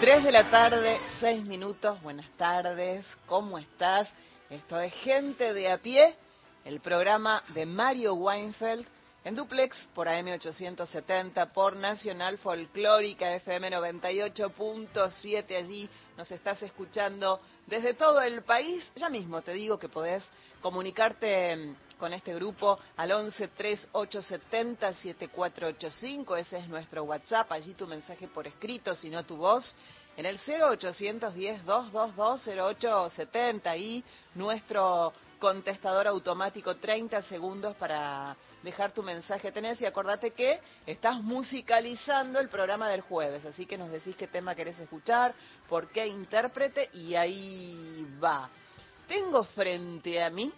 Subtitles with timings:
[0.00, 2.00] 3 de la tarde, 6 minutos.
[2.02, 4.08] Buenas tardes, ¿cómo estás?
[4.48, 6.14] Esto es Gente de a pie,
[6.64, 8.86] el programa de Mario Weinfeld
[9.24, 15.56] en duplex por AM870 por Nacional Folclórica FM 98.7.
[15.56, 18.88] Allí nos estás escuchando desde todo el país.
[18.94, 20.22] Ya mismo te digo que podés
[20.62, 26.36] comunicarte con este grupo al 11 3870 7485.
[26.36, 27.52] Ese es nuestro WhatsApp.
[27.52, 29.76] Allí tu mensaje por escrito, si no tu voz.
[30.16, 34.04] En el 0810 222 0870 y
[34.34, 42.40] nuestro contestador automático 30 segundos para dejar tu mensaje tenés y acordate que estás musicalizando
[42.40, 45.34] el programa del jueves, así que nos decís qué tema querés escuchar,
[45.68, 48.50] por qué intérprete y ahí va.
[49.06, 50.52] Tengo frente a mí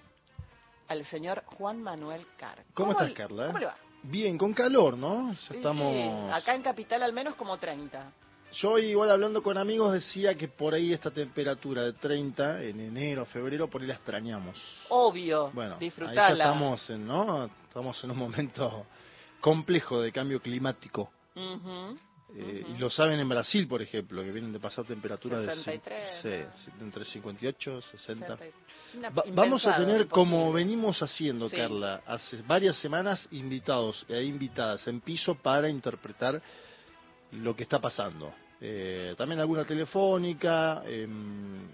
[0.91, 2.65] al señor Juan Manuel Car.
[2.75, 3.47] ¿Cómo, estás, Carla?
[3.47, 3.77] ¿Cómo le va?
[4.03, 5.33] Bien, con calor, ¿no?
[5.33, 6.33] estamos...
[6.33, 8.13] acá en Capital al menos como 30.
[8.55, 13.24] Yo igual hablando con amigos decía que por ahí esta temperatura de 30 en enero,
[13.24, 14.60] febrero, por ahí la extrañamos.
[14.88, 16.24] Obvio, bueno, disfrutarla.
[16.24, 17.45] Ahí estamos en, ¿no?
[17.69, 18.87] Estamos en un momento
[19.41, 21.13] complejo de cambio climático.
[22.36, 25.80] Eh, y lo saben en Brasil, por ejemplo, que vienen de pasar temperaturas de
[26.23, 26.30] sí,
[26.80, 28.38] entre 58 y 60.
[29.34, 35.34] vamos a tener, como venimos haciendo, Carla, hace varias semanas, invitados e invitadas en piso
[35.34, 36.40] para interpretar
[37.32, 38.32] lo que está pasando.
[38.60, 40.82] Eh, también alguna telefónica.
[40.86, 41.68] Em,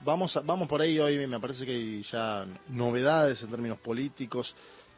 [0.00, 4.54] vamos, vamos por ahí hoy, me parece que hay ya novedades en términos políticos.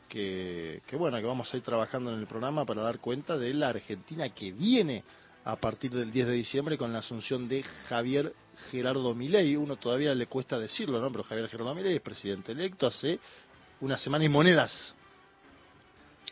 [0.08, 3.52] Que, que bueno, que vamos a ir trabajando en el programa para dar cuenta de
[3.54, 5.02] la Argentina que viene
[5.44, 8.32] a partir del 10 de diciembre con la asunción de Javier
[8.70, 9.56] Gerardo Milei.
[9.56, 11.10] Uno todavía le cuesta decirlo, ¿no?
[11.10, 13.20] Pero Javier Gerardo Milei es presidente electo hace
[13.80, 14.94] una semana y monedas.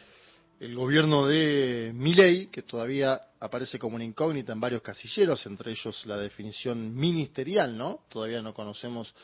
[0.60, 6.06] el gobierno de Milei, que todavía aparece como una incógnita en varios casilleros, entre ellos
[6.06, 8.04] la definición ministerial, ¿no?
[8.09, 9.15] Todavía no conocemos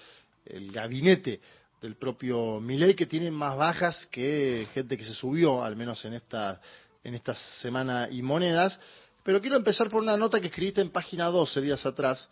[0.44, 1.40] el gabinete
[1.80, 6.14] del propio Milei, que tiene más bajas que gente que se subió, al menos en
[6.14, 6.60] esta,
[7.02, 8.78] en esta semana y monedas.
[9.22, 12.28] Pero quiero empezar por una nota que escribiste en página 12 días atrás,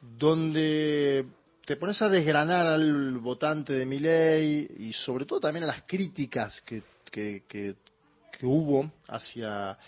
[0.00, 1.24] donde
[1.64, 6.60] te pones a desgranar al votante de Milei y sobre todo también a las críticas
[6.62, 7.76] que, que, que
[8.38, 9.78] que hubo hacia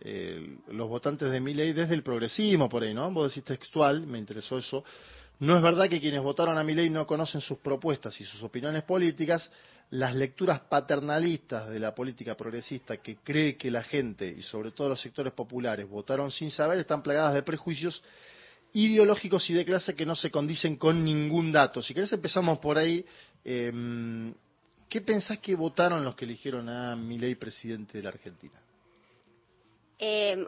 [0.00, 3.10] eh, los votantes de mi ley desde el progresismo por ahí, ¿no?
[3.10, 4.84] Vos decís textual, me interesó eso.
[5.40, 8.42] No es verdad que quienes votaron a mi ley no conocen sus propuestas y sus
[8.42, 9.50] opiniones políticas.
[9.90, 14.88] Las lecturas paternalistas de la política progresista que cree que la gente y sobre todo
[14.88, 18.02] los sectores populares votaron sin saber están plagadas de prejuicios
[18.72, 21.82] ideológicos y de clase que no se condicen con ningún dato.
[21.82, 23.04] Si querés empezamos por ahí.
[23.44, 24.32] Eh,
[24.88, 28.54] ¿Qué pensás que votaron los que eligieron a Milei presidente de la Argentina?
[29.98, 30.46] Eh,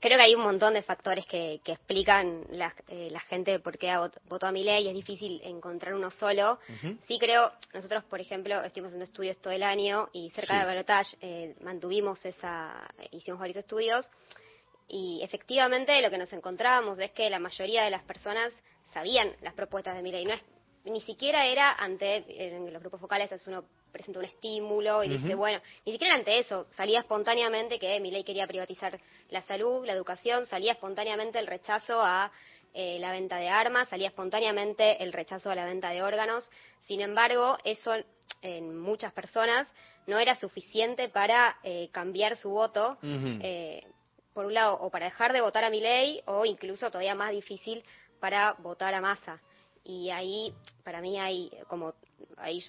[0.00, 3.94] creo que hay un montón de factores que, explican la, eh, la, gente por qué
[4.28, 4.88] votó a Milei.
[4.88, 6.58] Es difícil encontrar uno solo.
[7.06, 11.16] Sí creo, nosotros, por ejemplo, estuvimos haciendo estudios todo el año y cerca de Balotage
[11.20, 14.06] eh, mantuvimos esa, hicimos varios estudios
[14.88, 18.52] y efectivamente lo que nos encontrábamos es que la mayoría de las personas
[18.92, 20.24] sabían las propuestas de Milei.
[20.24, 20.44] No es,
[20.86, 22.24] ni siquiera era ante
[22.54, 26.38] en los grupos focales es uno presenta un estímulo y dice, bueno, ni siquiera ante
[26.38, 28.98] eso, salía espontáneamente que mi ley quería privatizar
[29.30, 32.30] la salud, la educación, salía espontáneamente el rechazo a
[32.74, 36.50] eh, la venta de armas, salía espontáneamente el rechazo a la venta de órganos.
[36.82, 37.92] Sin embargo, eso
[38.42, 39.66] en muchas personas
[40.06, 43.82] no era suficiente para eh, cambiar su voto, eh,
[44.34, 47.30] por un lado, o para dejar de votar a mi ley, o incluso todavía más
[47.30, 47.82] difícil
[48.20, 49.40] para votar a masa.
[49.82, 50.52] Y ahí,
[50.86, 51.94] para mí, hay como,
[52.36, 52.64] ahí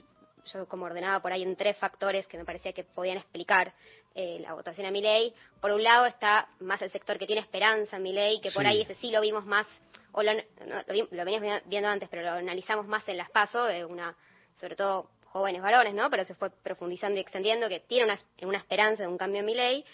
[0.52, 3.72] yo como ordenaba por ahí en tres factores que me parecía que podían explicar
[4.16, 5.32] eh, la votación a mi ley.
[5.62, 8.66] Por un lado está más el sector que tiene esperanza en mi ley, que por
[8.66, 9.68] ahí ese sí lo vimos más,
[10.14, 14.16] o lo, lo, veníamos viendo antes, pero lo analizamos más en las pasos, de una,
[14.60, 16.10] sobre todo jóvenes varones, ¿no?
[16.10, 19.46] Pero se fue profundizando y extendiendo, que tiene una, una esperanza de un cambio en
[19.46, 19.86] mi ley.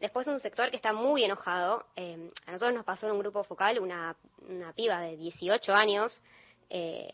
[0.00, 1.84] Después un sector que está muy enojado.
[1.94, 4.16] Eh, a nosotros nos pasó en un grupo focal una,
[4.48, 6.22] una piba de 18 años
[6.70, 7.12] eh,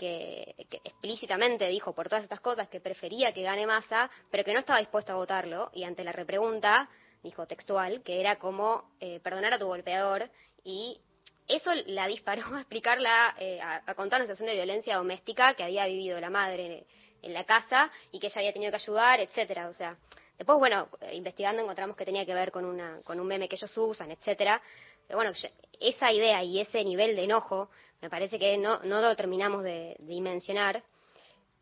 [0.00, 4.60] que, explícitamente dijo por todas estas cosas que prefería que gane masa, pero que no
[4.60, 5.70] estaba dispuesto a votarlo.
[5.74, 6.88] Y ante la repregunta
[7.22, 10.30] dijo textual que era como eh, perdonar a tu golpeador
[10.64, 10.98] y
[11.46, 15.84] eso la disparó a explicarla, eh, a, contar una situación de violencia doméstica que había
[15.84, 16.86] vivido la madre
[17.20, 19.68] en la casa y que ella había tenido que ayudar, etcétera.
[19.68, 19.98] O sea,
[20.38, 23.76] después, bueno, investigando encontramos que tenía que ver con, una, con un meme que ellos
[23.76, 24.62] usan, etcétera.
[25.06, 25.32] Pero bueno,
[25.78, 27.68] esa idea y ese nivel de enojo
[28.00, 30.82] me parece que no, no lo terminamos de, dimensionar.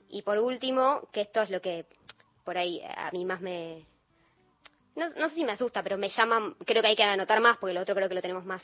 [0.09, 1.87] Y por último, que esto es lo que
[2.45, 3.85] por ahí a mí más me...
[4.97, 7.59] No, no sé si me asusta, pero me llama, creo que hay que anotar más,
[7.59, 8.63] porque lo otro creo que lo tenemos más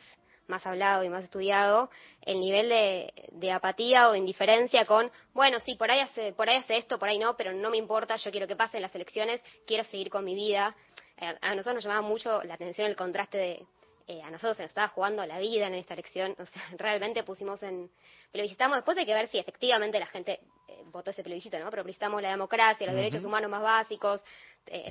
[0.49, 1.91] más hablado y más estudiado,
[2.23, 6.57] el nivel de, apatía o de indiferencia con, bueno, sí, por ahí, hace, por ahí
[6.57, 9.43] hace esto, por ahí no, pero no me importa, yo quiero que pasen las elecciones,
[9.67, 10.75] quiero seguir con mi vida.
[11.17, 13.67] Eh, a nosotros nos llamaba mucho la atención el contraste de,
[14.07, 17.23] eh, a nosotros se nos estaba jugando la vida en esta elección, o sea, realmente
[17.23, 17.91] pusimos en,
[18.33, 21.71] plebiscitamos, después hay que ver si efectivamente la gente eh, votó ese plebiscito, ¿no?
[21.71, 24.25] Pero plebiscitamos la democracia, los derechos humanos más básicos,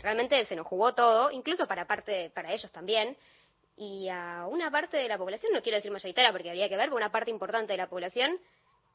[0.01, 3.17] realmente se nos jugó todo, incluso para parte, para ellos también,
[3.75, 6.85] y a una parte de la población, no quiero decir mayoritaria porque habría que ver,
[6.85, 8.37] pero una parte importante de la población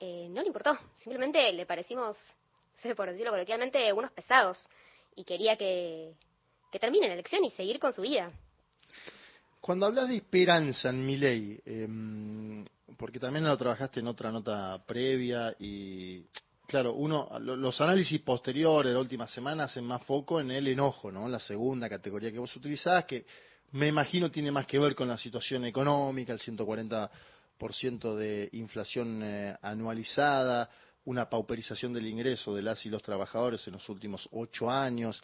[0.01, 0.79] eh, no le importó.
[0.97, 2.17] Simplemente le parecimos,
[2.77, 4.69] sé por decirlo coloquialmente, unos pesados
[5.17, 6.13] y quería que,
[6.71, 8.31] que termine la elección y seguir con su vida.
[9.61, 12.65] Cuando hablas de esperanza en mi ley, em,
[12.97, 16.25] porque también lo trabajaste en otra nota previa y
[16.67, 21.11] claro, uno los análisis posteriores de la última semana hacen más foco en el enojo,
[21.11, 21.29] ¿no?
[21.29, 23.25] La segunda categoría que vos utilizás, que
[23.73, 29.57] me imagino tiene más que ver con la situación económica, el 140% de inflación eh,
[29.63, 30.71] anualizada,
[31.05, 35.23] una pauperización del ingreso de las y los trabajadores en los últimos ocho años.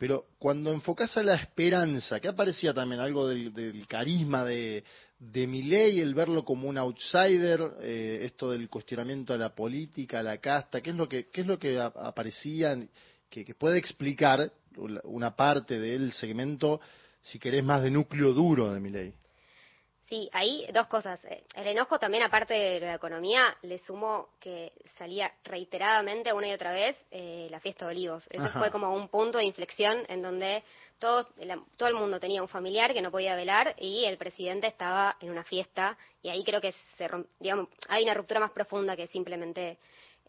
[0.00, 4.82] Pero cuando enfocas a la esperanza, que aparecía también algo del, carisma de,
[5.18, 10.22] de Milei, el verlo como un outsider, eh, esto del cuestionamiento a la política, a
[10.22, 12.78] la casta, ¿qué es lo que, qué es lo que aparecía,
[13.28, 14.50] que, que puede explicar
[15.04, 16.80] una parte del segmento
[17.20, 19.12] si querés, más de núcleo duro de mi ley.
[20.10, 21.24] Sí, ahí dos cosas.
[21.54, 26.72] El enojo también, aparte de la economía, le sumó que salía reiteradamente una y otra
[26.72, 28.26] vez eh, la fiesta de olivos.
[28.28, 30.64] Eso fue como un punto de inflexión en donde
[30.98, 31.28] todo,
[31.76, 35.30] todo el mundo tenía un familiar que no podía velar y el presidente estaba en
[35.30, 37.08] una fiesta y ahí creo que se
[37.38, 39.78] digamos, hay una ruptura más profunda que simplemente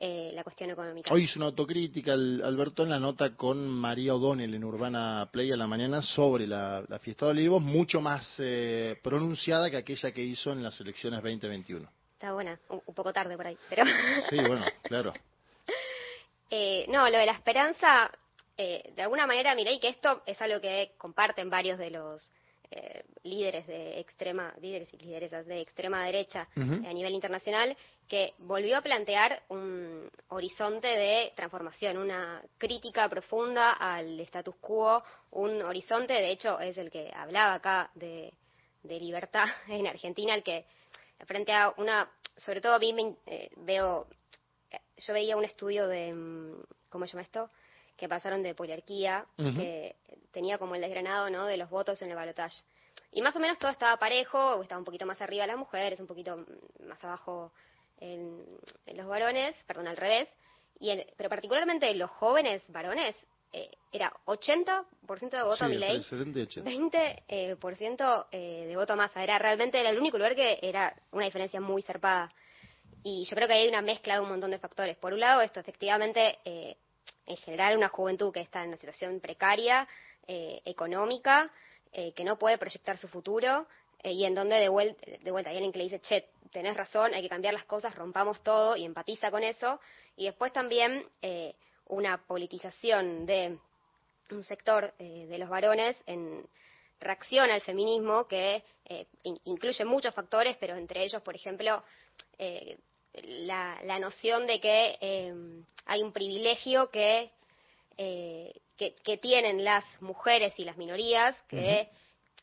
[0.04, 1.14] eh, la cuestión económica.
[1.14, 5.56] Hoy hizo una autocrítica, Alberto, en la nota con María O'Donnell en Urbana Play a
[5.56, 10.54] la mañana sobre la, fiesta de olivos, mucho más eh, pronunciada que aquella que hizo
[10.54, 11.88] en las elecciones 2021.
[12.14, 13.84] Está buena, un, poco tarde por ahí, pero...
[14.28, 15.14] Sí, bueno, claro.
[16.50, 18.10] Eh, no, lo de la esperanza,
[18.58, 22.28] de alguna manera, miréis que esto es algo que comparten varios de los
[22.74, 27.76] eh, líderes de extrema, líderes y lideresas de extrema derecha a nivel internacional,
[28.08, 35.62] que volvió a plantear un horizonte de transformación, una crítica profunda al status quo, un
[35.62, 38.34] horizonte, de hecho, es el que hablaba acá de,
[38.84, 40.66] libertad en Argentina, el que
[41.26, 44.08] frente a una, sobre todo a mí me, eh, veo,
[44.98, 47.50] yo veía un estudio de, mm, ¿cómo se llama esto?
[48.02, 49.96] Que pasaron de poliarquía, que
[50.32, 51.46] tenía como el desgranado ¿no?
[51.46, 52.58] de los votos en el balotaje.
[53.12, 56.08] Y más o menos todo estaba parejo, estaba un poquito más arriba las mujeres, un
[56.08, 56.44] poquito
[56.84, 57.54] más abajo
[58.00, 58.44] en,
[58.96, 60.28] los varones, perdón, al revés.
[60.80, 63.16] Y pero particularmente los jóvenes varones,
[63.54, 64.86] eh, era 80%
[65.30, 69.22] de voto a mi ley, 20% eh, por ciento, eh, de voto a masa.
[69.24, 72.34] Era realmente el único lugar que era una diferencia muy zarpada.
[73.04, 74.98] Y yo creo que hay una mezcla de un montón de factores.
[74.98, 76.78] Por un lado, esto efectivamente eh,
[77.32, 79.88] en general una juventud que está en una situación precaria,
[80.28, 81.50] eh, económica,
[81.94, 83.68] eh, que no puede proyectar su futuro
[84.04, 86.76] eh, y en donde de vuelta, de vuelta hay alguien que le dice, che, tenés
[86.76, 89.80] razón, hay que cambiar las cosas, rompamos todo y empatiza con eso.
[90.18, 91.06] Y después también
[91.88, 93.58] una politización de
[94.30, 96.46] un sector de los varones en
[97.00, 98.64] reacción al feminismo que
[99.46, 101.82] incluye muchos factores, pero entre ellos, por ejemplo,
[103.14, 105.34] la, noción de que eh,
[105.86, 111.90] hay un privilegio eh, que, que, tienen las mujeres y las minorías, que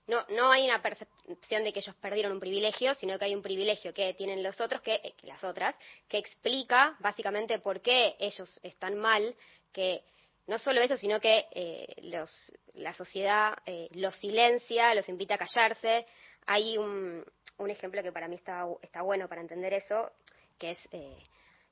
[0.06, 3.42] no, no hay una percepción de que ellos perdieron un privilegio, sino que hay un
[3.42, 5.74] privilegio que tienen los otros, que, eh, las otras,
[6.08, 9.34] que explica básicamente por qué ellos están mal,
[9.72, 10.02] que
[10.46, 11.46] no solo eso, sino que
[12.04, 12.30] los,
[12.72, 13.54] la sociedad
[13.90, 16.06] los silencia, los invita a callarse.
[16.46, 17.22] Hay un,
[17.58, 20.10] un ejemplo que para mí está, está bueno para entender eso,
[20.58, 21.16] que es, eh,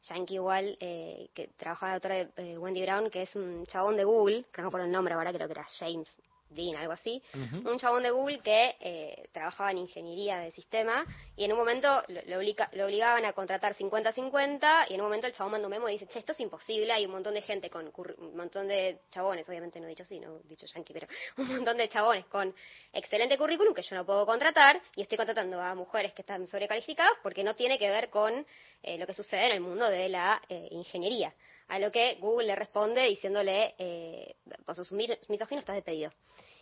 [0.02, 4.04] yankee igual, eh, que trabajaba autora de eh, Wendy Brown, que es un chabón de
[4.04, 6.16] Google, que no por el nombre ahora, creo que era James
[6.50, 7.22] Dean, algo así,
[7.64, 11.04] un chabón de Google que eh, trabajaba en ingeniería de sistema
[11.36, 15.52] y en un momento lo, obligaban a contratar 50-50 y en un momento el chabón
[15.52, 17.92] mandó un memo y dice, che, esto es imposible, hay un montón de gente con
[18.18, 21.06] un montón de chabones, obviamente no he dicho así, no he dicho yankee, pero
[21.38, 22.54] un montón de chabones con
[22.92, 27.14] excelente currículum que yo no puedo contratar y estoy contratando a mujeres que están sobrecalificadas
[27.22, 28.46] porque no tiene que ver con
[28.82, 31.34] eh, lo que sucede en el mundo de la eh, ingeniería.
[31.68, 36.12] A lo que Google le responde diciéndole, eh, por sus estás despedido.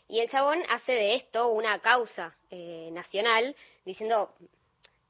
[0.08, 4.34] Y el chabón hace de esto una causa eh, nacional, diciendo,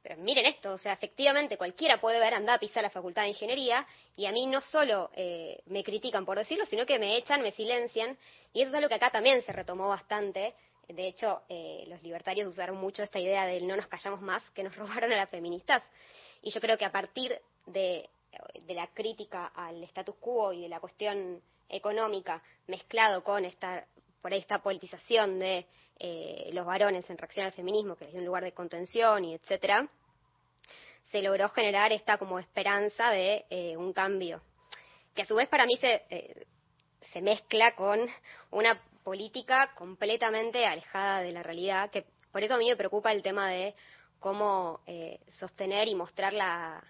[0.03, 3.29] pero miren esto, o sea, efectivamente cualquiera puede ver, anda a pisar la facultad de
[3.29, 3.87] ingeniería,
[4.17, 7.53] y a mí no solo eh, me critican por decirlo, sino que me echan, me
[7.53, 8.17] silencian,
[8.53, 10.55] y eso es algo que acá también se retomó bastante.
[10.89, 14.63] De hecho, eh, los libertarios usaron mucho esta idea del no nos callamos más, que
[14.63, 15.83] nos robaron a las feministas.
[16.43, 18.09] Y yo creo que a partir de,
[18.63, 23.87] de la crítica al status quo y de la cuestión económica mezclado con esta
[24.25, 25.67] por ahí esta politización de
[25.99, 29.35] eh, los varones en reacción al feminismo, que les dio un lugar de contención y
[29.35, 29.87] etcétera,
[31.11, 34.41] se logró generar esta como esperanza de eh, un cambio,
[35.15, 36.47] que a su vez para mí se, eh,
[37.13, 38.01] se mezcla con
[38.51, 43.23] una política completamente alejada de la realidad, que por eso a mí me preocupa el
[43.23, 43.75] tema de
[44.21, 44.81] cómo
[45.39, 46.83] sostener y mostrar la,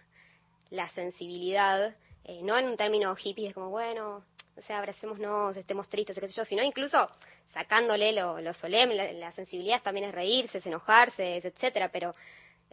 [0.74, 1.94] la sensibilidad,
[2.42, 4.24] no en un término hippie, es como, bueno,
[4.56, 7.08] o sea, abracémonos, estemos tristes, qué sé yo, sino incluso
[7.52, 12.14] sacándole lo, lo solemne, la, sensibilidad también es reírse, es enojarse, etcétera, pero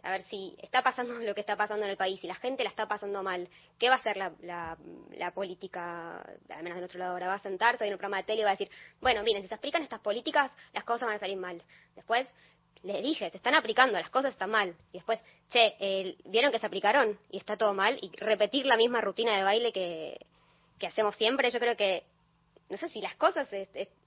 [0.02, 2.64] a ver si está pasando lo que está pasando en el país y la gente
[2.64, 6.18] la está pasando mal, ¿qué va a hacer la, la, política,
[6.48, 7.28] al menos de nuestro lado ahora?
[7.28, 9.48] Va a sentarse en un programa de tele y va a decir, bueno, miren, si
[9.48, 11.62] se aplican estas políticas, las cosas van a salir mal.
[11.94, 12.26] Después,
[12.82, 14.74] le dije, se están aplicando, las cosas están mal.
[14.92, 15.20] Y después,
[15.50, 19.42] che, vieron que se aplicaron y está todo mal, y repetir la misma rutina de
[19.42, 20.18] baile que,
[20.86, 22.02] hacemos siempre, yo creo que,
[22.68, 23.48] no sé si las cosas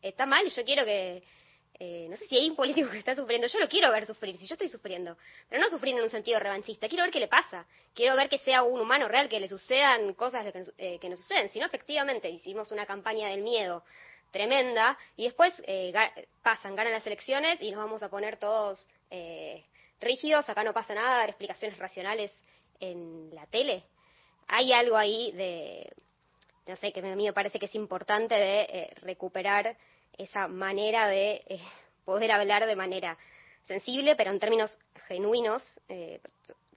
[0.02, 1.24] están mal, yo quiero que,
[1.80, 4.36] eh, no sé si hay un político que está sufriendo, yo lo quiero ver sufrir,
[4.38, 5.18] si yo estoy sufriendo,
[5.50, 8.40] pero no sufrir en un sentido revanchista, quiero ver qué le pasa, quiero ver que
[8.40, 11.66] sea un humano real, que le sucedan cosas que, eh, que nos suceden, si no,
[11.66, 13.84] efectivamente, hicimos una campaña del miedo
[14.36, 15.94] tremenda y después eh,
[16.44, 18.86] pasan, ganan las elecciones y nos vamos a poner todos
[20.02, 22.32] rígidos, acá no pasa nada, dar explicaciones racionales
[22.82, 23.84] en la tele.
[24.48, 25.90] Hay algo ahí de,
[26.68, 29.78] no sé, que a mí me parece que es importante de eh, recuperar
[30.18, 31.62] esa manera de eh,
[32.04, 33.18] poder hablar de manera
[33.68, 34.78] sensible, pero en términos
[35.08, 35.64] genuinos.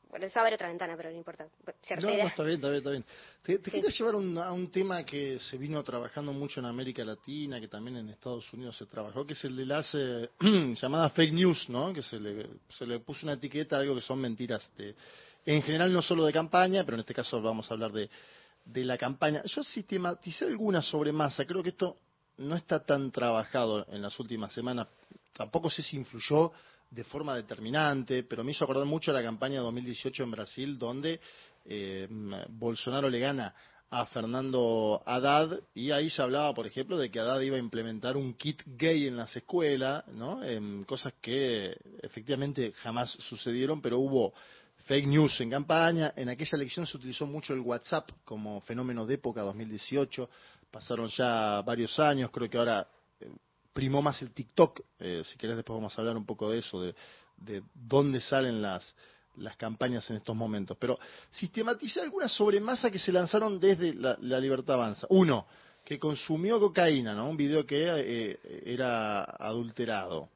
[0.08, 1.44] Eh, por eso abre otra ventana, pero no importa.
[1.44, 3.04] No, no, está bien, está bien, está bien.
[3.42, 7.68] Te, quiero llevar a un tema que se vino trabajando mucho en América Latina, que
[7.68, 9.92] también en Estados Unidos se trabajó, que es el de las
[10.40, 11.92] llamadas fake news, ¿no?
[11.92, 14.70] Que se le, se le puso una etiqueta a algo que son mentiras.
[14.76, 14.94] De,
[15.46, 18.10] en general no solo de campaña, pero en este caso vamos a hablar de
[18.68, 19.42] de la campaña.
[19.44, 21.96] Yo sistematicé algunas sobre masa, creo que esto
[22.38, 24.88] no está tan trabajado en las últimas semanas,
[25.32, 26.52] tampoco sé si influyó
[26.90, 31.20] de forma determinante, pero me hizo acordar mucho la campaña 2018 en Brasil, donde
[31.64, 32.08] eh,
[32.48, 33.54] Bolsonaro le gana
[33.90, 38.16] a Fernando Haddad y ahí se hablaba, por ejemplo, de que Haddad iba a implementar
[38.16, 40.40] un kit gay en las escuelas, ¿no?
[40.86, 44.34] cosas que efectivamente jamás sucedieron, pero hubo
[44.88, 46.14] fake news en campaña.
[46.16, 50.28] En aquella elección se utilizó mucho el WhatsApp como fenómeno de época 2018.
[50.70, 52.88] Pasaron ya varios años, creo que ahora
[53.20, 53.30] eh,
[53.78, 54.80] primó más el TikTok.
[54.98, 58.92] Eh, si querés después vamos a hablar un poco de eso, de, dónde salen las,
[59.36, 60.76] las campañas en estos momentos.
[60.80, 60.98] Pero
[61.30, 65.06] sistematicé algunas sobremasa que se lanzaron desde la, Libertad Avanza.
[65.10, 65.46] Uno,
[65.84, 67.30] que consumió cocaína, ¿no?
[67.30, 70.28] Un video que eh, era adulterado.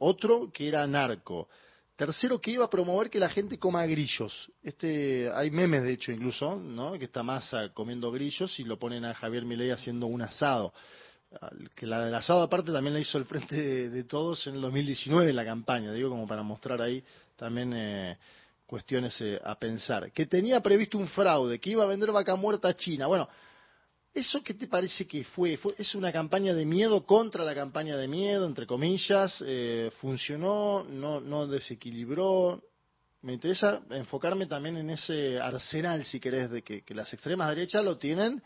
[0.00, 1.48] otro, que era narco.
[1.96, 4.52] Tercero, que iba a promover que la gente coma grillos.
[4.62, 6.92] Este, hay memes, de hecho, incluso, ¿no?
[6.98, 10.74] Que está Massa comiendo grillos y lo ponen a Javier Milei haciendo un asado.
[11.74, 15.30] Que la del asado, aparte, también la hizo el Frente de, Todos en el 2019
[15.30, 17.02] en la campaña, digo, como para mostrar ahí
[17.36, 18.18] también eh,
[18.66, 20.12] cuestiones eh, a pensar.
[20.12, 23.06] Que tenía previsto un fraude, que iba a vender vaca muerta a China.
[23.06, 23.28] Bueno,
[24.14, 25.58] ¿Eso qué te parece que fue?
[25.78, 29.42] ¿Es una campaña de miedo contra la campaña de miedo, entre comillas?
[29.46, 30.84] Eh, ¿Funcionó?
[30.84, 32.62] No, ¿No desequilibró?
[33.22, 37.96] Me interesa enfocarme también en ese arsenal, si querés, de que las extremas derechas lo
[37.96, 38.42] tienen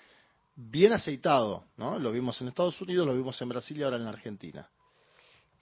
[0.56, 1.98] bien aceitado, ¿no?
[1.98, 4.68] Lo vimos en Estados Unidos, lo vimos en Brasil y ahora en la Argentina.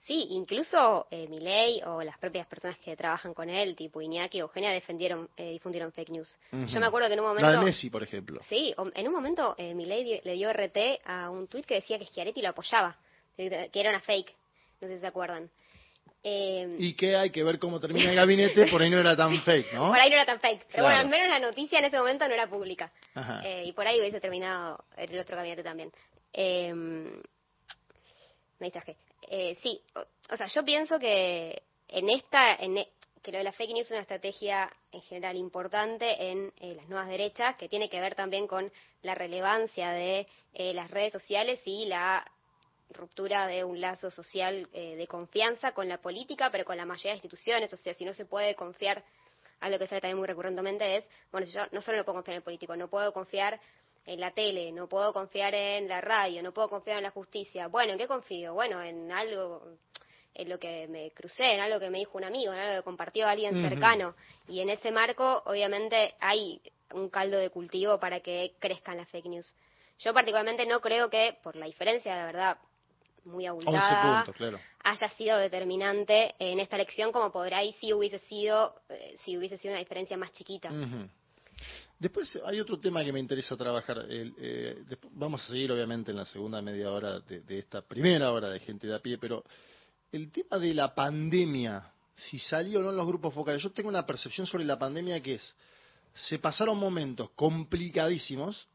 [0.07, 4.45] Sí, incluso eh, Milei o las propias personas que trabajan con él, tipo Iñaki o
[4.45, 6.37] Eugenia, defendieron, eh, difundieron fake news.
[6.51, 7.49] Yo me acuerdo que en un momento...
[7.49, 8.39] La de Messi, por ejemplo.
[8.47, 12.05] Sí, en un momento eh, Milei le dio RT a un tuit que decía que
[12.05, 12.95] Schiaretti lo apoyaba,
[13.35, 14.31] que era una fake,
[14.81, 15.49] no sé si se acuerdan.
[16.27, 19.39] Eh, y que hay que ver cómo termina el gabinete, por ahí no era tan
[19.43, 19.89] fake, ¿no?
[19.89, 20.65] Por ahí no era tan fake.
[20.71, 22.91] Pero bueno, al menos la noticia en ese momento no era pública.
[23.43, 25.91] Eh, y por ahí hubiese terminado el otro gabinete también.
[26.33, 28.97] Eh, me distraje.
[29.27, 29.81] Eh, sí,
[30.31, 32.89] o, sea, yo pienso que en esta, en, e,
[33.21, 36.87] que lo de la fake news es una estrategia en general importante en eh, las
[36.87, 41.59] nuevas derechas, que tiene que ver también con la relevancia de eh, las redes sociales
[41.65, 42.25] y la
[42.95, 47.11] ruptura de un lazo social eh, de confianza con la política, pero con la mayoría
[47.11, 47.71] de instituciones.
[47.73, 49.03] O sea, si no se puede confiar,
[49.59, 52.33] a lo que sale también muy recurrentemente es, bueno, yo no solo no puedo confiar
[52.33, 53.59] en el político, no puedo confiar
[54.05, 57.67] en la tele, no puedo confiar en la radio, no puedo confiar en la justicia.
[57.67, 58.53] Bueno, ¿en qué confío?
[58.53, 59.77] Bueno, en algo
[60.35, 62.83] en lo que me crucé, en algo que me dijo un amigo, en algo que
[62.83, 64.15] compartió alguien cercano.
[64.47, 66.61] Y en ese marco, obviamente, hay
[66.93, 69.55] un caldo de cultivo para que crezcan las fake news.
[69.99, 72.57] Yo particularmente no creo que, por la diferencia, de verdad,
[73.25, 74.25] muy abultada,
[74.83, 79.57] haya sido determinante en esta elección, como por ahí sí hubiese sido, eh, si hubiese
[79.57, 80.69] sido una diferencia más chiquita.
[81.97, 84.05] Después hay otro tema que me interesa trabajar.
[84.09, 88.49] Eh, vamos a seguir, obviamente, en la segunda media hora de, de esta primera hora
[88.49, 89.43] de gente de a pie, pero
[90.11, 93.89] el tema de la pandemia, si salió o no en los grupos focales, yo tengo
[93.89, 95.55] una percepción sobre la pandemia que es,
[96.13, 98.67] se pasaron momentos complicadísimos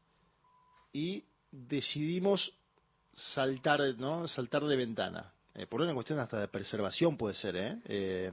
[0.93, 2.53] y decidimos
[3.13, 4.27] saltar, ¿no?
[4.27, 5.33] Saltar de ventana.
[5.53, 7.77] Eh, por una cuestión hasta de preservación puede ser, ¿eh?
[7.85, 8.31] ¿eh?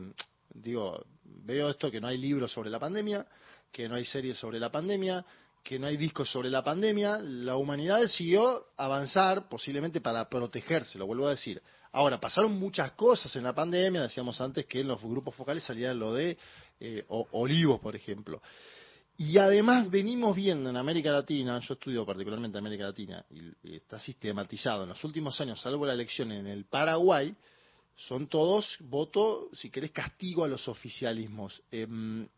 [0.51, 3.27] Digo, veo esto que no hay libros sobre la pandemia,
[3.73, 5.25] que no hay series sobre la pandemia,
[5.63, 11.07] que no hay discos sobre la pandemia, la humanidad decidió avanzar posiblemente para protegerse, lo
[11.07, 11.61] vuelvo a decir.
[11.93, 15.93] Ahora, pasaron muchas cosas en la pandemia, decíamos antes que en los grupos focales salía
[15.93, 16.39] lo de
[16.81, 18.41] eh, olivos, por ejemplo.
[19.21, 24.85] Y además venimos viendo en América Latina, yo estudio particularmente América Latina, y, está sistematizado
[24.85, 27.35] en los últimos años, salvo la elección en el Paraguay,
[27.97, 31.61] son todos voto, si querés, castigo a los oficialismos.
[31.73, 32.29] Em,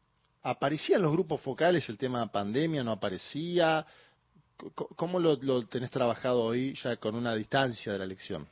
[0.43, 2.83] ¿Aparecía en los grupos focales el tema pandemia?
[2.83, 3.87] ¿No aparecía?
[4.97, 8.49] ¿Cómo lo, lo tenés trabajado hoy ya con una distancia de la elección?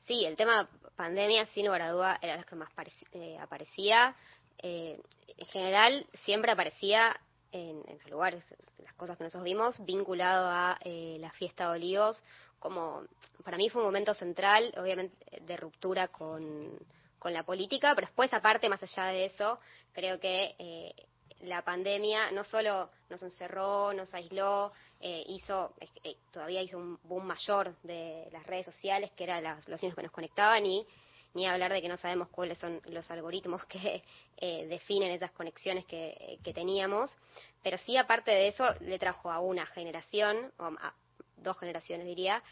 [0.00, 2.70] Sí, el tema pandemia, sin lugar a duda, era lo que más
[3.12, 4.16] eh, aparecía.
[4.60, 5.00] Eh,
[5.36, 7.14] en general, siempre aparecía
[7.52, 8.44] en, los lugares,
[8.82, 12.22] las cosas que nosotros vimos, vinculado a eh, la fiesta de olivos,
[12.58, 13.02] como
[13.44, 16.78] para mí fue un momento central, obviamente, de ruptura con,
[17.18, 19.58] con la política, pero después, aparte, más allá de eso,
[19.92, 20.94] creo que
[21.40, 27.26] la pandemia no solo nos encerró, nos aisló, eh, hizo, eh, todavía hizo un boom
[27.26, 30.86] mayor de las redes sociales, que eran los niños que nos conectaban, y
[31.34, 34.02] ni hablar de que no sabemos cuáles son los algoritmos que
[34.36, 37.16] eh, definen esas conexiones que, teníamos.
[37.62, 40.94] Pero sí, aparte de eso, le trajo a una generación, o a
[41.36, 42.42] dos generaciones diría,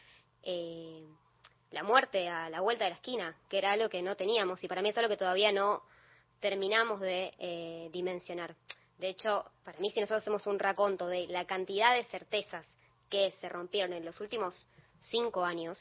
[1.70, 4.68] la muerte a la vuelta de la esquina, que era algo que no teníamos, y
[4.68, 5.82] para mí es algo que todavía no
[6.40, 8.54] terminamos de dimensionar.
[8.98, 12.66] De hecho, para mí si nosotros hacemos un raconto de la cantidad de certezas
[13.10, 14.66] que se rompieron en los últimos
[15.00, 15.78] cinco años,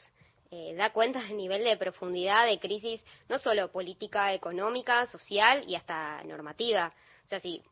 [0.50, 5.74] eh, da cuenta del nivel de profundidad de crisis, no solo política, económica, social y
[5.74, 6.92] hasta normativa.
[7.24, 7.62] O sea, si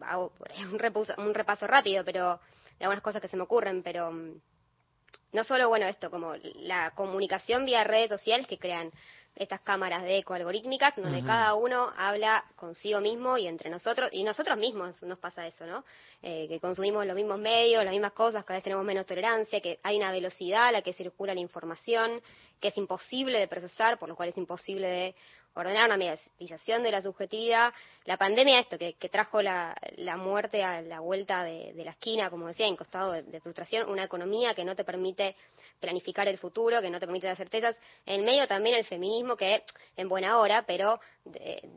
[0.00, 0.32] hago
[0.72, 2.40] un repaso, un repaso rápido, pero
[2.78, 4.40] de algunas cosas que se me ocurren, pero mm,
[5.32, 8.90] no solo, bueno, esto, como la comunicación vía redes sociales que crean
[9.38, 14.24] estas cámaras de eco algorítmicas, donde cada uno habla consigo mismo y entre nosotros, y
[14.24, 15.84] nosotros mismos nos pasa eso, ¿no?
[16.22, 19.78] Eh, que consumimos los mismos medios, las mismas cosas, cada vez tenemos menos tolerancia, que
[19.82, 22.20] hay una velocidad a la que circula la información,
[22.60, 25.14] que es imposible de procesar, por lo cual es imposible de
[25.54, 27.72] ordenar una mediatización de la subjetividad.
[28.04, 29.76] La pandemia, esto, que, trajo la,
[30.16, 34.54] muerte a la vuelta de, la esquina, como decía, en costado de frustración, una economía
[34.54, 35.36] que no te permite
[35.80, 37.78] planificar el futuro, que no te permite dar certezas.
[38.06, 39.64] En medio también el feminismo que
[39.96, 41.00] en buena hora, pero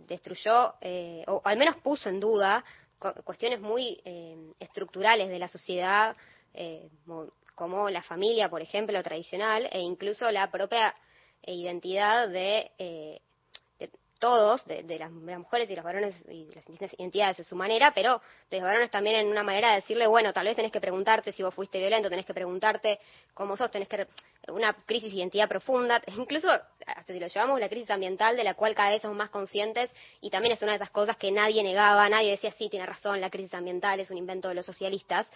[0.07, 2.63] destruyó, eh, o al menos puso en duda
[3.23, 6.15] cuestiones muy eh, estructurales de la sociedad,
[6.53, 6.89] eh,
[7.55, 10.95] como la familia, por ejemplo, tradicional, e incluso la propia
[11.43, 13.21] identidad de
[14.21, 18.21] todos, de, las, mujeres y los varones y las distintas identidades de su manera, pero
[18.51, 21.31] de los varones también en una manera de decirle, bueno, tal vez tenés que preguntarte
[21.31, 22.99] si vos fuiste violento, tenés que preguntarte
[23.34, 24.07] cómo sos, tenés que
[24.49, 28.53] una crisis de identidad profunda, incluso hasta si lo llevamos la crisis ambiental de la
[28.53, 31.63] cual cada vez somos más conscientes y también es una de esas cosas que nadie
[31.63, 35.29] negaba, nadie decía, sí, tiene razón, la crisis ambiental es un invento de los socialistas,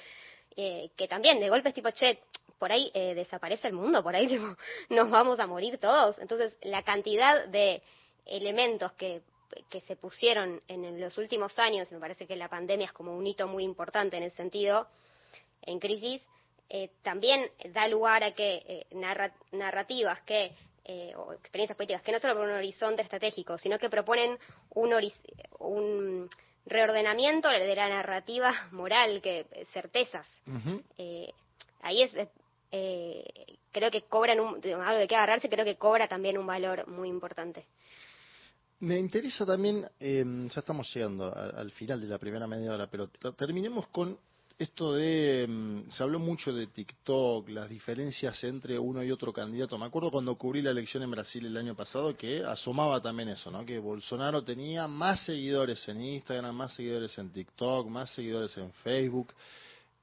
[0.56, 2.20] eh, que también de golpes tipo, che,
[2.60, 4.28] por ahí eh, desaparece el mundo, por ahí
[4.90, 6.20] nos vamos a morir todos.
[6.20, 7.82] Entonces, la cantidad de
[8.26, 9.22] elementos que,
[9.70, 13.26] que se pusieron en los últimos años, me parece que la pandemia es como un
[13.26, 14.88] hito muy importante en el sentido,
[15.62, 16.24] en crisis,
[16.70, 18.86] eh, también da lugar a que eh,
[19.52, 20.52] narrativas que
[20.88, 24.38] eh, o experiencias políticas que no solo por un horizonte estratégico, sino que proponen
[24.70, 24.94] un,
[25.58, 26.30] un
[26.66, 30.28] reordenamiento de la narrativa moral, que certezas.
[31.00, 31.32] Eh,
[31.82, 32.16] ahí es,
[32.72, 33.24] eh,
[33.72, 37.10] creo que cobran un, algo de qué agarrarse, creo que cobra también un valor muy
[37.10, 37.66] importante.
[38.80, 43.08] Me interesa también, em, ya estamos llegando al final de la primera media hora, pero
[43.36, 44.18] terminemos con
[44.58, 49.78] esto de, em, se habló mucho de TikTok, las diferencias entre uno y otro candidato.
[49.78, 53.52] Me acuerdo cuando cubrí la elección en Brasil el año pasado que asomaba también eso,
[53.52, 53.66] ¿no?
[53.66, 59.34] Que Bolsonaro tenía más seguidores en Instagram, más seguidores en TikTok, más seguidores en Facebook.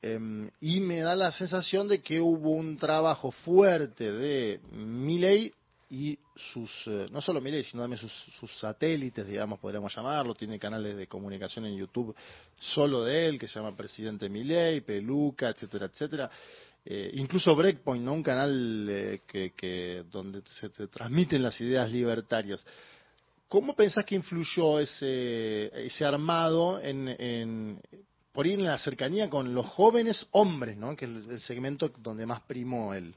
[0.02, 5.52] Em, y me da la sensación de que hubo un trabajo fuerte de Milley
[5.92, 10.96] y sus, eh, no solo Milei, sino también sus, satélites, digamos, podríamos llamarlo, tiene canales
[10.96, 12.16] de comunicación en YouTube
[12.58, 16.30] solo de él, que se llama Presidente Milei, Peluca, etcétera, etcétera.
[16.82, 18.14] Eh, incluso Breakpoint, ¿no?
[18.14, 22.64] un canal eh, que, donde se transmiten las ideas libertarias.
[23.46, 27.80] ¿Cómo pensás que influyó ese, ese armado en, en,
[28.32, 30.96] por ir en la cercanía con los jóvenes hombres, ¿no?
[30.96, 33.14] que es el segmento donde más primó él?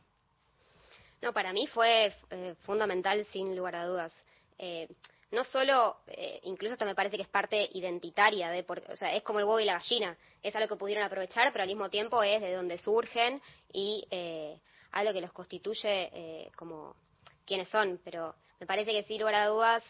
[1.25, 4.13] No, para mí fue eh, fundamental sin lugar a dudas.
[4.59, 4.87] Eh,
[5.31, 9.23] no solo, eh, incluso hasta me parece que es parte identitaria, de o sea, es
[9.23, 12.21] como el huevo y la gallina, es algo que pudieron aprovechar, pero al mismo tiempo
[12.21, 13.41] es de donde surgen
[13.73, 14.07] y
[14.91, 16.95] algo que los constituye como
[17.43, 17.99] quienes son.
[18.03, 19.83] Pero me parece que sin lugar a dudas,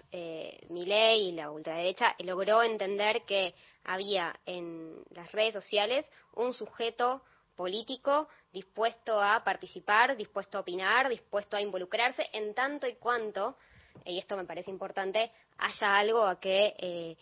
[0.70, 7.22] mi ley y la ultraderecha logró entender que había en las redes sociales un sujeto
[7.56, 13.58] político dispuesto a participar, dispuesto a opinar, dispuesto a involucrarse, en tanto y cuanto,
[14.06, 17.18] y esto me parece importante, haya algo a que, eh,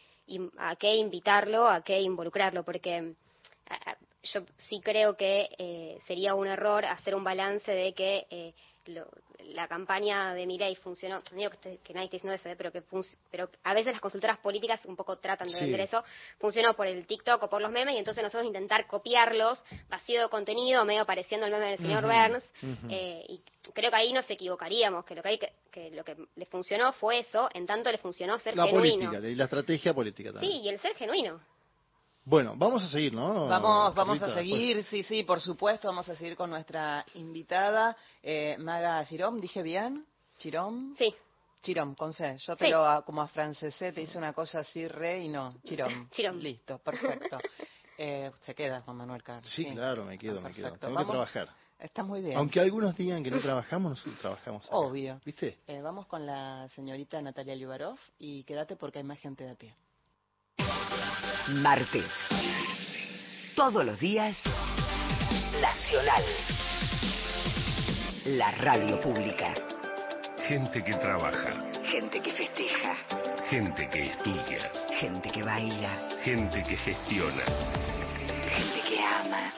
[0.57, 3.15] a que invitarlo, a que involucrarlo, porque
[4.23, 8.53] yo sí creo que eh, sería un error hacer un balance de que eh,
[8.85, 12.55] la campaña de Milei funcionó, no digo que, nadie esté diciendo eso, ¿eh?
[12.57, 12.83] pero que
[13.31, 16.03] pero a veces las consultoras políticas un poco tratan de vender eso,
[16.39, 20.29] funcionó por el TikTok o por los memes y entonces nosotros intentar copiarlos, vacío de
[20.29, 22.43] contenido, medio pareciendo el meme del señor Burns,
[22.89, 23.41] eh, y
[23.73, 27.19] creo que ahí nos equivocaríamos, que lo que, hay que, lo que le funcionó fue
[27.19, 28.73] eso, en tanto le funcionó ser genuino.
[28.73, 30.51] La política, y la estrategia política también.
[30.51, 31.39] Sí, y el ser genuino.
[32.25, 33.47] Bueno, vamos a seguir, ¿no?
[33.47, 38.55] Vamos, vamos a seguir, sí, sí, por supuesto, vamos a seguir con nuestra invitada, eh,
[38.59, 40.05] Maga Chirón, ¿dije bien?
[40.37, 40.95] ¿Chirón?
[40.97, 41.13] Sí.
[41.61, 42.37] Chirón, con C.
[42.39, 46.09] Yo te lo, como a francesé, te hice una cosa así re y no, Chirón.
[46.11, 46.39] Chirón.
[46.43, 47.39] Listo, perfecto.
[47.97, 49.49] Eh, se queda Juan Manuel Carlos.
[49.53, 50.77] Sí, claro, me quedo, me quedo.
[50.77, 51.49] Tengo que trabajar.
[51.79, 52.37] Está muy bien.
[52.37, 54.67] Aunque algunos digan que no trabajamos, nosotros trabajamos.
[54.71, 55.19] Obvio.
[55.25, 55.59] ¿Viste?
[55.67, 59.55] Eh, vamos con la señorita Natalia Liubarov y quédate porque hay más gente de a
[59.55, 59.75] pie.
[61.49, 62.05] Martes.
[63.55, 64.37] Todos los días,
[65.61, 66.23] Nacional.
[68.25, 69.53] La radio pública.
[70.47, 71.53] Gente que trabaja.
[71.83, 72.95] Gente que festeja.
[73.49, 74.71] Gente que estudia.
[74.99, 76.09] Gente que baila.
[76.23, 77.43] Gente que gestiona.
[78.49, 79.53] Gente que ama.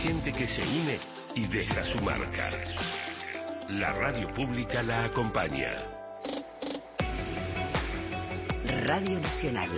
[0.00, 0.98] Gente que se une
[1.36, 2.50] y deja su marca.
[3.68, 5.70] La radio pública la acompaña.
[8.84, 9.70] Radio Nacional.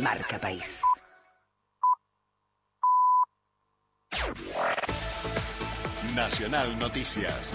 [0.00, 0.64] Marca País.
[6.14, 7.52] Nacional Noticias.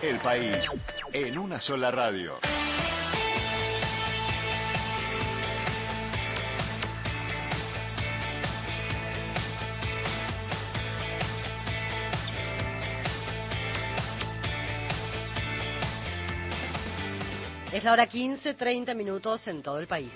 [0.00, 0.64] El país
[1.12, 2.38] en una sola radio.
[17.72, 20.12] Es la hora 15, 30 minutos en todo el país.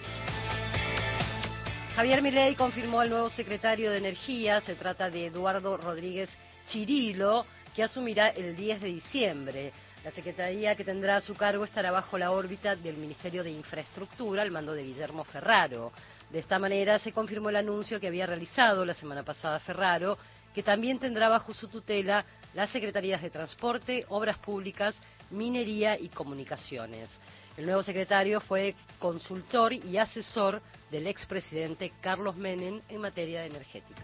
[2.01, 6.31] Javier Milei confirmó al nuevo secretario de Energía, se trata de Eduardo Rodríguez
[6.67, 7.45] Chirilo,
[7.77, 9.73] que asumirá el 10 de diciembre.
[10.03, 14.41] La secretaría que tendrá a su cargo estará bajo la órbita del Ministerio de Infraestructura,
[14.41, 15.93] al mando de Guillermo Ferraro.
[16.31, 20.17] De esta manera se confirmó el anuncio que había realizado la semana pasada Ferraro,
[20.55, 24.99] que también tendrá bajo su tutela las secretarías de Transporte, Obras Públicas,
[25.33, 27.11] Minería y Comunicaciones.
[27.59, 34.03] El nuevo secretario fue consultor y asesor del expresidente Carlos Menem en materia energética.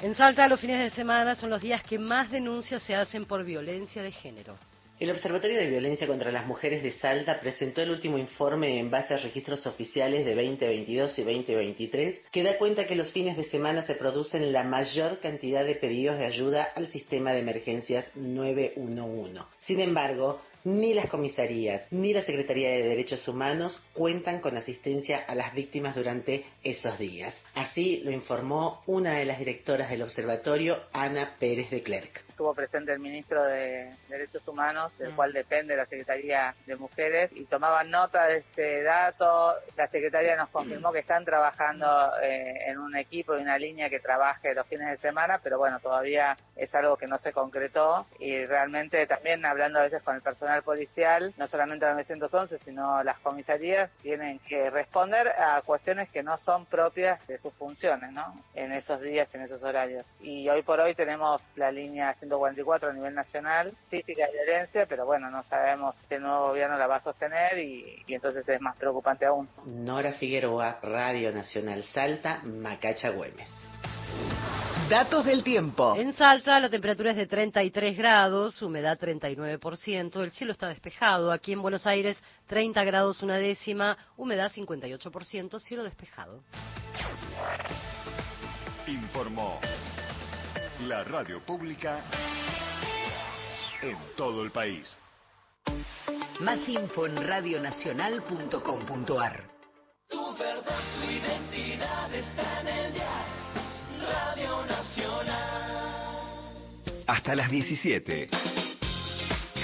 [0.00, 3.44] En Salta, los fines de semana son los días que más denuncias se hacen por
[3.44, 4.58] violencia de género.
[5.02, 9.14] El Observatorio de Violencia contra las Mujeres de Salta presentó el último informe en base
[9.14, 13.84] a registros oficiales de 2022 y 2023 que da cuenta que los fines de semana
[13.84, 19.40] se producen la mayor cantidad de pedidos de ayuda al sistema de emergencias 911.
[19.58, 25.34] Sin embargo, ni las comisarías ni la Secretaría de Derechos Humanos cuentan con asistencia a
[25.34, 27.34] las víctimas durante esos días.
[27.54, 32.24] Así lo informó una de las directoras del observatorio, Ana Pérez de Clerc.
[32.28, 35.16] Estuvo presente el ministro de Derechos Humanos, del Mm.
[35.16, 39.54] cual depende la Secretaría de Mujeres, y tomaban nota de este dato.
[39.76, 41.86] La Secretaría nos confirmó que están trabajando
[42.22, 45.78] eh, en un equipo y una línea que trabaje los fines de semana, pero bueno,
[45.80, 50.22] todavía es algo que no se concretó y realmente también hablando a veces con el
[50.22, 56.22] personal policial, no solamente la 911, sino las comisarías tienen que responder a cuestiones que
[56.22, 58.42] no son propias de sus funciones, ¿no?
[58.54, 60.06] En esos días, en esos horarios.
[60.20, 65.06] Y hoy por hoy tenemos la línea 144 a nivel nacional, típica de violencia, pero
[65.06, 68.60] bueno, no sabemos si el nuevo gobierno la va a sostener y, y entonces es
[68.60, 69.48] más preocupante aún.
[69.64, 73.71] Nora Figueroa, Radio Nacional Salta, Macacha Güemes.
[74.92, 75.96] Datos del tiempo.
[75.96, 81.32] En Salta la temperatura es de 33 grados, humedad 39%, el cielo está despejado.
[81.32, 86.42] Aquí en Buenos Aires 30 grados una décima, humedad 58%, cielo despejado.
[88.86, 89.58] Informó
[90.82, 92.02] la radio pública
[93.80, 94.98] en todo el país.
[96.40, 99.44] Más info en radionacional.com.ar.
[100.10, 102.01] Tu verdad, tu identidad
[107.22, 108.28] Hasta las 17.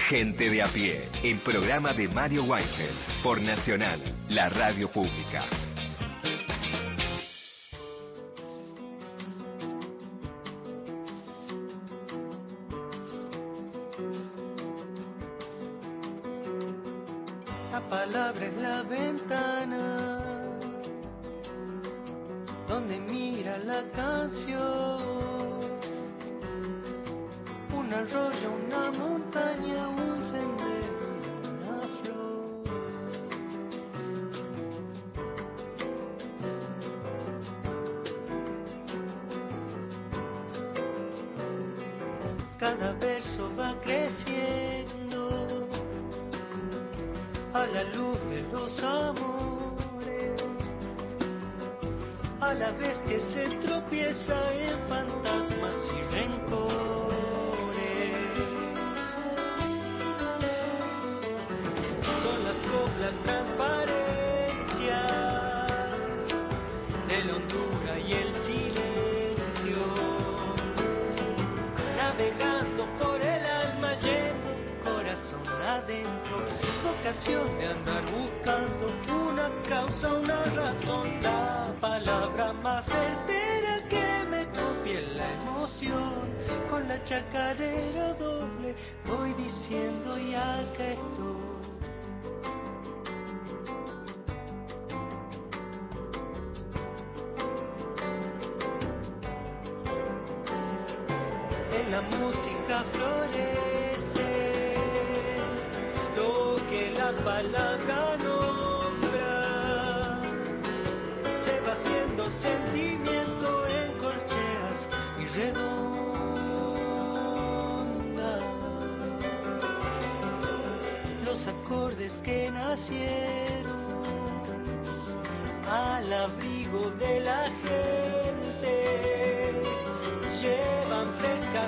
[0.09, 5.68] Gente de a pie, el programa de Mario Weinfeld por Nacional, la radio pública.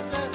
[0.09, 0.30] Gracias.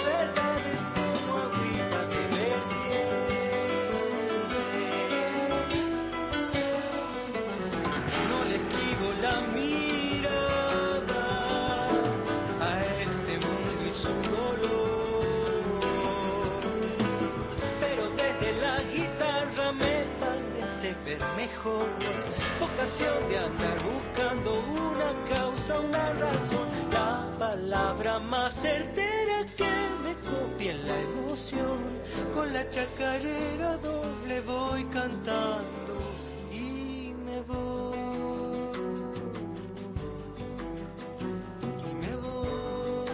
[34.45, 35.99] Voy cantando
[36.51, 37.97] y me voy.
[41.81, 43.09] Y me voy.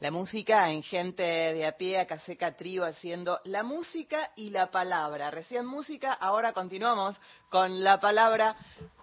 [0.00, 4.72] La música en gente de a pie, acá seca trío haciendo la música y la
[4.72, 5.30] palabra.
[5.30, 8.56] Recién música, ahora continuamos con la palabra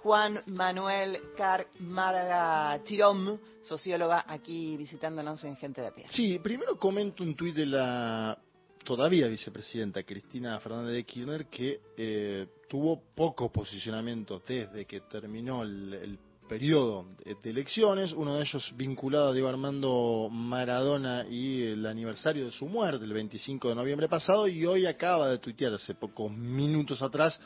[0.04, 6.06] Juan Manuel Carmarga Chirón, socióloga aquí visitándonos en gente de pie.
[6.10, 8.38] Sí, primero comento un tuit de la
[8.84, 15.94] todavía vicepresidenta Cristina Fernández de Kirchner que eh, tuvo poco posicionamiento desde que terminó el,
[15.94, 22.46] el periodo de elecciones, uno de ellos vinculado a Diego Armando Maradona y el aniversario
[22.46, 26.30] de su muerte, el 25 de noviembre pasado, y hoy acaba de tuitear hace pocos
[26.30, 27.40] minutos atrás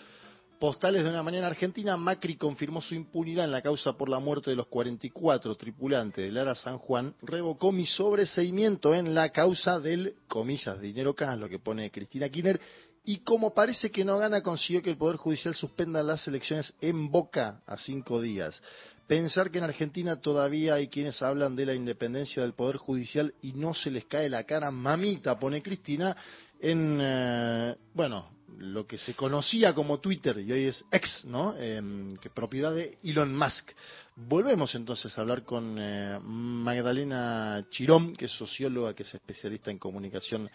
[0.60, 4.50] postales de una mañana argentina, Macri confirmó su impunidad en la causa por la muerte
[4.50, 10.16] de los 44 tripulantes de Lara San Juan, revocó mi sobreseimiento en la causa del,
[10.28, 12.60] comillas, dinero cash, lo que pone Cristina Kirchner,
[13.04, 17.12] y como parece que no gana, consiguió que el Poder Judicial suspenda las elecciones en
[17.12, 18.60] Boca a cinco días.
[19.08, 23.54] Pensar que en Argentina todavía hay quienes hablan de la independencia del Poder Judicial y
[23.54, 26.18] no se les cae la cara, mamita, pone Cristina,
[26.60, 31.56] en, eh, bueno, lo que se conocía como Twitter y hoy es ex, ¿no?
[31.58, 33.72] Em, que propiedad de Elon Musk.
[34.16, 39.80] Volvemos entonces a hablar con eh, Magdalena Chirón, que es socióloga, que es especialista en
[39.80, 40.50] comunicación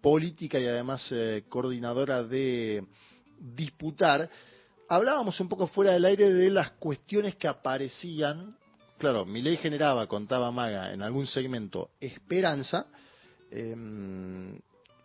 [0.00, 2.84] política y además eh, coordinadora de
[3.38, 4.28] Disputar.
[4.88, 8.56] Hablábamos un poco fuera del aire de las cuestiones que aparecían.
[8.98, 12.86] Claro, mi ley generaba, contaba Maga, en algún segmento esperanza,
[13.50, 14.58] em,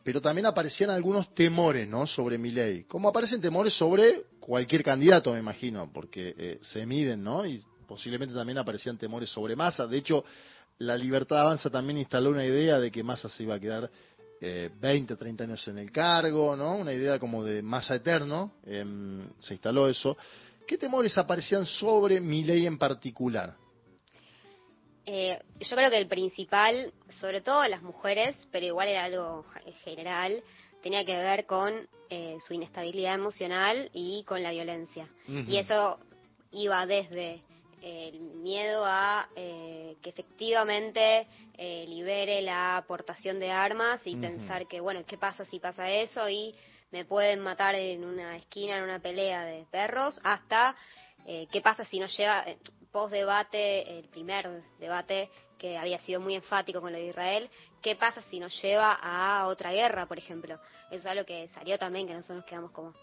[0.03, 2.07] pero también aparecían algunos temores ¿no?
[2.07, 2.83] sobre mi ley.
[2.83, 7.45] Como aparecen temores sobre cualquier candidato, me imagino, porque eh, se miden, ¿no?
[7.45, 9.85] Y posiblemente también aparecían temores sobre Massa.
[9.87, 10.23] De hecho,
[10.79, 13.89] la Libertad Avanza también instaló una idea de que Massa se iba a quedar
[14.41, 16.77] eh, 20, 30 años en el cargo, ¿no?
[16.77, 20.17] Una idea como de Massa eterno, em, se instaló eso.
[20.65, 23.55] ¿Qué temores aparecían sobre mi ley en particular?
[25.11, 29.43] Eh, yo creo que el principal, sobre todo las mujeres, pero igual era algo
[29.83, 30.43] general,
[30.83, 31.73] tenía que ver con
[32.11, 35.07] eh, su inestabilidad emocional y con la violencia.
[35.27, 35.97] Y eso
[36.51, 37.41] iba desde
[37.81, 41.25] el miedo a eh, que efectivamente
[41.57, 46.29] eh, libere la aportación de armas y pensar que, bueno, ¿qué pasa si pasa eso?
[46.29, 46.53] Y
[46.91, 50.75] me pueden matar en una esquina, en una pelea de perros, hasta
[51.25, 52.45] eh, qué pasa si no lleva,
[52.91, 57.49] post debate, el primer debate que había sido muy enfático con lo de Israel,
[57.81, 60.55] qué pasa si nos lleva a otra guerra, por ejemplo.
[60.89, 62.93] Eso es algo que salió también, que nosotros nos quedamos como,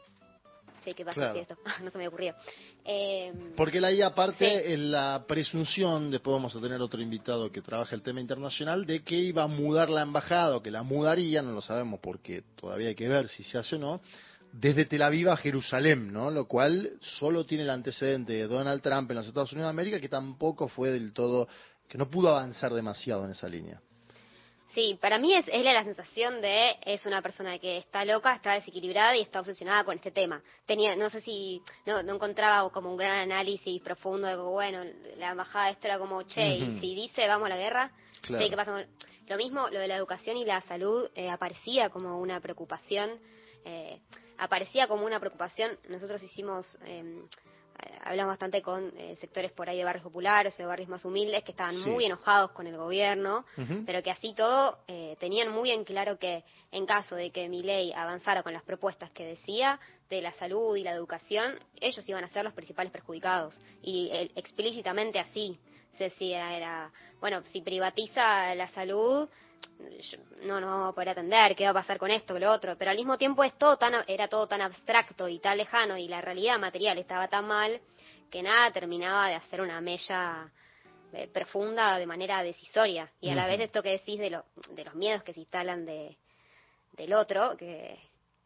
[0.83, 1.35] sí, ¿qué pasa Claro.
[1.35, 1.57] si esto?
[1.85, 2.35] no se me ocurrió.
[2.85, 7.94] Eh, Porque la aparte es la presunción, después vamos a tener otro invitado que trabaja
[7.94, 11.53] el tema internacional, de que iba a mudar la embajada o que la mudaría, no
[11.53, 14.01] lo sabemos porque todavía hay que ver si se hace o no,
[14.59, 16.31] desde Tel Aviv a Jerusalén, ¿no?
[16.31, 20.01] Lo cual solo tiene el antecedente de Donald Trump en los Estados Unidos de América,
[20.01, 21.49] que tampoco fue del todo,
[21.88, 23.81] que no pudo avanzar demasiado en esa línea.
[24.75, 28.35] Sí, para mí es, es la, la sensación de es una persona que está loca,
[28.35, 30.42] está desequilibrada y está obsesionada con este tema.
[30.66, 34.85] Tenía, no sé si no, no encontraba como un gran análisis profundo de como, bueno,
[35.16, 37.90] la embajada esto era como, che, y si dice vamos a la guerra,
[38.21, 38.45] Claro.
[38.51, 38.73] ¿qué pasa?
[38.73, 38.87] con-
[39.29, 43.11] Lo mismo, lo de la educación y la salud eh, aparecía como una preocupación,
[43.64, 44.01] eh,
[44.38, 45.79] aparecía como una preocupación.
[45.88, 47.22] Nosotros hicimos eh,
[48.05, 51.42] hablamos bastante con eh, sectores por ahí de barrios populares o de barrios más humildes
[51.44, 51.90] que estaban Sí.
[51.90, 53.44] muy enojados con el gobierno,
[53.85, 57.62] pero que así todo eh, tenían muy en claro que en caso de que mi
[57.62, 62.25] ley avanzara con las propuestas que decía de la salud y la educación, ellos iban
[62.25, 63.59] a ser los principales perjudicados.
[63.83, 65.59] Y eh, explícitamente así
[65.99, 69.29] se decía, era, bueno, si privatiza la salud,
[70.42, 72.76] no nos vamos a poder atender, qué va a pasar con esto, con lo otro,
[72.76, 76.09] pero al mismo tiempo es todo tan, era todo tan abstracto y tan lejano y
[76.09, 77.81] la realidad material estaba tan mal
[78.31, 80.50] que nada terminaba de hacer una mella
[81.12, 83.11] eh, profunda de manera decisoria.
[83.20, 85.85] Y a la vez esto que decís de, lo, de los miedos que se instalan
[85.85, 86.16] de,
[86.92, 87.98] del otro, que,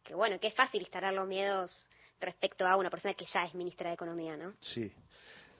[0.03, 1.87] que bueno, que es fácil instalar los miedos
[2.19, 4.53] respecto a una persona que ya es ministra de Economía, ¿no?
[4.59, 4.91] Sí.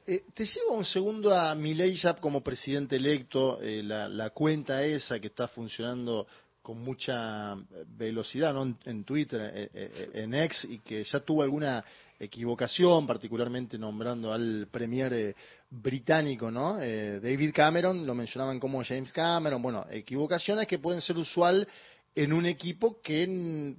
[0.08, 5.20] Eh, te llevo un segundo a Milei ya como presidente electo, eh, la, cuenta esa
[5.20, 6.26] que está funcionando
[6.64, 8.78] con mucha eh, velocidad ¿no?
[8.84, 11.86] en, Twitter, eh, en X, y que ya tuvo alguna
[12.20, 15.36] equivocación, particularmente nombrando al premier
[15.70, 16.76] británico, ¿no?
[16.76, 21.68] David Cameron, lo mencionaban como James Cameron, bueno, equivocaciones que pueden ser usual
[22.14, 23.74] en un equipo que mm,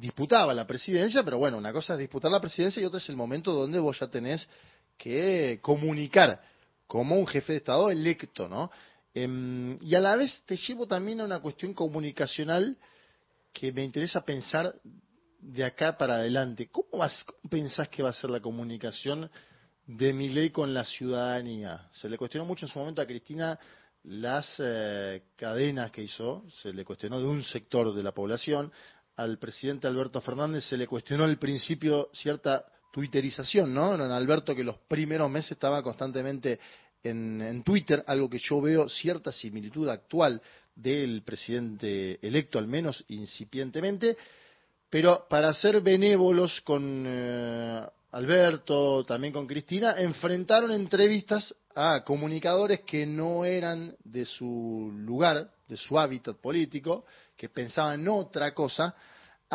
[0.00, 3.16] disputaba la presidencia, pero bueno, una cosa es disputar la presidencia y otra es el
[3.16, 4.48] momento donde vos ya tenés
[4.96, 6.40] que comunicar
[6.86, 8.70] como un jefe de Estado electo, ¿no?
[9.14, 12.76] Em, y a la vez te llevo también a una cuestión comunicacional
[13.52, 14.74] que me interesa pensar
[15.38, 16.68] de acá para adelante.
[16.70, 19.30] ¿Cómo, vas, cómo pensás que va a ser la comunicación
[19.86, 21.88] de mi ley con la ciudadanía?
[21.92, 23.58] Se le cuestionó mucho en su momento a Cristina
[24.04, 28.72] las eh, cadenas que hizo, se le cuestionó de un sector de la población,
[29.16, 33.96] al presidente Alberto Fernández se le cuestionó al principio cierta twitterización, ¿no?
[33.96, 36.60] En Alberto que los primeros meses estaba constantemente
[37.02, 40.40] en, Twitter, algo que yo veo cierta similitud actual
[40.76, 44.16] del presidente electo, al menos incipientemente,
[44.88, 53.04] pero para ser benévolos con eh, Alberto, también con Cristina, enfrentaron entrevistas a comunicadores que
[53.06, 57.04] no eran de su lugar, de su hábitat político,
[57.36, 58.94] que pensaban otra cosa,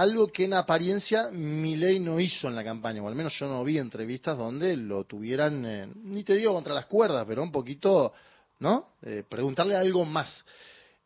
[0.02, 3.64] algo que en apariencia Milei no hizo en la campaña, o al menos yo no
[3.64, 8.14] vi entrevistas donde lo tuvieran, eh, ni te digo contra las cuerdas, pero un poquito,
[8.60, 8.94] ¿no?
[9.02, 10.46] Eh, preguntarle algo más.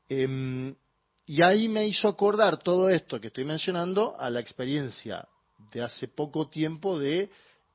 [0.07, 0.73] Em,
[1.25, 5.25] y ahí me hizo acordar todo esto que estoy mencionando a la experiencia
[5.71, 7.29] de hace poco tiempo de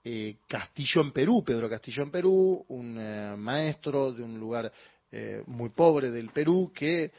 [0.05, 4.73] eh, Castillo en Perú, Pedro Castillo en Perú, un eh, maestro de un lugar
[5.11, 7.11] eh, muy pobre del Perú que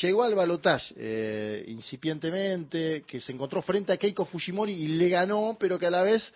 [0.00, 5.78] llegó al balotaje incipientemente, que se encontró frente a Keiko Fujimori y le ganó, pero
[5.78, 6.32] que a la vez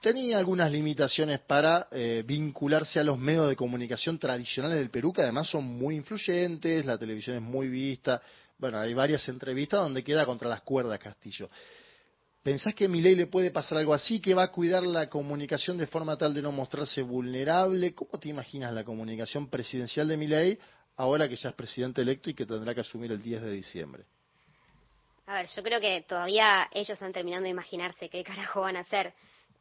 [0.00, 1.88] tenía algunas limitaciones para
[2.24, 6.98] vincularse a los medios de comunicación tradicionales del Perú, que además son muy influyentes, la
[6.98, 8.20] televisión es muy vista,
[8.58, 11.48] bueno, hay varias entrevistas donde queda contra las cuerdas Castillo.
[12.42, 15.78] ¿Pensás que a Milei le puede pasar algo así, que va a cuidar la comunicación
[15.78, 17.94] de forma tal de no mostrarse vulnerable?
[17.94, 20.58] ¿Cómo te imaginas la comunicación presidencial de Milei
[20.96, 24.04] ahora que ya es presidente electo y que tendrá que asumir el 10 de diciembre?
[25.26, 28.80] A ver, yo creo que todavía ellos están terminando de imaginarse qué carajo van a
[28.80, 29.14] hacer.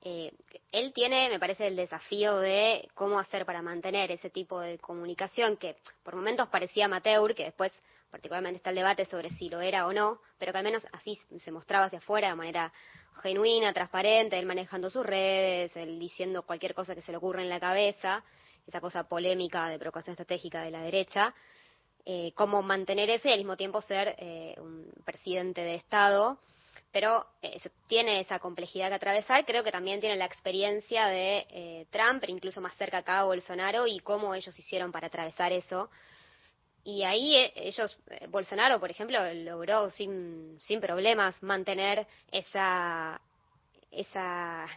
[0.05, 0.33] Eh,
[0.73, 5.55] él tiene, me parece, el desafío de cómo hacer para mantener ese tipo de comunicación
[5.55, 7.71] que por momentos parecía amateur, que después
[8.11, 11.17] particularmente está el debate sobre si lo era o no, pero que al menos así
[11.39, 12.73] se mostraba hacia afuera de manera
[13.21, 17.49] genuina, transparente, él manejando sus redes, él diciendo cualquier cosa que se le ocurra en
[17.49, 18.23] la cabeza,
[18.67, 21.33] esa cosa polémica de provocación estratégica de la derecha,
[22.05, 26.39] eh, cómo mantener eso y al mismo tiempo ser eh, un presidente de Estado,
[26.91, 27.57] pero eh,
[27.87, 32.31] tiene esa complejidad que atravesar, creo que también tiene la experiencia de eh, Trump, pero
[32.31, 35.89] incluso más cerca acá Bolsonaro, y cómo ellos hicieron para atravesar eso,
[36.83, 37.97] y ahí ellos,
[38.27, 43.21] Bolsonaro, por ejemplo, logró sin, sin problemas mantener esa,
[43.89, 44.67] esa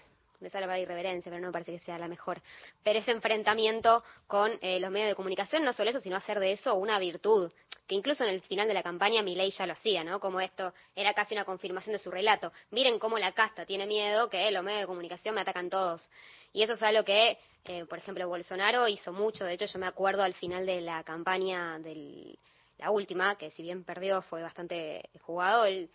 [0.40, 2.40] me sale para irreverencia, pero no me parece que sea la mejor.
[2.82, 6.52] Pero ese enfrentamiento con eh, los medios de comunicación, no solo eso, sino hacer de
[6.52, 7.52] eso una virtud,
[7.86, 10.18] que incluso en el final de la campaña Milei ya lo hacía, ¿no?
[10.18, 12.52] Como esto era casi una confirmación de su relato.
[12.70, 16.08] Miren cómo la casta tiene miedo que los medios de comunicación me atacan todos.
[16.52, 19.44] Y eso es algo que, eh, por ejemplo, Bolsonaro hizo mucho.
[19.44, 22.36] De hecho, yo me acuerdo al final de la campaña de
[22.78, 25.90] la última, que si bien perdió fue bastante jugado, él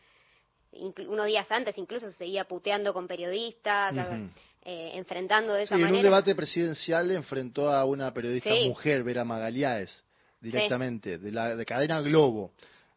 [0.72, 3.94] unos días antes incluso se seguía puteando con periodistas,
[4.64, 5.90] eh, enfrentando de esa sí, manera.
[5.90, 10.04] En un debate presidencial enfrentó a una periodista mujer, Vera Magaliaes,
[10.40, 12.54] directamente, de la de cadena Globo.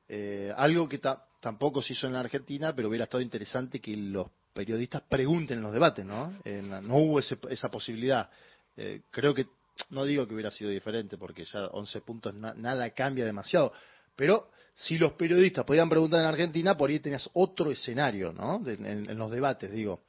[0.09, 1.01] Eh, algo que
[1.41, 5.65] tampoco se hizo en la Argentina, pero hubiera estado interesante que los periodistas pregunten en
[5.65, 6.33] los debates, ¿no?
[6.45, 8.31] no hubo esa posibilidad.
[8.77, 9.47] Eh, creo que,
[9.91, 13.73] no digo que hubiera sido diferente, porque ya 11 puntos nada cambia demasiado,
[14.17, 18.63] pero si los periodistas podían preguntar en Argentina, por ahí tenías otro escenario, ¿no?
[18.67, 20.03] en, los debates, digo.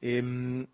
[0.00, 0.66] Em,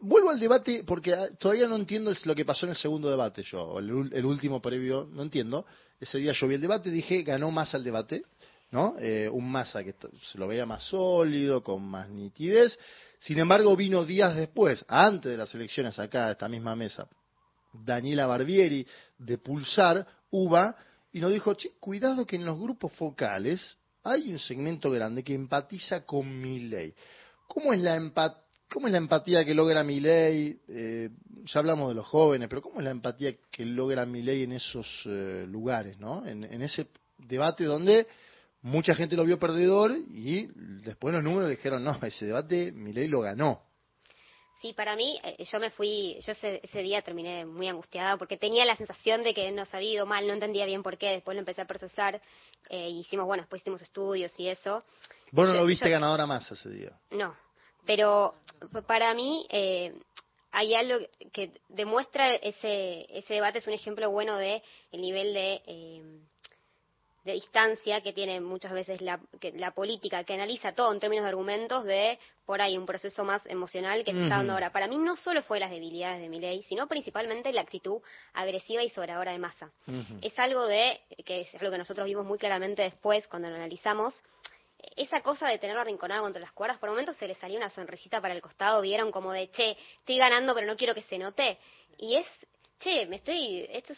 [0.00, 3.42] vuelvo al debate porque ah, todavía no entiendo lo que pasó en el segundo debate
[3.42, 5.66] yo, el, el último previo, no entiendo.
[6.00, 8.24] Ese día yo vi el debate, dije, ganó más el debate,
[8.70, 8.96] ¿no?
[8.98, 9.94] Eh, un Massa que
[10.32, 12.76] se lo veía más sólido, con más nitidez.
[13.20, 17.08] Sin embargo, vino días después, antes de las elecciones acá, a esta misma mesa,
[17.72, 18.86] Daniela Barbieri,
[19.18, 20.76] de Pulsar, UBA,
[21.14, 25.32] y nos dijo, che, cuidado que en los grupos focales hay un segmento grande que
[25.32, 26.92] empatiza con mi ley.
[27.46, 28.42] ¿Cómo es la empatía?
[28.72, 30.58] ¿Cómo es la empatía que logra mi ley?
[30.66, 31.10] Eh,
[31.44, 34.52] ya hablamos de los jóvenes, pero ¿cómo es la empatía que logra mi ley en
[34.52, 36.26] esos eh, lugares, ¿no?
[36.26, 36.88] En, ese
[37.18, 38.08] debate donde
[38.62, 40.48] mucha gente lo vio perdedor y
[40.82, 43.62] después los números dijeron, no, ese debate mi ley lo ganó.
[44.64, 48.64] Sí, para mí, eh, yo me fui, yo ese, día terminé muy angustiada porque tenía
[48.64, 51.40] la sensación de que no había ido mal, no entendía bien por qué, después lo
[51.40, 52.18] empecé a procesar,
[52.70, 54.82] eh, hicimos, bueno, después hicimos estudios y eso.
[55.32, 56.98] ¿Vos no lo viste ganadora más ese día?
[57.10, 57.36] No,
[57.84, 58.36] pero
[58.86, 59.92] para mí eh,
[60.50, 60.96] hay algo
[61.30, 64.62] que demuestra ese, ese debate, es un ejemplo bueno de
[64.92, 65.62] el nivel de...
[65.66, 66.20] Eh,
[67.24, 69.18] de distancia que tiene muchas veces la,
[69.54, 73.44] la política, que analiza todo en términos de argumentos de por ahí un proceso más
[73.46, 74.70] emocional que se está dando ahora.
[74.70, 78.02] Para mí no solo fue las debilidades de mi ley, sino principalmente la actitud
[78.34, 79.70] agresiva y sobradora de masa.
[80.20, 84.22] Es algo de, que es algo que nosotros vimos muy claramente después cuando lo analizamos,
[84.96, 88.20] esa cosa de tenerlo arrinconado contra las cuerdas, por momentos se le salía una sonrisita
[88.20, 91.58] para el costado, vieron como de, che, estoy ganando pero no quiero que se note.
[91.96, 92.26] Y es
[92.84, 93.94] che, me estoy, esto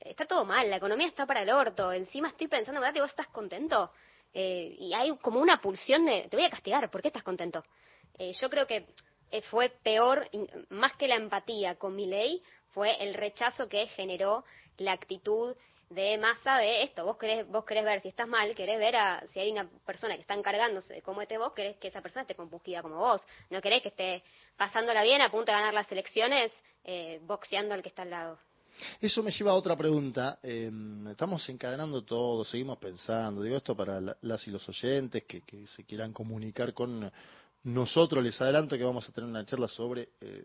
[0.00, 3.26] está todo mal, la economía está para el orto, encima estoy pensando, ¿verdad vos estás
[3.28, 3.90] contento?
[4.32, 7.64] Eh, y hay como una pulsión de, te voy a castigar, ¿por qué estás contento?
[8.16, 8.86] Eh, yo creo que
[9.32, 10.28] eh, fue peor,
[10.70, 14.44] más que la empatía con mi ley, fue el rechazo que generó
[14.76, 15.56] la actitud
[15.90, 17.04] de masa de esto.
[17.04, 20.14] Vos querés, vos querés ver si estás mal, querés ver a, si hay una persona
[20.14, 23.22] que está encargándose de cómo vos, querés que esa persona esté compungida como vos.
[23.50, 24.22] No querés que esté
[24.56, 26.52] pasándola bien a punto de ganar las elecciones,
[26.84, 28.38] eh, boxeando al que está al lado.
[29.00, 30.38] Eso me lleva a otra pregunta.
[30.42, 30.70] Eh,
[31.10, 33.42] estamos encadenando todo, seguimos pensando.
[33.42, 37.10] Digo esto para la- las y los oyentes que, que se quieran comunicar con
[37.64, 38.22] nosotros.
[38.22, 40.44] Les adelanto que vamos a tener una charla sobre eh,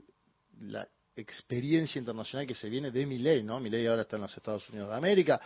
[0.61, 3.59] la experiencia internacional que se viene de Milei, ¿no?
[3.59, 5.41] Milei ahora está en los Estados Unidos de América.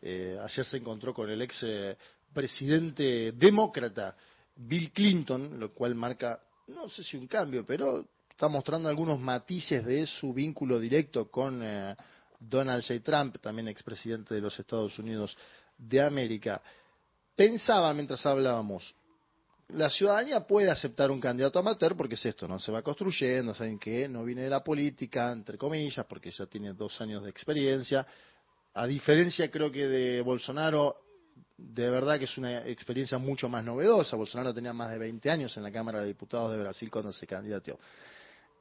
[0.00, 1.96] Eh, ayer se encontró con el ex eh,
[2.32, 4.16] presidente demócrata
[4.54, 9.84] Bill Clinton, lo cual marca, no sé si un cambio, pero está mostrando algunos matices
[9.84, 11.96] de su vínculo directo con eh,
[12.38, 13.00] Donald J.
[13.00, 15.36] Trump, también expresidente de los Estados Unidos
[15.76, 16.62] de América.
[17.34, 18.94] Pensaba mientras hablábamos,
[19.68, 22.58] la ciudadanía puede aceptar un candidato amateur porque es esto, ¿no?
[22.58, 26.72] Se va construyendo, saben que no viene de la política, entre comillas, porque ya tiene
[26.72, 28.06] dos años de experiencia.
[28.74, 30.96] A diferencia, creo que de Bolsonaro,
[31.58, 34.16] de verdad que es una experiencia mucho más novedosa.
[34.16, 37.26] Bolsonaro tenía más de 20 años en la Cámara de Diputados de Brasil cuando se
[37.26, 37.78] candidateó.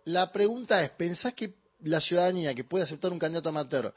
[0.06, 1.54] La pregunta es, ¿pensás que
[1.84, 3.94] la ciudadanía que puede aceptar un candidato amateur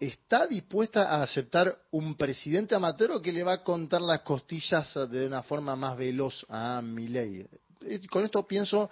[0.00, 4.94] está dispuesta a aceptar un presidente amateur o que le va a contar las costillas
[5.10, 7.46] de una forma más veloz a Milei?
[7.82, 8.90] Eh, Con esto pienso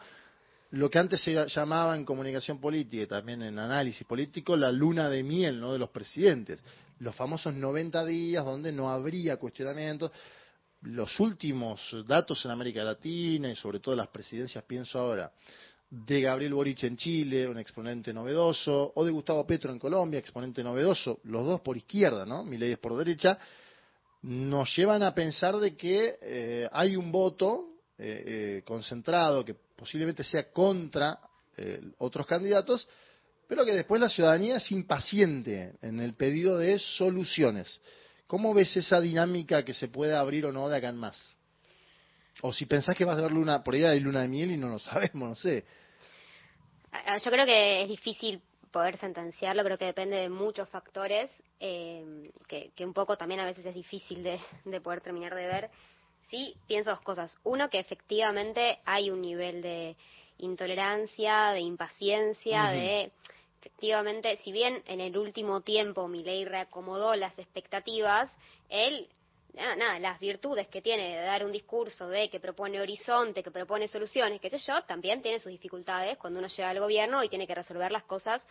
[0.71, 5.09] lo que antes se llamaba en comunicación política y también en análisis político la luna
[5.11, 5.73] de miel ¿no?
[5.73, 6.61] de los presidentes.
[6.99, 10.13] Los famosos 90 días donde no habría cuestionamientos.
[10.83, 15.31] Los últimos datos en América Latina y sobre todo las presidencias, pienso ahora,
[15.93, 20.63] de Gabriel Boric en Chile, un exponente novedoso, o de Gustavo Petro en Colombia, exponente
[20.63, 22.45] novedoso, los dos por izquierda, ¿no?
[22.45, 23.39] Milei es por derecha,
[24.23, 30.25] nos llevan a pensar de que eh, hay un voto eh, eh, concentrado que posiblemente
[30.25, 31.19] sea contra
[31.59, 32.89] eh, otros candidatos,
[33.47, 37.83] pero que después la ciudadanía es impaciente en el pedido de soluciones.
[38.27, 41.37] ¿Cómo ves esa dinámica que se puede abrir o no de acá en más?
[42.41, 44.57] O si pensás que vas a ver luna, por ahí hay luna de miel y
[44.57, 45.67] no lo sabemos, no sé.
[46.93, 48.41] Ah, Yo creo que es difícil
[48.71, 51.31] poder sentenciarlo, creo que depende de muchos factores,
[51.61, 55.47] eh, que, que un poco también a veces es difícil de, de poder terminar de
[55.47, 55.71] ver.
[56.31, 57.37] Sí, pienso dos cosas.
[57.45, 59.97] Uno, que efectivamente hay un nivel de
[60.39, 63.13] intolerancia, de impaciencia, de
[63.61, 68.31] efectivamente, si bien en el último tiempo Milei reacomodó las expectativas,
[68.71, 69.09] él
[69.55, 73.51] nada, nada, las virtudes que tiene de dar un discurso de que propone horizonte, que
[73.51, 77.29] propone soluciones, qué sé yo, también tiene sus dificultades cuando uno llega al gobierno y
[77.29, 78.47] tiene que resolver las cosas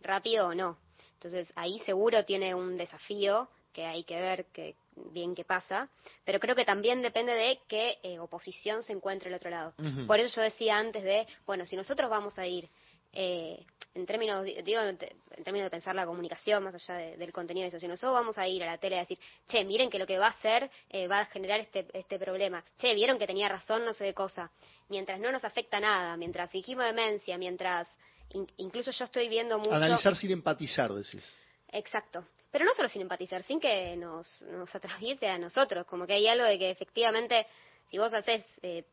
[0.00, 0.78] rápido o no.
[1.14, 4.76] Entonces ahí seguro tiene un desafío que hay que ver que,
[5.12, 5.88] bien qué pasa,
[6.24, 9.74] pero creo que también depende de qué eh, oposición se encuentre al otro lado.
[10.06, 12.68] Por eso yo decía antes de, bueno, si nosotros vamos a ir
[13.12, 14.96] eh, en términos, digo, en
[15.42, 18.38] términos de pensar la comunicación más allá de- del contenido de eso, si nosotros vamos
[18.38, 20.70] a ir a la tele a decir, che, miren que lo que va a hacer
[20.90, 24.14] eh, va a generar este, este problema, che, vieron que tenía razón, no sé de
[24.14, 24.50] cosa,
[24.88, 27.88] mientras no nos afecta nada, mientras fingimos demencia, mientras
[28.30, 29.74] in- incluso yo estoy viendo mucho...
[29.74, 31.36] Analizar sin empatizar, decís.
[31.72, 32.26] Exacto.
[32.50, 35.86] Pero no solo sin empatizar, sin que nos, nos atraviese a nosotros.
[35.86, 37.46] Como que hay algo de que efectivamente,
[37.90, 38.84] si vos haces eh,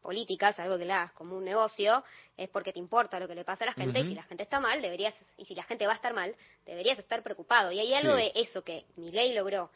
[0.00, 2.04] políticas, algo que la hagas como un negocio,
[2.36, 4.00] es porque te importa lo que le pasa a la gente.
[4.00, 6.34] Y si la gente está mal, deberías, y si la gente va a estar mal,
[6.64, 7.72] deberías estar preocupado.
[7.72, 8.22] Y hay algo Sí.
[8.22, 9.70] de eso que mi ley logró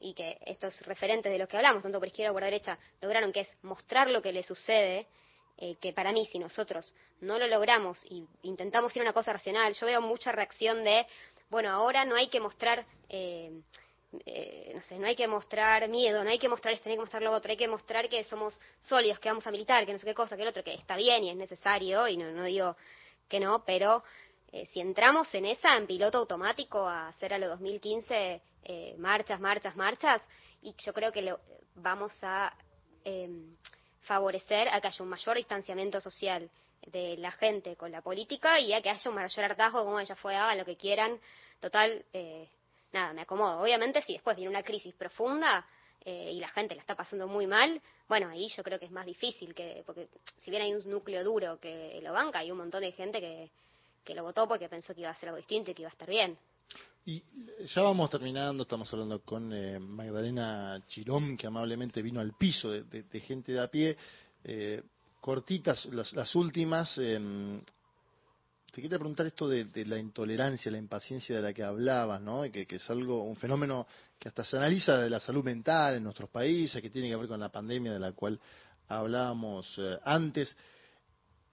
[0.00, 3.32] y que estos referentes de los que hablamos, tanto por izquierda como por derecha, lograron,
[3.32, 5.06] que es mostrar lo que le sucede,
[5.58, 9.32] eh, que para mí, si nosotros no lo logramos y intentamos ir a una cosa
[9.32, 11.06] racional, yo veo mucha reacción de,
[11.48, 13.50] bueno, ahora no hay que mostrar, eh,
[14.24, 16.96] eh, no sé, no hay que mostrar miedo, no hay que mostrar esto, no hay
[16.96, 19.92] que mostrar lo otro, hay que mostrar que somos sólidos, que vamos a militar, que
[19.92, 22.30] no sé qué cosa, que el otro, que está bien y es necesario, y no,
[22.30, 22.76] no digo
[23.28, 24.04] que no, pero
[24.52, 29.40] eh, si entramos en esa, en piloto automático, a hacer a lo 2015 eh, marchas,
[29.40, 30.22] marchas, marchas,
[30.62, 31.40] y yo creo que lo,
[31.74, 32.52] vamos a
[33.04, 33.28] eh,
[34.02, 36.50] favorecer a que haya un mayor distanciamiento social
[36.86, 40.16] de la gente con la política y a que haya un mayor hartazgo, como ella
[40.16, 41.18] fue, hagan lo que quieran,
[41.60, 42.48] total, eh,
[42.92, 43.60] nada, me acomodo.
[43.60, 45.66] Obviamente, si después viene una crisis profunda
[46.04, 48.90] eh, y la gente la está pasando muy mal, bueno, ahí yo creo que es
[48.90, 50.08] más difícil, que porque
[50.42, 53.50] si bien hay un núcleo duro que lo banca, hay un montón de gente que,
[54.04, 55.92] que lo votó porque pensó que iba a ser algo distinto y que iba a
[55.92, 56.38] estar bien.
[57.04, 57.22] Y
[57.66, 63.20] ya vamos terminando, estamos hablando con eh, Magdalena Chirón, que amablemente vino al piso de,
[63.20, 63.96] gente de a pie.
[64.42, 64.82] Eh,
[65.20, 66.98] cortitas, las, las últimas.
[66.98, 67.60] eh,
[68.76, 72.42] te quería preguntar esto de, la intolerancia, la impaciencia de la que hablabas, ¿no?
[72.52, 73.86] Que es algo, un fenómeno
[74.18, 77.26] que hasta se analiza de la salud mental en nuestros países, que tiene que ver
[77.26, 78.38] con la pandemia de la cual
[78.86, 80.54] hablábamos eh, antes.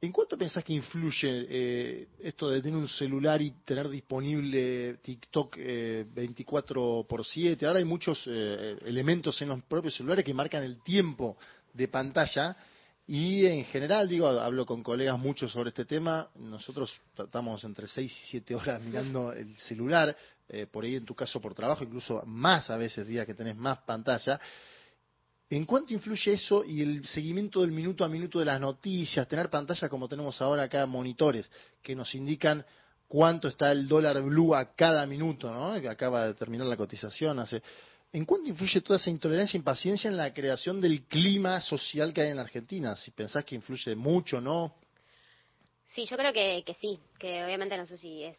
[0.02, 5.56] ¿En cuánto pensás que influye eh, esto de tener un celular y tener disponible TikTok
[5.60, 7.66] eh, 24 por 7?
[7.66, 11.38] Ahora hay muchos eh, elementos en los propios celulares que marcan el tiempo
[11.74, 12.58] de pantalla
[13.06, 18.12] y en general, digo, hablo con colegas mucho sobre este tema, nosotros estamos entre 6
[18.12, 20.16] y 7 horas mirando el celular,
[20.48, 23.58] eh, por ahí en tu caso por trabajo, incluso más a veces días que tenés
[23.58, 24.40] más pantalla.
[25.50, 29.50] ¿En cuánto influye eso y el seguimiento del minuto a minuto de las noticias, tener
[29.50, 31.52] pantallas como tenemos ahora acá, monitores,
[31.82, 32.66] que nos indican
[33.08, 35.80] cuánto está el dólar blue a cada minuto, ¿no?
[35.80, 37.62] que acaba de terminar la cotización hace...
[38.14, 42.22] ¿En cuánto influye toda esa intolerancia e impaciencia en la creación del clima social que
[42.22, 42.96] hay en la Argentina?
[42.96, 44.76] Si pensás que influye mucho, ¿no?
[45.88, 48.38] Sí, yo creo que, que sí, que obviamente no sé si es,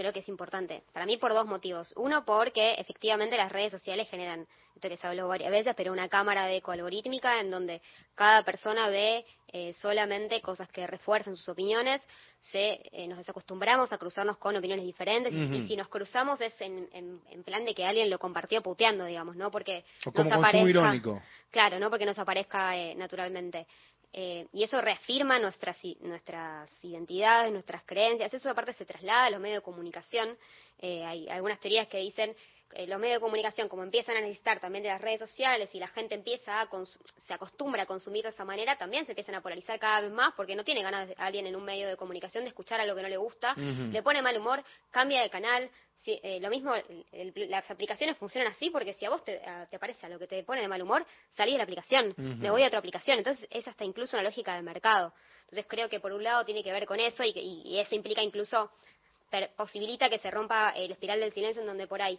[0.00, 0.82] creo que es importante.
[0.92, 1.92] Para mí por dos motivos.
[1.96, 6.08] Uno, porque efectivamente las redes sociales generan, esto que se habló varias veces, pero una
[6.08, 7.80] cámara de eco algorítmica en donde
[8.14, 12.02] cada persona ve eh, solamente cosas que refuerzan sus opiniones.
[12.40, 16.88] Se, eh, nos desacostumbramos a cruzarnos con opiniones diferentes y- si nos cruzamos es en,
[16.92, 19.50] en, en plan de que alguien lo compartió puteando, digamos, ¿no?
[19.50, 21.22] Porque O como nos aparezca- irónico.
[21.50, 23.66] Claro, no porque nos aparezca eh, naturalmente.
[24.12, 28.34] Eh, y eso reafirma nuestras, nuestras identidades, nuestras creencias.
[28.34, 30.36] Eso aparte se traslada a los medios de comunicación.
[30.78, 32.34] Eh, hay algunas teorías que dicen
[32.72, 35.78] eh, los medios de comunicación, como empiezan a necesitar también de las redes sociales y
[35.78, 36.68] la gente empieza a
[37.26, 40.32] se acostumbra a consumir de esa manera, también se empiezan a polarizar cada vez más
[40.36, 43.02] porque no tiene ganas de- alguien en un medio de comunicación de escuchar algo que
[43.02, 43.54] no le gusta,
[43.92, 45.70] le pone mal humor, cambia de canal.
[45.96, 49.38] Si, eh, lo mismo, el- el- las aplicaciones funcionan así porque si a vos te,
[49.46, 52.50] a- te aparece algo que te pone de mal humor, salís de la aplicación, me
[52.50, 53.18] voy a otra aplicación.
[53.18, 55.12] Entonces es hasta incluso una lógica de mercado.
[55.42, 57.94] Entonces creo que por un lado tiene que ver con eso y, y- y eso
[57.94, 58.70] implica incluso
[59.56, 62.18] posibilita que se rompa el espiral del silencio en donde por ahí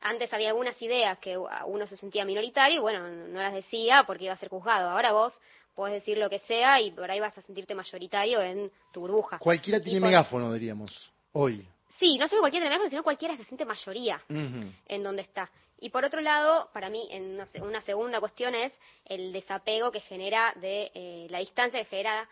[0.00, 4.24] antes había algunas ideas que uno se sentía minoritario y bueno, no las decía porque
[4.24, 4.90] iba a ser juzgado.
[4.90, 5.38] Ahora vos
[5.74, 9.38] podés decir lo que sea y por ahí vas a sentirte mayoritario en tu burbuja.
[9.38, 11.66] Cualquiera tiene por- megáfono, diríamos, hoy.
[11.98, 15.50] Sí, no solo cualquiera tiene megáfono, sino cualquiera se siente mayoría en donde está.
[15.80, 18.72] Y por otro lado, para mí, en una segunda cuestión es
[19.04, 22.28] el desapego que genera de eh, la distancia que genera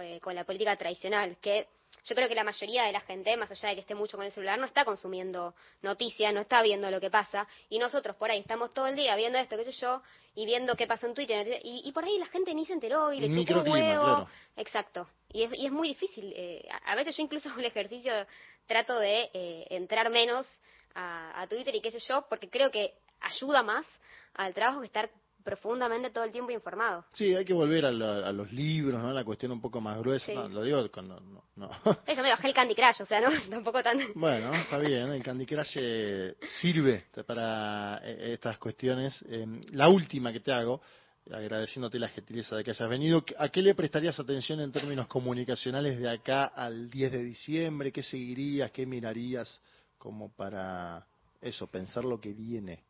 [0.00, 1.66] eh, con la política tradicional, que
[2.04, 4.26] yo creo que la mayoría de la gente, más allá de que esté mucho con
[4.26, 8.30] el celular, no está consumiendo noticias, no está viendo lo que pasa, y nosotros por
[8.30, 10.02] ahí estamos todo el día viendo esto, qué sé yo,
[10.34, 13.12] y viendo qué pasó en Twitter, y, y por ahí la gente ni se enteró
[13.12, 14.04] y le chupó un huevo.
[14.04, 14.28] claro.
[14.56, 15.06] Exacto.
[15.32, 16.32] Y es, y es muy difícil.
[16.36, 18.12] eh, a- veces yo incluso hago el ejercicio,
[18.66, 20.46] trato de eh, entrar menos
[20.94, 23.86] a, a Twitter y qué sé yo, porque creo que ayuda más
[24.34, 25.10] al trabajo que estar
[25.44, 27.04] profundamente todo el tiempo informado.
[27.12, 29.12] Sí, hay que volver a, los libros, ¿no?
[29.12, 30.26] La cuestión un poco más gruesa.
[30.26, 30.34] Sí.
[30.34, 31.06] No, lo digo con...
[31.06, 31.70] No, no, no.
[31.84, 33.98] Yo me bajé el Candy Crush, o sea, no tampoco tan...
[34.14, 39.22] Bueno, está bien, el Candy Crush eh, sirve para eh, estas cuestiones.
[39.28, 40.80] Eh, la última que te hago,
[41.30, 45.98] agradeciéndote la gentileza de que hayas venido, ¿a qué le prestarías atención en términos comunicacionales
[45.98, 47.92] de acá al 10 de diciembre?
[47.92, 48.70] ¿Qué seguirías?
[48.70, 49.60] ¿Qué mirarías
[49.98, 51.06] como para
[51.42, 52.82] eso, pensar lo que viene?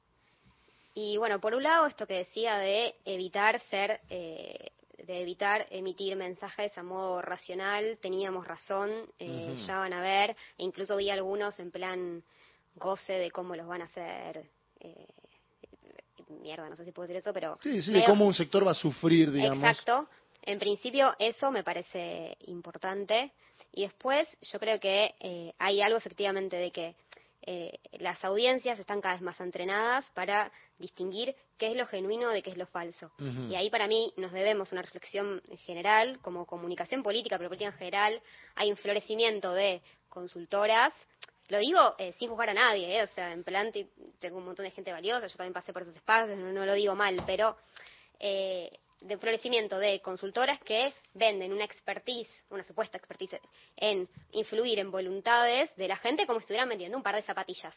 [0.95, 6.17] Y bueno, por un lado, esto que decía de evitar ser, eh, de evitar emitir
[6.17, 11.59] mensajes a modo racional, teníamos razón, eh, ya van a ver, e incluso vi algunos
[11.59, 12.23] en plan
[12.77, 14.49] goce de cómo los van a hacer.
[14.81, 15.07] Eh,
[16.41, 17.59] mierda, no sé si puedo decir eso, pero.
[17.63, 19.65] Sí, sí, de cómo un sector va a sufrir, digamos.
[19.65, 20.09] Exacto.
[20.43, 23.33] En principio, eso me parece importante.
[23.73, 26.95] Y después, yo creo que eh, hay algo efectivamente de que
[27.47, 32.43] eh, las audiencias están cada vez más entrenadas para distinguir qué es lo genuino de
[32.43, 33.11] qué es lo falso.
[33.19, 37.79] Y ahí para mí nos debemos una reflexión general, como comunicación política, pero política en
[37.79, 38.23] general,
[38.55, 40.95] hay un florecimiento de consultoras.
[41.49, 43.03] Lo digo eh, sin juzgar a nadie, ¿eh?
[43.03, 43.71] o sea, en plan,
[44.19, 46.73] tengo un montón de gente valiosa, yo también pasé por esos espacios, no, no lo
[46.73, 47.57] digo mal, pero
[48.19, 48.71] eh,
[49.05, 53.39] de florecimiento de consultoras que venden una expertise, una supuesta expertise
[53.77, 57.77] en influir en voluntades de la gente como si estuvieran vendiendo un par de zapatillas.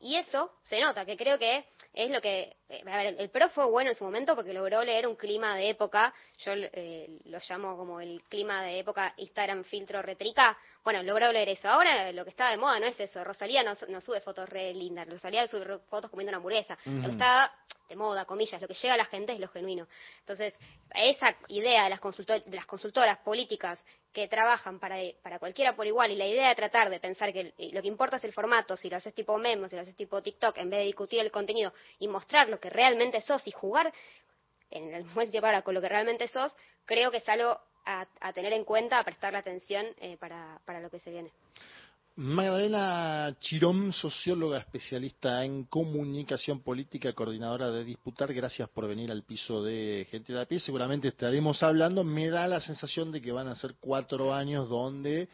[0.00, 1.64] Y eso se nota, que creo que
[1.94, 2.56] es lo que...
[2.68, 5.56] eh, A ver, el PRO fue bueno en su momento porque logró leer un clima
[5.56, 10.58] de época, yo eh, lo llamo como el clima de época Instagram filtro retrica.
[10.86, 11.68] Bueno, logró leer eso.
[11.68, 13.24] Ahora lo que está de moda no es eso.
[13.24, 15.08] Rosalía no, no sube fotos re lindas.
[15.08, 16.78] Rosalía sube fotos comiendo una hamburguesa.
[16.86, 17.52] Lo que está
[17.88, 19.88] de moda, comillas, lo que llega a la gente es lo genuino.
[20.20, 20.54] Entonces,
[20.94, 23.82] esa idea de las, consultor- de las consultoras políticas
[24.12, 27.40] que trabajan para, para cualquiera por igual y la idea de tratar de pensar que
[27.58, 29.96] el- lo que importa es el formato, si lo haces tipo memo, si lo haces
[29.96, 33.50] tipo TikTok, en vez de discutir el contenido y mostrar lo que realmente sos y
[33.50, 33.92] jugar
[34.70, 38.52] en el buen palabra con lo que realmente sos, creo que es algo a, tener
[38.52, 41.30] en cuenta, a prestarle atención eh, para, lo que se viene.
[42.16, 49.62] Magdalena Chirón, socióloga especialista en comunicación política, coordinadora de Disputar, gracias por venir al piso
[49.62, 50.58] de Gente de a pie.
[50.58, 52.04] Seguramente estaremos hablando.
[52.04, 55.28] Me da la sensación de que van a ser cuatro años donde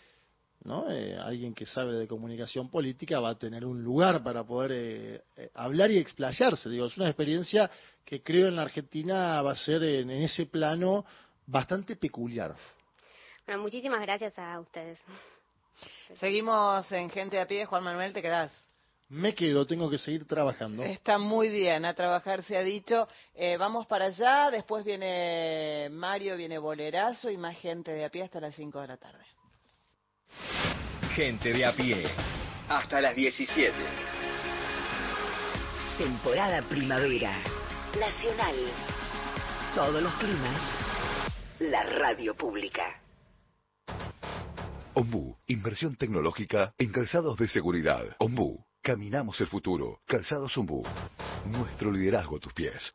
[0.65, 0.91] ¿no?
[0.91, 5.23] Eh, alguien que sabe de comunicación política va a tener un lugar para poder eh,
[5.37, 6.69] eh, hablar y explayarse.
[6.69, 7.71] Digo, es una experiencia
[8.05, 11.05] que creo en la Argentina va a ser en ese plano
[11.47, 12.55] bastante peculiar.
[13.47, 14.99] Bueno, muchísimas gracias a ustedes.
[16.17, 17.65] Seguimos en Gente a Pie.
[17.65, 18.67] Juan Manuel, ¿te quedás?
[19.09, 20.83] Me quedo, tengo que seguir trabajando.
[20.85, 23.07] Está muy bien, a trabajar se ha dicho.
[23.35, 28.23] Eh, vamos para allá, después viene Mario, viene Bolerazo y más gente de a pie
[28.23, 29.25] hasta las 5 de la tarde.
[31.15, 32.07] Gente de a pie.
[32.71, 33.75] Hasta las 17.
[35.99, 37.37] Temporada primavera.
[38.01, 38.57] Nacional.
[39.75, 41.02] Todos los climas.
[41.59, 43.01] La radio pública.
[44.95, 48.05] Ombú, inversión tecnológica en calzados de seguridad.
[48.19, 50.01] Ombú, caminamos el futuro.
[50.07, 50.83] Calzados Ombú,
[51.47, 52.95] nuestro liderazgo a tus pies.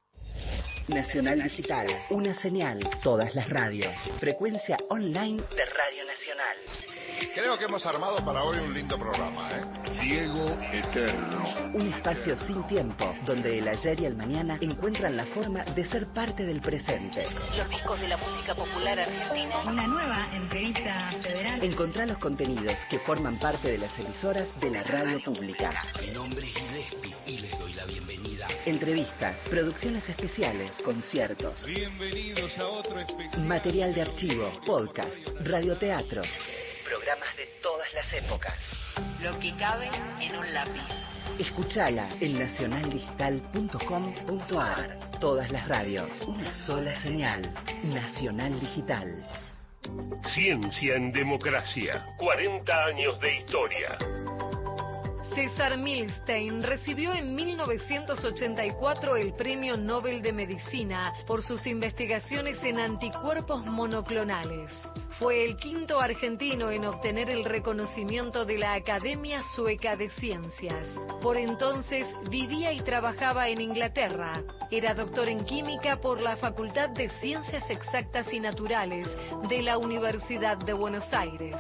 [0.88, 1.88] Nacional Digital.
[2.10, 2.80] Una señal.
[3.04, 3.94] Todas las radios.
[4.20, 6.58] Frecuencia online de Radio Nacional.
[7.34, 9.64] Creo que hemos armado para hoy un lindo programa, ¿eh?
[10.02, 11.72] Diego Eterno.
[11.74, 16.08] Un espacio sin tiempo, donde el ayer y el mañana encuentran la forma de ser
[16.14, 17.26] parte del presente.
[17.58, 19.56] Los discos de la música popular argentina.
[19.66, 21.64] Una nueva entrevista federal.
[21.64, 25.74] Encontrá los contenidos que forman parte de las emisoras de la radio pública.
[26.00, 28.48] Mi nombre es Gillespie y les doy la bienvenida.
[28.66, 33.46] Entrevistas, producciones especiales, conciertos, Bienvenidos a otro especial.
[33.46, 36.28] material de archivo, podcast, radioteatros.
[36.88, 38.56] Programas de todas las épocas.
[39.22, 39.90] Lo que cabe
[40.22, 40.86] en un lápiz.
[41.38, 45.20] Escuchala en nacionaldigital.com.ar.
[45.20, 47.54] Todas las radios, una sola señal.
[47.84, 49.28] Nacional Digital.
[50.34, 52.06] Ciencia en democracia.
[52.18, 53.98] 40 años de historia.
[55.36, 63.66] César Milstein recibió en 1984 el Premio Nobel de Medicina por sus investigaciones en anticuerpos
[63.66, 64.72] monoclonales.
[65.20, 70.88] Fue el quinto argentino en obtener el reconocimiento de la Academia Sueca de Ciencias.
[71.22, 74.44] Por entonces vivía y trabajaba en Inglaterra.
[74.70, 79.08] Era doctor en química por la Facultad de Ciencias Exactas y Naturales
[79.50, 81.56] de la Universidad de Buenos Aires.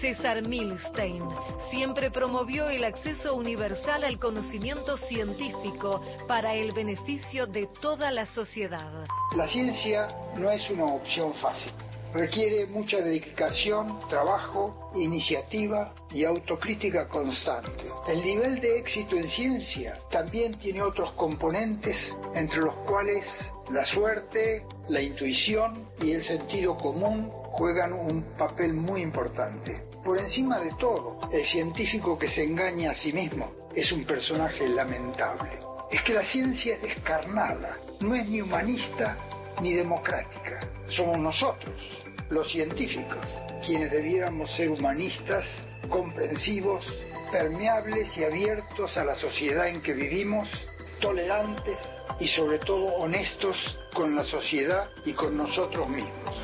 [0.00, 1.22] César Milstein
[1.70, 9.06] siempre promovió el acceso universal al conocimiento científico para el beneficio de toda la sociedad.
[9.36, 11.72] La ciencia no es una opción fácil.
[12.14, 17.86] Requiere mucha dedicación, trabajo, iniciativa y autocrítica constante.
[18.06, 23.24] El nivel de éxito en ciencia también tiene otros componentes, entre los cuales
[23.70, 29.82] la suerte, la intuición y el sentido común juegan un papel muy importante.
[30.04, 34.68] Por encima de todo, el científico que se engaña a sí mismo es un personaje
[34.68, 35.60] lamentable.
[35.90, 39.16] Es que la ciencia es descarnada, no es ni humanista
[39.60, 40.66] ni democrática.
[40.88, 41.74] Somos nosotros,
[42.30, 43.24] los científicos,
[43.64, 45.46] quienes debiéramos ser humanistas,
[45.88, 46.84] comprensivos,
[47.30, 50.48] permeables y abiertos a la sociedad en que vivimos,
[51.02, 51.76] tolerantes
[52.18, 56.34] y sobre todo honestos con la sociedad y con nosotros mismos.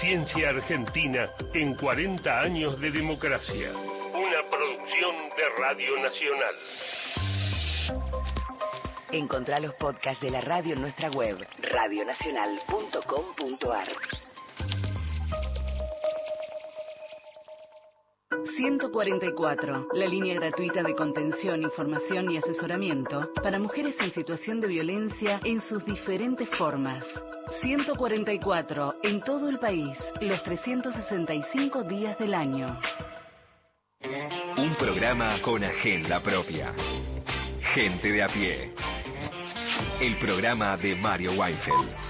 [0.00, 3.72] Ciencia Argentina en 40 años de democracia.
[3.72, 6.54] Una producción de Radio Nacional.
[9.10, 13.88] Encontrá los podcasts de la radio en nuestra web, radionacional.com.ar.
[18.28, 25.38] 144, la línea gratuita de contención, información y asesoramiento para mujeres en situación de violencia
[25.44, 27.04] en sus diferentes formas.
[27.60, 32.80] 144, en todo el país, los 365 días del año.
[34.56, 36.74] Un programa con agenda propia.
[37.74, 38.74] Gente de a pie.
[40.00, 42.05] El programa de Mario Weinfeld.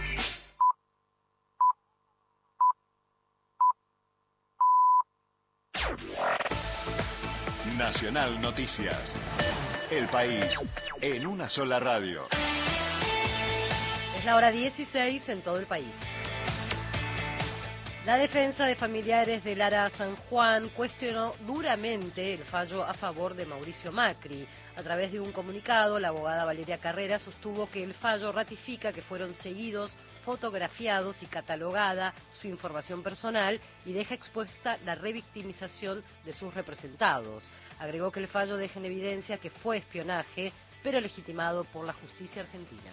[7.87, 9.15] Nacional Noticias.
[9.89, 10.59] El país
[11.01, 12.27] en una sola radio.
[14.19, 15.95] Es la hora 16 en todo el país.
[18.05, 23.47] La defensa de familiares de Lara San Juan cuestionó duramente el fallo a favor de
[23.47, 24.49] Mauricio Macri.
[24.75, 29.03] A través de un comunicado, la abogada Valeria Carrera sostuvo que el fallo ratifica que
[29.03, 29.97] fueron seguidos,
[30.27, 37.45] fotografiados y catalogada su información personal y deja expuesta la revictimización de sus representados.
[37.79, 40.53] Agregó que el fallo deja en evidencia que fue espionaje,
[40.83, 42.91] pero legitimado por la justicia argentina.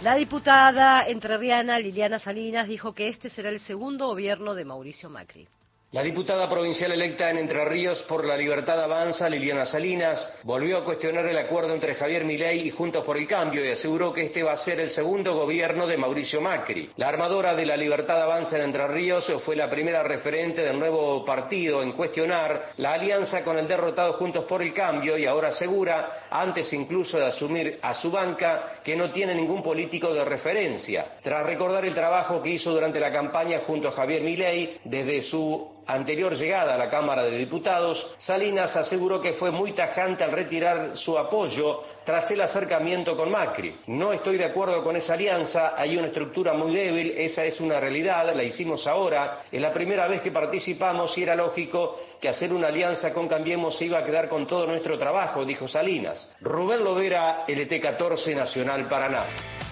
[0.00, 5.48] La diputada entrerriana Liliana Salinas dijo que este será el segundo gobierno de Mauricio Macri.
[5.90, 10.84] La diputada provincial electa en Entre Ríos por la Libertad Avanza, Liliana Salinas, volvió a
[10.84, 14.42] cuestionar el acuerdo entre Javier Milei y Juntos por el Cambio y aseguró que este
[14.42, 16.90] va a ser el segundo gobierno de Mauricio Macri.
[16.96, 21.24] La armadora de la Libertad Avanza en Entre Ríos fue la primera referente del nuevo
[21.24, 26.26] partido en cuestionar la alianza con el derrotado Juntos por el Cambio y ahora asegura,
[26.28, 31.16] antes incluso de asumir a su banca, que no tiene ningún político de referencia.
[31.22, 35.77] Tras recordar el trabajo que hizo durante la campaña junto a Javier Milei desde su
[35.88, 40.96] anterior llegada a la Cámara de Diputados, Salinas aseguró que fue muy tajante al retirar
[40.96, 43.80] su apoyo tras el acercamiento con Macri.
[43.88, 47.80] No estoy de acuerdo con esa alianza, hay una estructura muy débil, esa es una
[47.80, 52.52] realidad, la hicimos ahora, es la primera vez que participamos y era lógico que hacer
[52.52, 56.34] una alianza con Cambiemos se iba a quedar con todo nuestro trabajo, dijo Salinas.
[56.40, 59.67] Rubén Lovera, LT14 Nacional Paraná.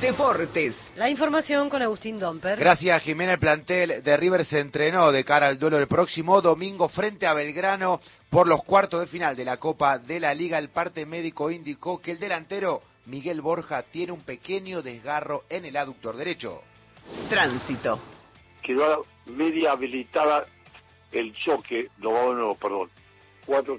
[0.00, 0.74] Deportes.
[0.96, 2.58] La información con Agustín Domper.
[2.58, 3.32] Gracias, Jimena.
[3.32, 7.34] El plantel de River se entrenó de cara al duelo del próximo domingo frente a
[7.34, 8.00] Belgrano
[8.30, 10.58] por los cuartos de final de la Copa de la Liga.
[10.58, 15.76] El parte médico indicó que el delantero Miguel Borja tiene un pequeño desgarro en el
[15.76, 16.62] aductor derecho.
[17.28, 18.00] Tránsito.
[18.62, 20.46] Quedó media habilitada
[21.12, 22.88] el choque, no, no, perdón,
[23.44, 23.76] cuatro,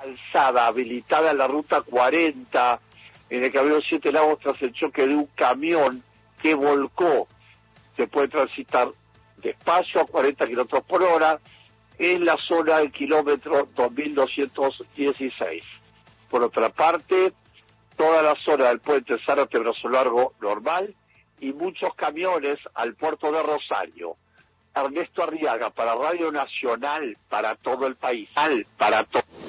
[0.00, 2.80] alzada, habilitada la ruta 40
[3.30, 6.02] en el que siete lagos tras el choque de un camión
[6.40, 7.28] que volcó.
[7.96, 8.88] Se puede transitar
[9.36, 11.38] despacio a 40 kilómetros por hora
[11.98, 15.62] en la zona del kilómetro 2216.
[16.30, 17.32] Por otra parte,
[17.96, 20.94] toda la zona del puente Zárate Brazo Largo normal
[21.40, 24.16] y muchos camiones al puerto de Rosario.
[24.74, 28.28] Ernesto Arriaga para Radio Nacional para todo el país.
[28.76, 29.47] Para todo.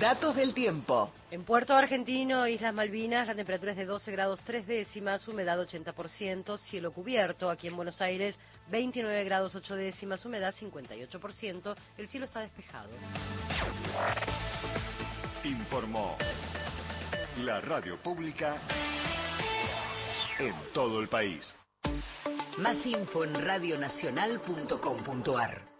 [0.00, 1.12] Datos del tiempo.
[1.30, 6.58] En Puerto Argentino, Islas Malvinas, la temperatura es de 12 grados 3 décimas, humedad 80%,
[6.58, 7.48] cielo cubierto.
[7.48, 8.36] Aquí en Buenos Aires,
[8.70, 12.88] 29 grados 8 décimas, humedad 58%, el cielo está despejado.
[15.44, 16.16] Informó
[17.44, 18.56] la radio pública
[20.40, 21.54] en todo el país.
[22.58, 25.73] Más info en radionacional.com.ar.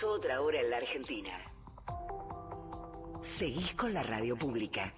[0.00, 1.38] Pasó otra hora en la Argentina.
[3.38, 4.94] Seguís con la radio pública.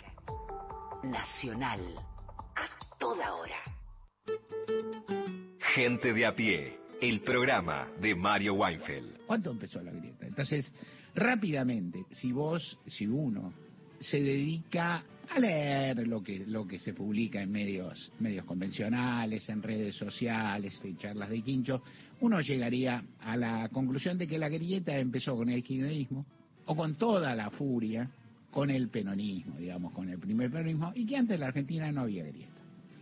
[1.03, 1.81] Nacional.
[2.55, 3.57] A toda hora.
[5.75, 9.27] Gente de a pie, el programa de Mario Weinfeld.
[9.27, 10.25] ¿Cuánto empezó la grieta?
[10.25, 10.73] Entonces,
[11.17, 13.53] rápidamente, si vos, si uno
[13.99, 19.63] se dedica a leer lo que lo que se publica en medios medios convencionales, en
[19.63, 21.83] redes sociales, en charlas de quincho,
[22.21, 26.27] uno llegaría a la conclusión de que la grieta empezó con el kirchnerismo
[26.67, 28.11] o con toda la furia
[28.53, 32.03] con el peronismo, digamos, con el primer peronismo, y que antes en la Argentina no
[32.03, 32.61] había grieta.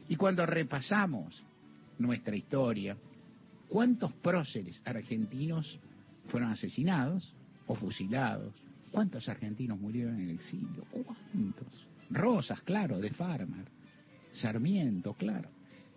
[0.09, 1.43] Y cuando repasamos
[1.99, 2.97] nuestra historia,
[3.69, 5.79] ¿cuántos próceres argentinos
[6.27, 7.33] fueron asesinados
[7.67, 8.55] o fusilados?
[8.93, 10.85] ¿Cuántos argentinos murieron en el exilio?
[10.91, 11.90] ¿Cuántos?
[12.11, 13.67] Rosas, claro, de Farmar.
[14.33, 15.49] Sarmiento, claro.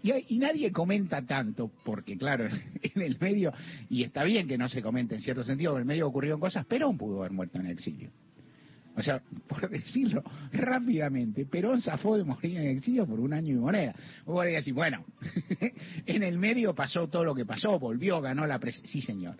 [0.02, 2.46] Y, y nadie comenta tanto, porque claro,
[2.82, 3.54] en el medio,
[3.90, 6.66] y está bien que no se comente en cierto sentido, en el medio ocurrieron cosas,
[6.66, 8.12] Perón pudo haber muerto en exilio.
[8.96, 13.58] O sea, por decirlo rápidamente, Perón zafó de morir en exilio por un año y
[13.58, 13.96] moneda.
[14.26, 15.06] Vos decir, bueno,
[16.06, 18.92] en el medio pasó todo lo que pasó, volvió, ganó la presidencia.
[18.92, 19.38] Sí, señor.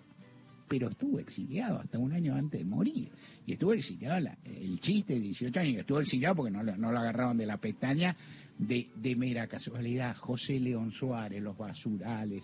[0.68, 3.10] Pero estuvo exiliado hasta un año antes de morir.
[3.46, 7.46] Y estuvo exiliado, el chiste de 18 años, estuvo exiliado porque no, lo- agarraron de
[7.46, 8.16] la pestaña
[8.58, 10.16] de, de mera casualidad.
[10.16, 12.42] José León Suárez, los basurales.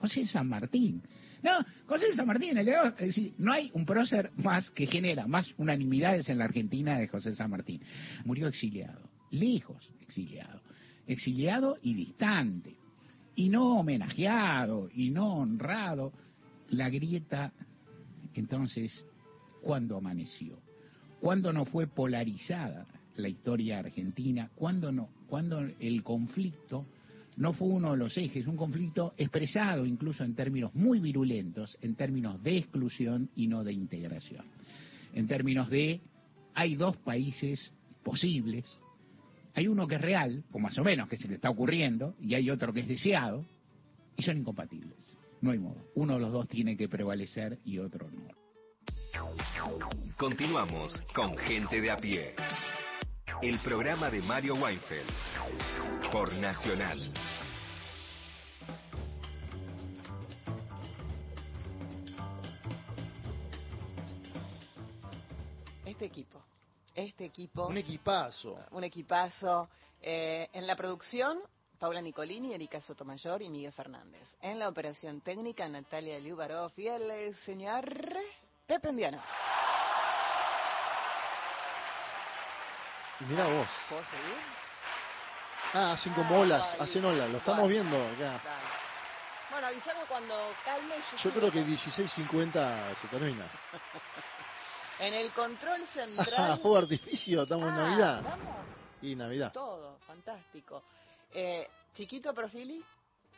[0.00, 1.02] José San Martín.
[1.42, 1.52] No,
[1.86, 2.54] José San Martín,
[3.38, 7.50] no hay un prócer más que genera más unanimidades en la Argentina de José San
[7.50, 7.80] Martín.
[8.24, 10.60] Murió exiliado, lejos exiliado,
[11.06, 12.74] exiliado y distante,
[13.36, 16.12] y no homenajeado, y no honrado.
[16.70, 17.52] La grieta,
[18.34, 19.06] entonces,
[19.62, 20.58] ¿cuándo amaneció?
[21.20, 22.86] ¿Cuándo no fue polarizada
[23.16, 24.50] la historia argentina?
[24.54, 25.08] ¿Cuándo no?
[25.28, 26.84] ¿Cuándo el conflicto
[27.36, 31.94] no fue uno de los ejes, un conflicto expresado incluso en términos muy virulentos, en
[31.94, 34.44] términos de exclusión y no de integración.
[35.14, 36.00] En términos de,
[36.54, 37.70] hay dos países
[38.02, 38.64] posibles,
[39.54, 42.34] hay uno que es real, o más o menos que se le está ocurriendo, y
[42.34, 43.44] hay otro que es deseado,
[44.16, 44.96] y son incompatibles.
[45.40, 45.90] No hay modo.
[45.94, 48.28] Uno de los dos tiene que prevalecer y otro no.
[50.16, 52.34] Continuamos con Gente de a pie.
[53.42, 55.10] El programa de Mario Weinfeld
[56.10, 57.12] por Nacional.
[65.96, 66.42] este equipo.
[66.94, 67.66] Este equipo.
[67.66, 68.58] Un equipazo.
[68.72, 69.68] Un equipazo.
[70.00, 71.38] Eh, en la producción,
[71.78, 74.28] Paula Nicolini, Erika Sotomayor y Miguel Fernández.
[74.40, 77.84] En la operación técnica, Natalia Liubarov y el eh, señor
[78.66, 79.22] Pepe Endiano.
[83.20, 83.68] Mira vos.
[83.88, 84.36] ¿Puedo seguir?
[85.72, 87.30] Ah, hacen como olas, Ay, hacen olas.
[87.30, 88.40] Lo estamos viendo acá.
[88.44, 88.66] Dale.
[89.50, 90.94] Bueno, avísame cuando calme.
[91.22, 93.46] Yo creo que con- 16.50 se termina.
[94.98, 96.58] En el control Ah, central.
[96.62, 98.22] Fuego artificio, estamos en Ah, Navidad.
[98.24, 98.66] ¿vamos?
[99.02, 99.52] Y Navidad.
[99.52, 100.82] Todo, fantástico.
[101.38, 102.82] Eh, chiquito Profili,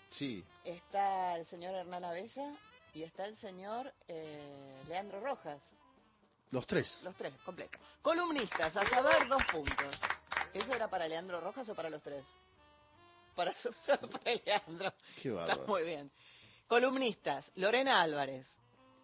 [0.09, 0.45] Sí.
[0.63, 2.55] está el señor Hernán Abella
[2.95, 5.61] y está el señor eh, Leandro Rojas.
[6.53, 7.01] Los tres.
[7.03, 7.77] Los tres, completo.
[8.01, 9.97] Columnistas, a saber, dos puntos.
[10.55, 12.25] ¿Eso era para Leandro Rojas o para los tres?
[13.35, 13.53] Para,
[14.13, 14.93] para Leandro.
[15.21, 16.09] Qué Está muy bien.
[16.69, 18.47] Columnistas, Lorena Álvarez,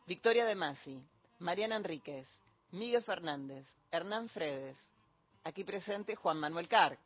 [0.07, 1.03] Victoria De Masi,
[1.41, 2.29] Mariana Enríquez,
[2.71, 4.79] Miguel Fernández, Hernán Fredes,
[5.43, 6.97] aquí presente Juan Manuel Carr.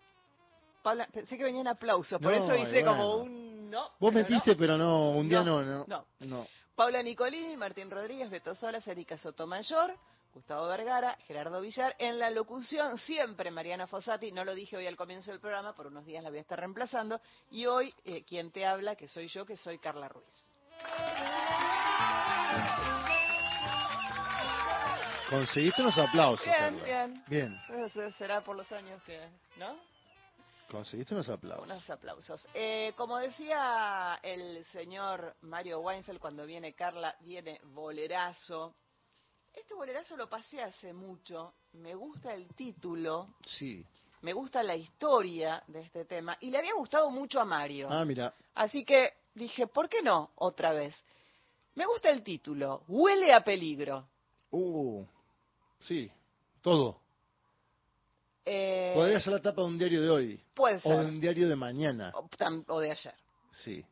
[0.82, 3.90] Paula, pensé que venían aplausos, por No, eso hice como un no.
[3.98, 4.56] Vos pero metiste, no.
[4.56, 6.06] pero no, un día no, No, no.
[6.20, 6.46] no.
[6.74, 9.94] Paula Nicolini, Martín Rodríguez, Beto Solas, Erika Sotomayor,
[10.32, 11.96] Gustavo Vergara, Gerardo Villar.
[11.98, 14.30] En la locución, siempre Mariana Fossati.
[14.30, 16.58] No lo dije hoy al comienzo del programa, por unos días la voy a estar
[16.60, 17.20] reemplazando.
[17.50, 20.48] Y hoy, eh, quien te habla, que soy yo, que soy Carla Ruiz.
[25.28, 26.46] Conseguiste unos aplausos.
[26.46, 26.84] Bien, Carla.
[27.26, 27.60] bien.
[27.68, 28.12] Bien.
[28.16, 29.20] Será por los años que,
[29.56, 29.76] ¿no?
[30.70, 31.66] Conseguiste unos aplausos.
[31.66, 32.46] Unos aplausos.
[32.52, 38.74] Eh, como decía el señor Mario Weinfeld, cuando viene Carla, viene bolerazo.
[39.54, 41.54] Este bolerazo lo pasé hace mucho.
[41.72, 43.84] Me gusta el título, Sí.
[44.20, 47.88] me gusta la historia de este tema y le había gustado mucho a Mario.
[47.90, 48.34] Ah, mira.
[48.54, 50.94] Así que dije, ¿por qué no otra vez?
[51.76, 54.06] Me gusta el título, Huele a peligro.
[54.50, 55.04] Uh.
[55.80, 56.10] Sí.
[56.60, 57.00] Todo.
[58.50, 60.40] Eh, Podría ser la tapa de un diario de hoy.
[60.54, 62.12] Puede O de un diario de mañana.
[62.14, 63.14] o tam- o de ayer.
[63.50, 63.84] Sí.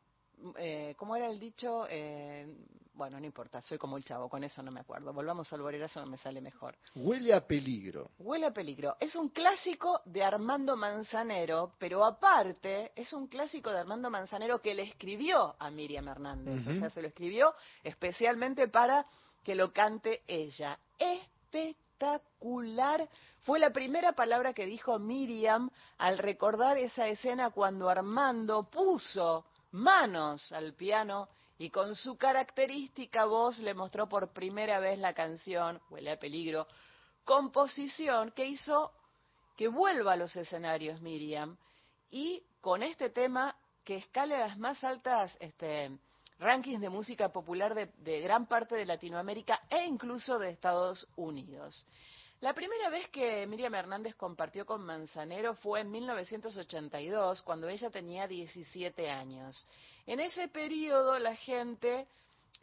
[0.57, 1.85] Eh, ¿Cómo era el dicho?
[1.89, 2.47] Eh,
[2.93, 5.13] bueno, no importa, soy como el chavo, con eso no me acuerdo.
[5.13, 6.75] Volvamos al bolerazo, me sale mejor.
[6.95, 8.09] Huele a peligro.
[8.17, 8.95] Huele a peligro.
[8.99, 14.73] Es un clásico de Armando Manzanero, pero aparte es un clásico de Armando Manzanero que
[14.73, 16.65] le escribió a Miriam Hernández.
[16.67, 17.53] O sea, se lo escribió
[17.83, 19.05] especialmente para
[19.43, 20.79] que lo cante ella.
[20.97, 23.07] Espectacular.
[23.47, 25.69] Fue la primera palabra que dijo Miriam
[25.99, 33.59] al recordar esa escena cuando Armando puso manos al piano y con su característica voz
[33.59, 36.67] le mostró por primera vez la canción Huele a peligro,
[37.23, 38.91] composición que hizo
[39.55, 41.55] que vuelva a los escenarios Miriam
[42.11, 45.97] y con este tema que escala las más altas este,
[46.37, 51.87] rankings de música popular de, de gran parte de Latinoamérica e incluso de Estados Unidos.
[52.41, 58.27] La primera vez que Miriam Hernández compartió con Manzanero fue en 1982, cuando ella tenía
[58.27, 59.65] 17 años.
[60.05, 62.05] En ese periodo la gente,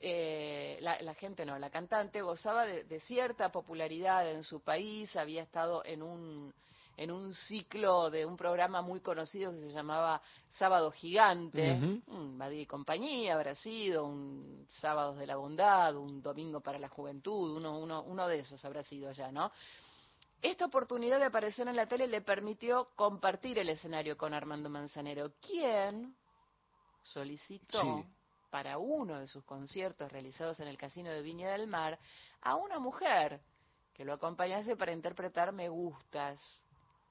[0.00, 5.16] eh, la, la gente no, la cantante gozaba de, de cierta popularidad en su país,
[5.16, 6.54] había estado en un
[6.96, 10.20] en un ciclo de un programa muy conocido que se llamaba
[10.50, 12.16] Sábado Gigante, Ujú.
[12.16, 16.88] un Badía y compañía habrá sido, un Sábados de la Bondad, un Domingo para la
[16.88, 19.50] Juventud, uno, uno, uno de esos habrá sido ya, ¿no?
[20.40, 25.32] Esta oportunidad de aparecer en la tele le permitió compartir el escenario con Armando Manzanero,
[25.40, 26.14] quien
[27.02, 28.04] solicitó Sí.
[28.50, 31.98] para uno de sus conciertos realizados en el Casino de Viña del Mar
[32.42, 33.40] a una mujer
[33.94, 36.60] que lo acompañase para interpretar Me Gustas.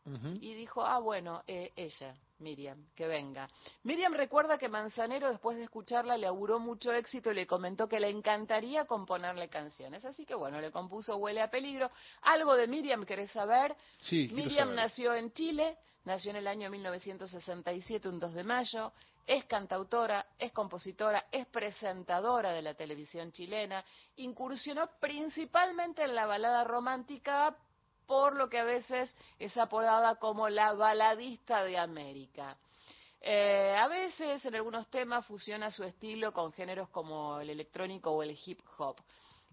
[0.06, 3.48] Y dijo, ah, bueno, eh, ella, Miriam, que venga.
[3.84, 8.02] Miriam recuerda que Manzanero, después de escucharla, le auguró mucho éxito y le comentó que
[8.02, 10.04] le encantaría componerle canciones.
[10.04, 11.90] Así que, bueno, le compuso Huele a Peligro.
[12.24, 13.76] Algo de Miriam, ¿querés saber?
[13.98, 14.76] Sí, Miriam saber.
[14.76, 18.92] nació en Chile, nació en el año 1967, un 2 de mayo,
[19.26, 23.84] es cantautora, es compositora, es presentadora de la televisión chilena,
[24.18, 27.56] incursionó principalmente en la balada romántica,
[28.06, 32.58] por lo que a veces es apodada como la baladista de América.
[33.26, 38.22] Eh, a veces en algunos temas fusiona su estilo con géneros como el electrónico o
[38.22, 38.98] el hip hop.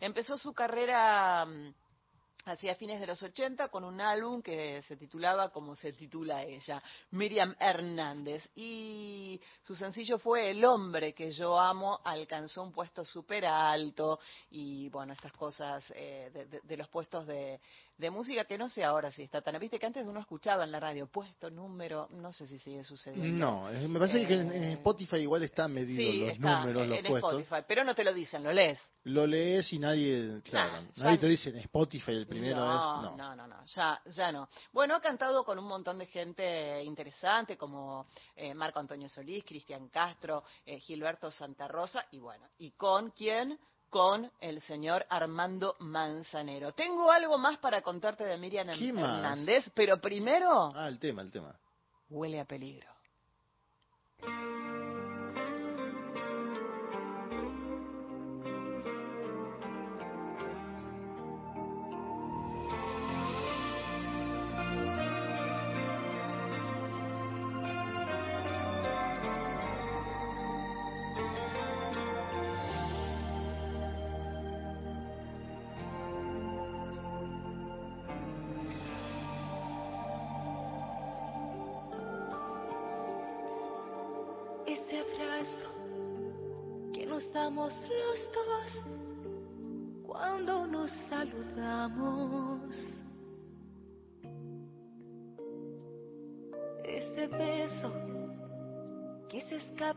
[0.01, 1.72] Empezó su carrera mm,
[2.46, 6.82] hacia fines de los 80 con un álbum que se titulaba como se titula ella,
[7.11, 8.48] Miriam Hernández.
[8.55, 14.18] Y su sencillo fue El hombre que yo amo, alcanzó un puesto súper alto
[14.51, 17.61] y bueno, estas cosas eh, de, los puestos de,
[18.01, 19.59] de música que no sé ahora si está tan.
[19.61, 23.46] Viste que antes uno escuchaba en la radio puesto, número, no sé si sigue sucediendo.
[23.46, 27.32] No, me parece que en, eh, Spotify igual están medidos los números, los en puestos.
[27.32, 28.80] Spotify, pero no te lo dicen, lo lees.
[29.05, 33.03] Lo lees y nadie, claro, nadie te dice en Spotify el primero no, es.
[33.03, 34.48] No, no, no, no ya, ya no.
[34.72, 39.88] Bueno, ha cantado con un montón de gente interesante como eh, Marco Antonio Solís, Cristian
[39.88, 43.59] Castro, eh, Gilberto Santa Rosa y bueno, y con quién
[43.91, 46.72] con el señor Armando Manzanero.
[46.72, 50.72] Tengo algo más para contarte de Miriam Hernández, pero primero...
[50.74, 51.55] Ah, el tema, el tema.
[52.09, 52.88] Huele a peligro.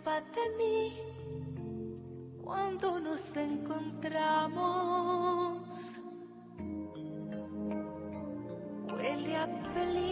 [0.04, 0.94] de mí
[2.44, 4.02] cuando nos encontramos.
[8.92, 10.03] Huele a peligro.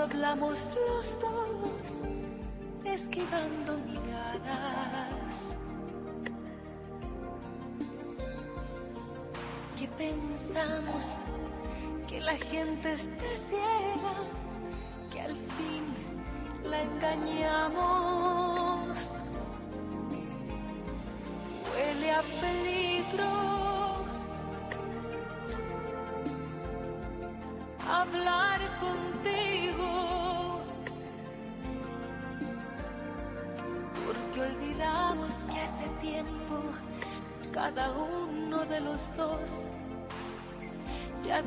[0.00, 1.39] hablamos los dos.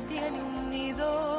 [0.08, 1.33] tiene un nido.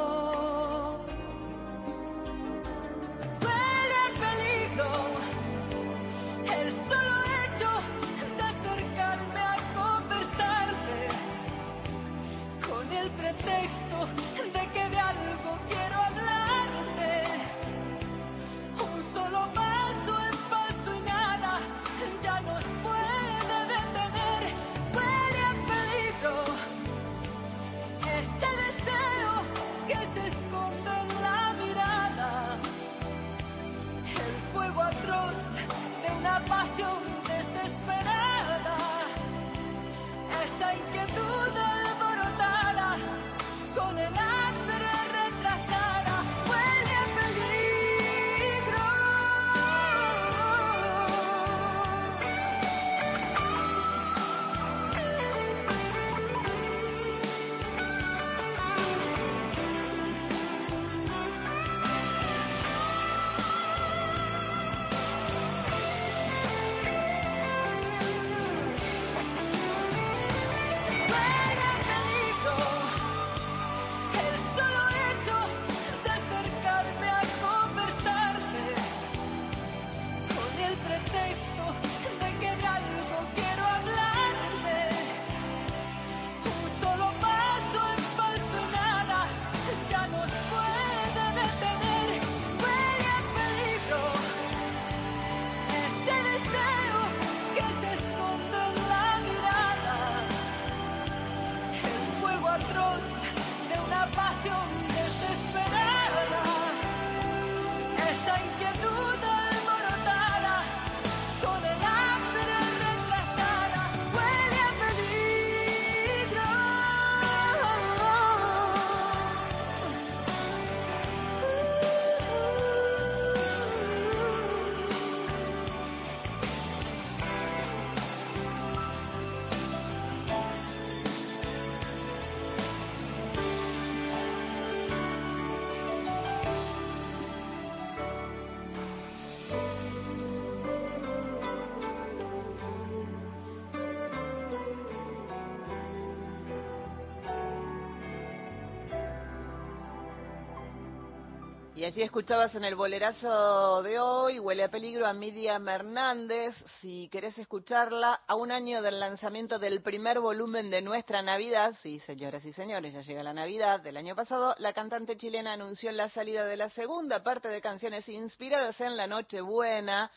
[151.86, 156.56] Allí escuchabas en el bolerazo de hoy, Huele a peligro a Miriam Hernández.
[156.80, 162.00] Si querés escucharla, a un año del lanzamiento del primer volumen de Nuestra Navidad, sí,
[162.00, 166.08] señoras y señores, ya llega la Navidad del año pasado, la cantante chilena anunció la
[166.08, 170.10] salida de la segunda parte de canciones inspiradas en la Nochebuena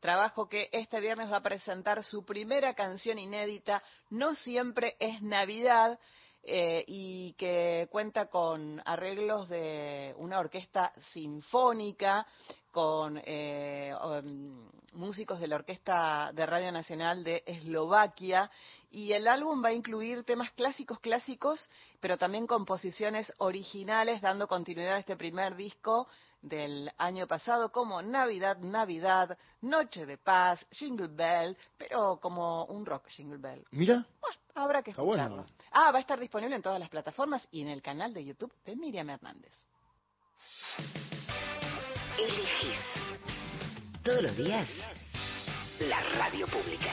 [0.00, 5.98] trabajo que este viernes va a presentar su primera canción inédita, No siempre es Navidad,
[6.46, 12.26] eh, y que cuenta con arreglos de una orquesta sinfónica,
[12.70, 18.50] con eh, um, músicos de la Orquesta de Radio Nacional de Eslovaquia
[18.90, 24.94] y el álbum va a incluir temas clásicos clásicos, pero también composiciones originales dando continuidad
[24.94, 26.08] a este primer disco
[26.42, 33.08] del año pasado como Navidad, Navidad, Noche de Paz, Jingle Bell, pero como un rock
[33.08, 33.64] Jingle Bell.
[33.70, 34.06] Mira.
[34.20, 35.44] Bueno, habrá que escucharlo.
[35.70, 38.52] Ah, va a estar disponible en todas las plataformas y en el canal de YouTube
[38.64, 39.52] de Miriam Hernández.
[42.18, 42.78] Elegís
[44.02, 44.68] todos los días
[45.80, 46.92] la radio pública.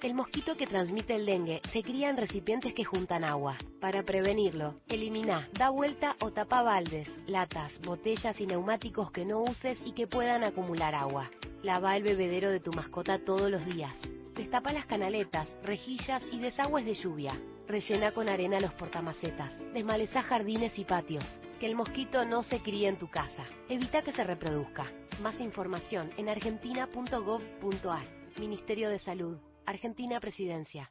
[0.00, 3.58] El mosquito que transmite el dengue se cría en recipientes que juntan agua.
[3.80, 9.78] Para prevenirlo, elimina, da vuelta o tapa baldes, latas, botellas y neumáticos que no uses
[9.84, 11.28] y que puedan acumular agua.
[11.68, 13.92] Lava el bebedero de tu mascota todos los días.
[14.34, 17.38] Destapa las canaletas, rejillas y desagües de lluvia.
[17.66, 19.52] Rellena con arena los portamacetas.
[19.74, 21.26] Desmaleza jardines y patios.
[21.60, 23.44] Que el mosquito no se críe en tu casa.
[23.68, 24.90] Evita que se reproduzca.
[25.20, 28.06] Más información en argentina.gov.ar.
[28.38, 29.36] Ministerio de Salud.
[29.66, 30.90] Argentina Presidencia.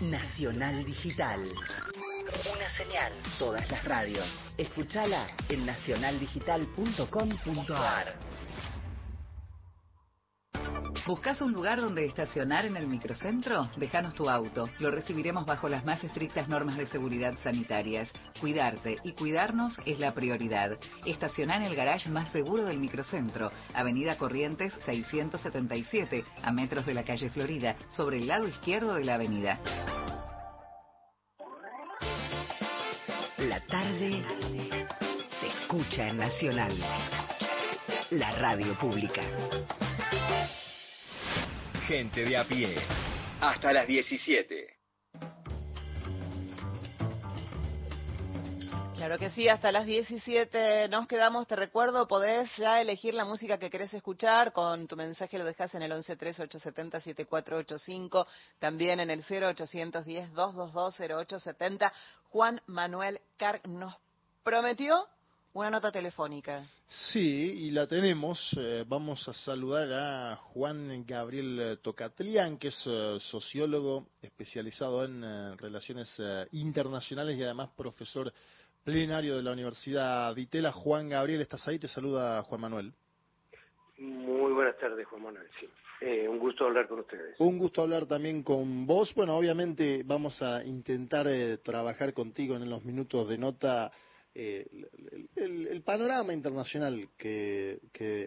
[0.00, 1.40] Nacional Digital.
[2.50, 3.12] Una señal.
[3.38, 4.26] Todas las radios.
[4.56, 8.16] Escúchala en nacionaldigital.com.ar.
[11.08, 13.70] ¿Buscas un lugar donde estacionar en el microcentro?
[13.78, 14.68] Déjanos tu auto.
[14.78, 18.12] Lo recibiremos bajo las más estrictas normas de seguridad sanitarias.
[18.38, 20.76] Cuidarte y cuidarnos es la prioridad.
[21.06, 27.04] Estaciona en el garage más seguro del microcentro, Avenida Corrientes 677, a metros de la
[27.04, 29.58] calle Florida, sobre el lado izquierdo de la avenida.
[33.38, 34.22] La tarde
[35.40, 36.76] se escucha en Nacional.
[38.10, 39.22] La radio pública.
[41.88, 42.76] Gente de a pie.
[43.40, 44.76] Hasta las 17.
[48.94, 51.46] Claro que sí, hasta las 17 nos quedamos.
[51.46, 54.52] Te recuerdo, podés ya elegir la música que querés escuchar.
[54.52, 58.26] Con tu mensaje lo dejas en el 1138707485,
[58.58, 61.90] también en el 0810-222-0870.
[62.24, 63.96] Juan Manuel Carg nos
[64.42, 65.06] prometió
[65.58, 66.64] una nota telefónica.
[66.86, 68.56] Sí, y la tenemos.
[68.56, 75.56] Eh, vamos a saludar a Juan Gabriel Tocatlián, que es eh, sociólogo especializado en eh,
[75.56, 76.16] relaciones
[76.52, 78.32] internacionales y además profesor
[78.84, 80.70] plenario de la Universidad de Itela.
[80.70, 81.78] Juan Gabriel, ¿estás ahí?
[81.78, 82.92] Te saluda Juan Manuel.
[83.98, 85.48] Muy buenas tardes, Juan Manuel.
[85.58, 85.66] Sí.
[86.28, 87.34] un gusto hablar con ustedes.
[87.40, 89.12] Un gusto hablar también con vos.
[89.12, 91.26] Bueno, obviamente vamos a intentar
[91.64, 93.90] trabajar contigo en los minutos de nota
[94.40, 94.68] eh,
[95.34, 97.80] el, panorama internacional que,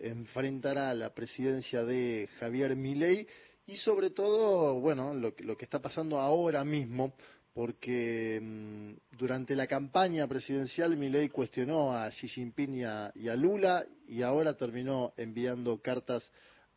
[0.03, 3.25] enfrentará la presidencia de Javier Milei
[3.65, 7.13] y sobre todo, bueno, lo, lo que está pasando ahora mismo,
[7.53, 13.35] porque mm, durante la campaña presidencial Milei cuestionó a Xi Jinping y a, y a
[13.37, 16.29] Lula y ahora terminó enviando cartas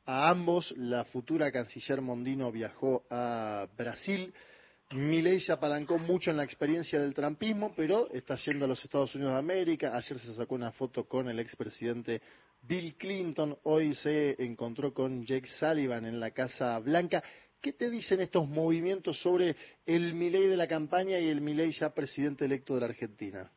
[0.07, 0.73] a ambos.
[0.77, 4.33] La futura canciller Mondino viajó a Brasil
[4.95, 9.13] Milei se apalancó mucho en la experiencia del trampismo, pero está yendo a los Estados
[9.17, 9.97] Unidos de América.
[9.97, 12.23] Ayer se sacó una foto con el expresidente
[12.63, 13.59] Bill Clinton.
[13.65, 17.25] Hoy se encontró con Jake Sullivan en la Casa Blanca.
[17.61, 21.93] ¿Qué te dicen estos movimientos sobre el Milei de la campaña y el Milei ya
[21.93, 23.51] presidente electo de la Argentina?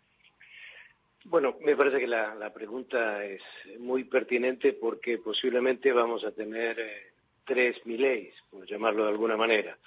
[1.26, 3.44] Bueno, me parece que la, pregunta es
[3.78, 7.12] muy pertinente porque posiblemente vamos a tener eh,
[7.46, 9.78] tres Mileis, por llamarlo de alguna manera.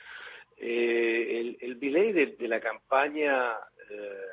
[0.63, 3.55] Eh, el, el de, la campaña
[3.91, 4.27] eh,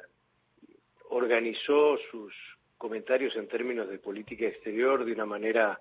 [1.10, 2.34] organizó sus
[2.78, 5.80] comentarios en términos de política exterior de una manera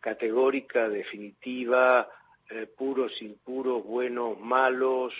[0.00, 2.10] categórica, definitiva,
[2.50, 5.14] eh, puros, impuros, buenos, malos,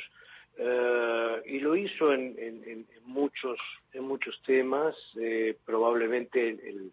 [0.59, 3.59] eh, y lo hizo en, en, muchos
[3.95, 4.95] en muchos temas.
[5.65, 6.93] probablemente el,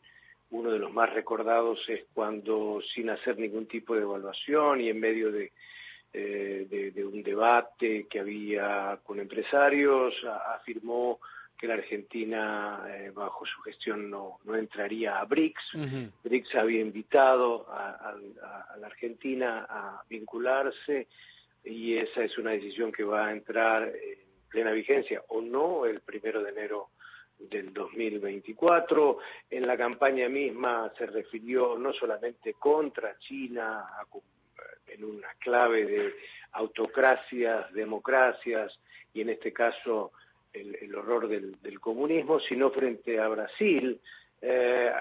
[0.51, 4.99] uno de los más recordados es cuando, sin hacer ningún tipo de evaluación y en
[5.01, 5.51] medio de
[6.15, 10.13] eh, de, un debate que había con empresarios,
[10.55, 11.19] afirmó
[11.57, 15.63] que la Argentina eh, bajo su gestión no, no entraría a BRICS.
[16.23, 18.15] BRICS había invitado a,
[18.79, 21.07] la Argentina a vincularse
[21.63, 24.19] y esa es una decisión que va a entrar en
[24.49, 26.89] plena vigencia o no el primero de enero
[27.39, 29.17] del 2024.
[29.49, 33.85] En la campaña misma se refirió no solamente contra China,
[34.93, 36.13] en una clave de
[36.53, 38.71] autocracias, democracias
[39.13, 40.11] y en este caso
[40.53, 43.99] el, horror del, comunismo, sino frente a Brasil,
[44.39, 44.91] eh,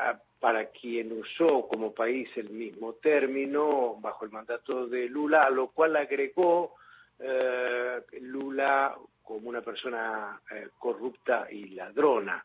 [0.40, 5.68] para quien usó como país el mismo término bajo el mandato de Lula, a lo
[5.68, 6.76] cual agregó
[7.18, 12.44] eh, Lula como una persona eh, corrupta y ladrona.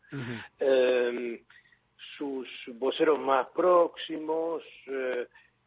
[2.16, 4.62] Sus voceros más próximos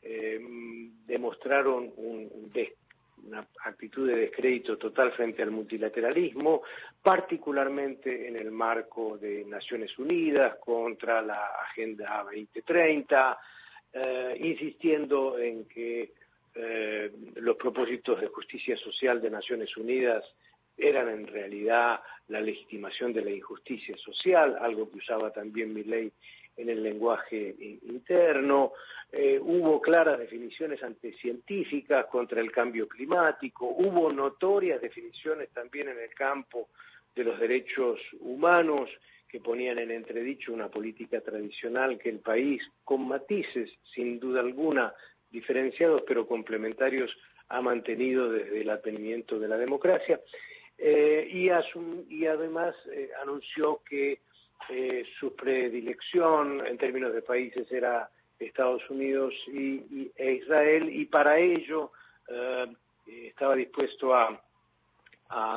[0.02, 6.64] eh, em, demostraron una actitud de descrédito total frente al multilateralismo,
[7.02, 13.38] particularmente en el marco de Naciones Unidas contra la Agenda 2030,
[13.94, 16.14] eh, insistiendo en que
[17.36, 20.22] los propósitos de justicia social de Naciones Unidas
[20.78, 26.11] eran en realidad la legitimación de la injusticia social, algo que usaba también mi ley
[26.57, 28.73] en el lenguaje interno.
[29.11, 36.14] Eh, hubo claras definiciones anticientíficas contra el cambio climático, hubo notorias definiciones también en el
[36.14, 36.69] campo
[37.14, 38.90] de los derechos humanos
[39.28, 44.94] que ponían en entredicho una política tradicional que el país, con matices sin duda alguna
[45.30, 47.11] diferenciados pero complementarios,
[47.48, 50.19] ha mantenido desde el advenimiento de la democracia.
[50.78, 54.19] Eh, y, además eh, anunció que
[54.70, 58.10] eh, su predilección en términos de países era
[58.40, 61.92] Estados Unidos y, e Israel y para ello
[63.06, 64.42] estaba dispuesto a,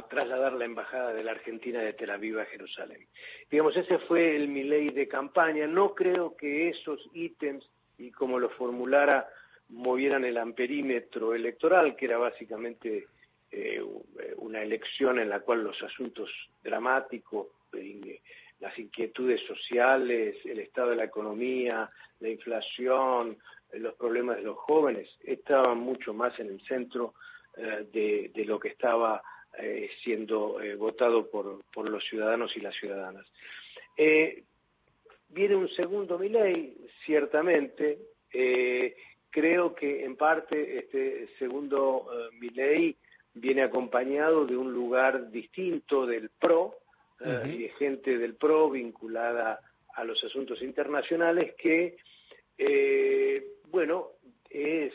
[0.08, 3.06] trasladar la embajada de la Argentina de Tel Aviv a Jerusalén.
[3.50, 5.66] Digamos, ese fue el mi de campaña.
[5.66, 7.68] No creo que esos ítems
[7.98, 9.28] y como lo formulara
[9.70, 13.08] movieran el amperímetro electoral, que era básicamente
[13.50, 13.82] eh,
[14.36, 16.30] una elección en la cual los asuntos
[16.62, 18.20] dramáticos, eh,
[18.60, 21.90] las inquietudes sociales, el estado de la economía,
[22.20, 23.38] la inflación,
[23.72, 27.14] eh, los problemas de los jóvenes, estaban mucho más en el centro
[27.56, 29.22] de, lo que estaba
[30.02, 33.24] siendo votado por, por, los ciudadanos y las ciudadanas.
[35.28, 36.76] viene un segundo ley,
[37.06, 37.98] ciertamente.
[39.30, 42.08] creo que en parte este segundo
[42.40, 42.96] mi ley
[43.34, 46.78] viene acompañado de un lugar distinto del PRO
[47.24, 49.60] eh, y de gente del PRO vinculada
[49.94, 51.96] a los asuntos internacionales que,
[52.58, 54.10] eh, bueno,
[54.50, 54.92] es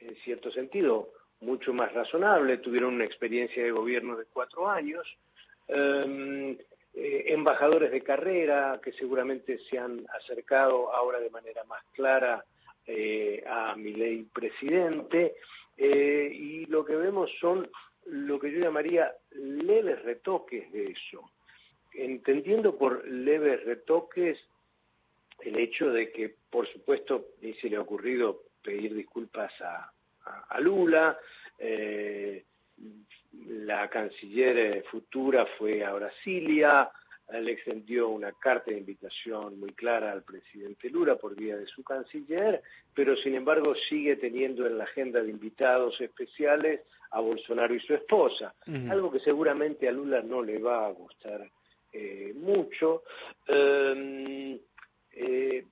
[0.00, 1.10] en cierto sentido
[1.40, 5.06] mucho más razonable, tuvieron una experiencia de gobierno de cuatro años,
[5.68, 6.56] em,
[6.94, 12.44] eh, embajadores de carrera que seguramente se han acercado ahora de manera más clara
[13.46, 15.36] a mi ley presidente,
[15.82, 17.66] eh, y lo que vemos son
[18.04, 21.30] lo que yo llamaría leves retoques de eso,
[21.92, 24.38] entendiendo por leves retoques
[25.42, 29.90] el hecho de que, por supuesto, ni se le ha ocurrido pedir disculpas a,
[30.60, 31.18] Lula,
[31.58, 32.44] eh,
[33.46, 36.90] la canciller futura fue a Brasilia,
[37.32, 41.82] le extendió una carta de invitación muy clara al presidente Lula por vía de su
[41.82, 42.62] canciller,
[42.94, 46.80] pero sin embargo sigue teniendo en la agenda de invitados especiales
[47.12, 48.54] a Bolsonaro y su esposa,
[48.88, 51.48] algo que seguramente a Lula no le va a gustar
[51.92, 53.02] eh, mucho.
[53.46, 54.58] Em,
[55.12, 55.64] eh,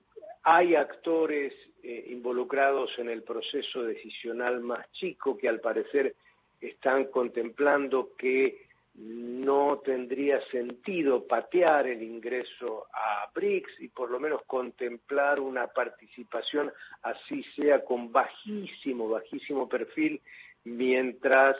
[0.43, 6.15] hay actores eh, involucrados en el proceso decisional más chico que al parecer
[6.59, 14.41] están contemplando que no tendría sentido patear el ingreso a BRICS y por lo menos
[14.45, 16.71] contemplar una participación
[17.03, 20.21] así sea con bajísimo, bajísimo perfil
[20.65, 21.55] mientras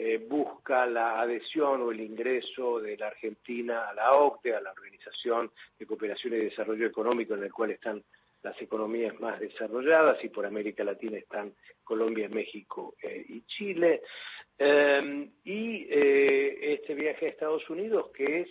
[0.00, 4.70] eh, busca la adhesión o el ingreso de la Argentina a la OCDE, a la
[4.70, 8.04] Organización de Cooperación y Desarrollo Económico en el cual están
[8.44, 11.52] las economías más desarrolladas y por América Latina están
[11.82, 14.02] Colombia, México eh, y Chile.
[14.56, 18.48] Em, y eh, este viaje a Estados Unidos que es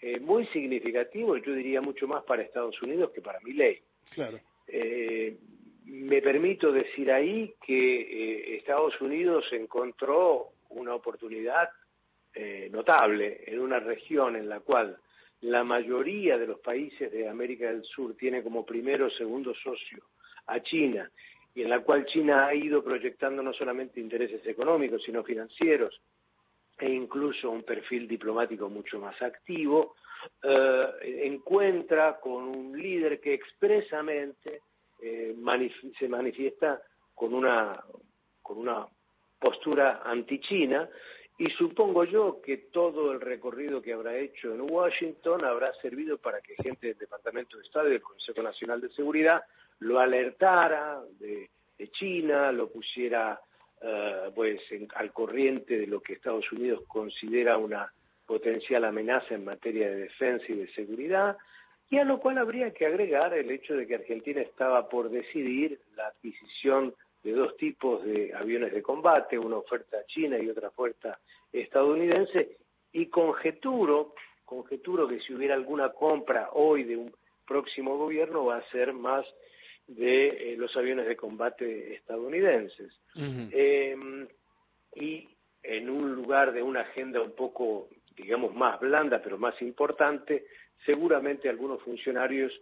[0.00, 3.80] eh, muy significativo, yo diría mucho más para Estados Unidos que para mi ley.
[4.12, 4.38] Claro.
[4.68, 5.36] Eh,
[5.84, 11.68] me permito decir ahí que Estados Unidos encontró una oportunidad
[12.70, 14.98] notable en una región en la cual
[15.40, 20.04] la mayoría de los países de América del Sur tiene como primero o segundo socio
[20.46, 21.10] a China
[21.54, 26.00] y en la cual China ha ido proyectando no solamente intereses económicos, sino financieros
[26.78, 29.94] e incluso un perfil diplomático mucho más activo,
[30.42, 34.60] eh, encuentra con un líder que expresamente
[35.00, 35.34] eh,
[35.98, 36.82] se manifiesta
[37.14, 37.82] con una,
[38.42, 38.86] con una
[39.38, 40.88] postura anti-China
[41.38, 46.40] y supongo yo que todo el recorrido que habrá hecho en Washington habrá servido para
[46.40, 49.42] que gente del Departamento de Estado y del Consejo Nacional de Seguridad
[49.80, 51.50] lo alertara de,
[51.92, 53.38] China, lo pusiera
[53.82, 57.92] eh, pues en- al corriente de lo que Estados Unidos considera una
[58.24, 61.36] potencial amenaza en materia de defensa y de seguridad,
[61.90, 65.78] y a lo cual habría que agregar el hecho de que Argentina estaba por decidir
[65.94, 66.94] la adquisición
[67.26, 71.18] de dos tipos de aviones de combate, una oferta china y otra oferta
[71.52, 72.58] estadounidense,
[72.92, 77.12] y conjeturo, conjeturo que si hubiera alguna compra hoy de un
[77.44, 79.26] próximo gobierno va a ser más
[79.88, 82.92] de eh, los aviones de combate estadounidenses.
[83.16, 83.96] Eh,
[84.94, 85.28] y
[85.64, 90.46] en un lugar de una agenda un poco, digamos, más blanda, pero más importante,
[90.84, 92.52] seguramente algunos funcionarios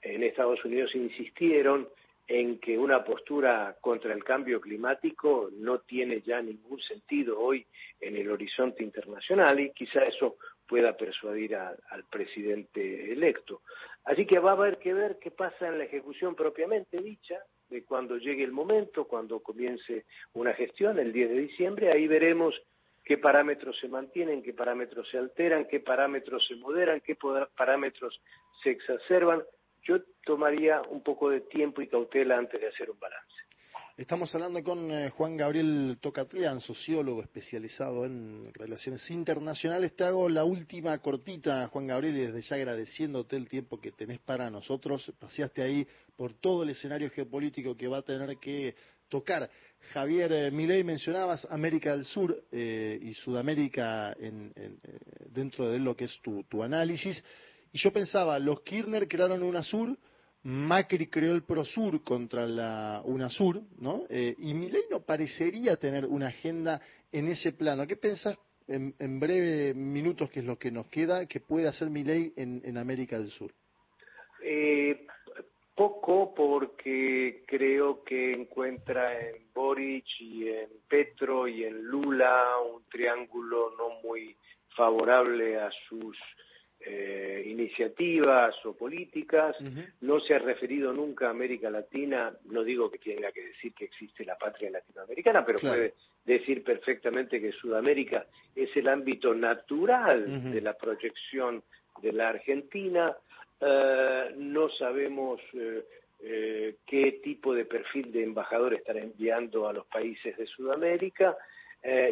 [0.00, 1.88] en Estados Unidos insistieron
[2.26, 7.66] en que una postura contra el cambio climático no tiene ya ningún sentido hoy
[8.00, 10.36] en el horizonte internacional y quizá eso
[10.66, 13.60] pueda persuadir al presidente electo.
[14.04, 17.38] Así que va a haber que ver qué pasa en la ejecución propiamente dicha,
[17.68, 22.54] de cuando llegue el momento, cuando comience una gestión, el 10 de diciembre, ahí veremos
[23.04, 27.16] qué parámetros se mantienen, qué parámetros se alteran, qué parámetros se moderan, qué
[27.56, 28.20] parámetros
[28.62, 29.42] se exacerban.
[29.86, 33.34] Yo tomaría un poco de tiempo y cautela antes de hacer un balance.
[33.96, 39.94] Estamos hablando con eh, Juan Gabriel Tocatlián, sociólogo especializado en relaciones internacionales.
[39.94, 44.18] Te hago la última cortita, Juan Gabriel, y desde ya agradeciéndote el tiempo que tenés
[44.20, 45.12] para nosotros.
[45.20, 45.86] Paseaste ahí
[46.16, 48.74] por todo el escenario geopolítico que va a tener que
[49.08, 49.48] tocar.
[49.92, 54.72] Javier eh, Milei, mencionabas América del Sur eh, y Sudamérica en- eh,
[55.30, 57.22] dentro de lo que es tu análisis.
[57.74, 59.98] Y yo pensaba, los Kirchner crearon UNASUR,
[60.44, 64.04] Macri creó el Prosur contra la UNASUR, ¿no?
[64.08, 66.80] Eh, y Milei no parecería tener una agenda
[67.10, 67.84] en ese plano.
[67.84, 68.38] ¿Qué pensás
[68.68, 72.62] en, en breve minutos, que es lo que nos queda, que puede hacer Milei en,
[72.64, 73.52] en América del Sur?
[74.40, 75.04] Eh,
[75.74, 83.72] poco porque creo que encuentra en Boric y en Petro y en Lula un triángulo
[83.76, 84.36] no muy
[84.76, 86.16] favorable a sus
[86.86, 89.56] eh, iniciativas o políticas.
[90.02, 93.86] No se ha referido nunca a América Latina, no digo que tenga que decir que
[93.86, 95.76] existe la patria latinoamericana, pero Claro.
[95.76, 95.94] puede
[96.26, 101.62] decir perfectamente que Sudamérica es el ámbito natural de la proyección
[102.02, 103.16] de la Argentina.
[103.60, 110.36] Eh, no sabemos eh, qué tipo de perfil de embajador estará enviando a los países
[110.36, 111.36] de Sudamérica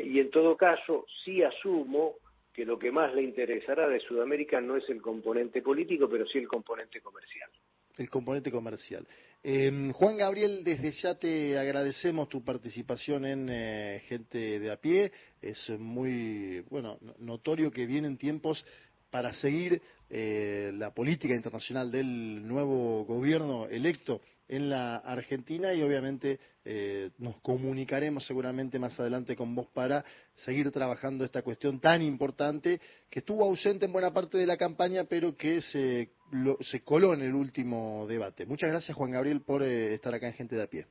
[0.04, 2.16] y en todo caso sí asumo
[2.52, 6.38] que lo que más le interesará de Sudamérica no es el componente político, pero sí
[6.38, 7.50] el componente comercial.
[7.96, 9.06] El componente comercial.
[9.42, 15.12] Eh, Juan Gabriel, desde ya te agradecemos tu participación en eh, Gente de a pie.
[15.40, 18.64] Es muy bueno no- notorio que vienen tiempos
[19.12, 19.80] para seguir
[20.10, 27.40] eh, la política internacional del nuevo gobierno electo en la Argentina y obviamente eh, nos
[27.40, 32.80] comunicaremos seguramente más adelante con vos para seguir trabajando esta cuestión tan importante
[33.10, 37.14] que estuvo ausente en buena parte de la campaña pero que se, lo- se coló
[37.14, 38.44] en el último debate.
[38.46, 40.86] Muchas gracias Juan Gabriel por eh, estar acá en Gente de a pie.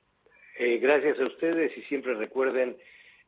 [0.59, 2.75] Eh, gracias a ustedes y siempre recuerden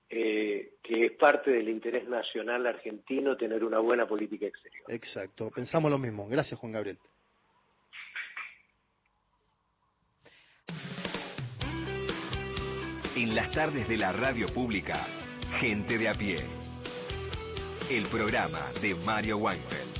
[0.10, 4.84] eh, que es parte del interés nacional argentino tener una buena política exterior.
[4.90, 6.28] Exacto, pensamos lo mismo.
[6.28, 6.98] Gracias Juan Gabriel.
[13.16, 15.06] En las tardes de la radio pública,
[15.60, 16.40] Gente de a pie.
[17.90, 19.93] El programa de Mario Weinfeld.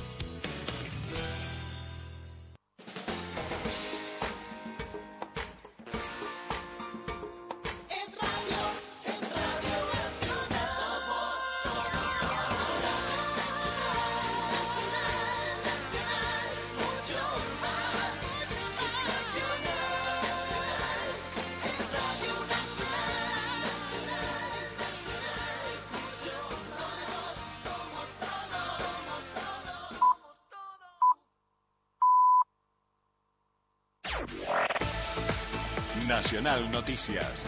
[36.44, 37.42] Nacional Noticias.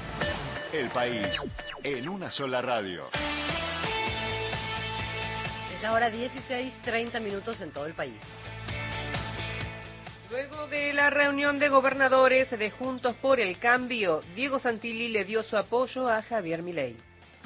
[0.73, 1.28] El país
[1.82, 3.10] en una sola radio.
[5.74, 8.18] Es la hora 16, 30 minutos en todo el país.
[10.31, 15.43] Luego de la reunión de gobernadores de Juntos por el Cambio, Diego Santilli le dio
[15.43, 16.97] su apoyo a Javier Milei.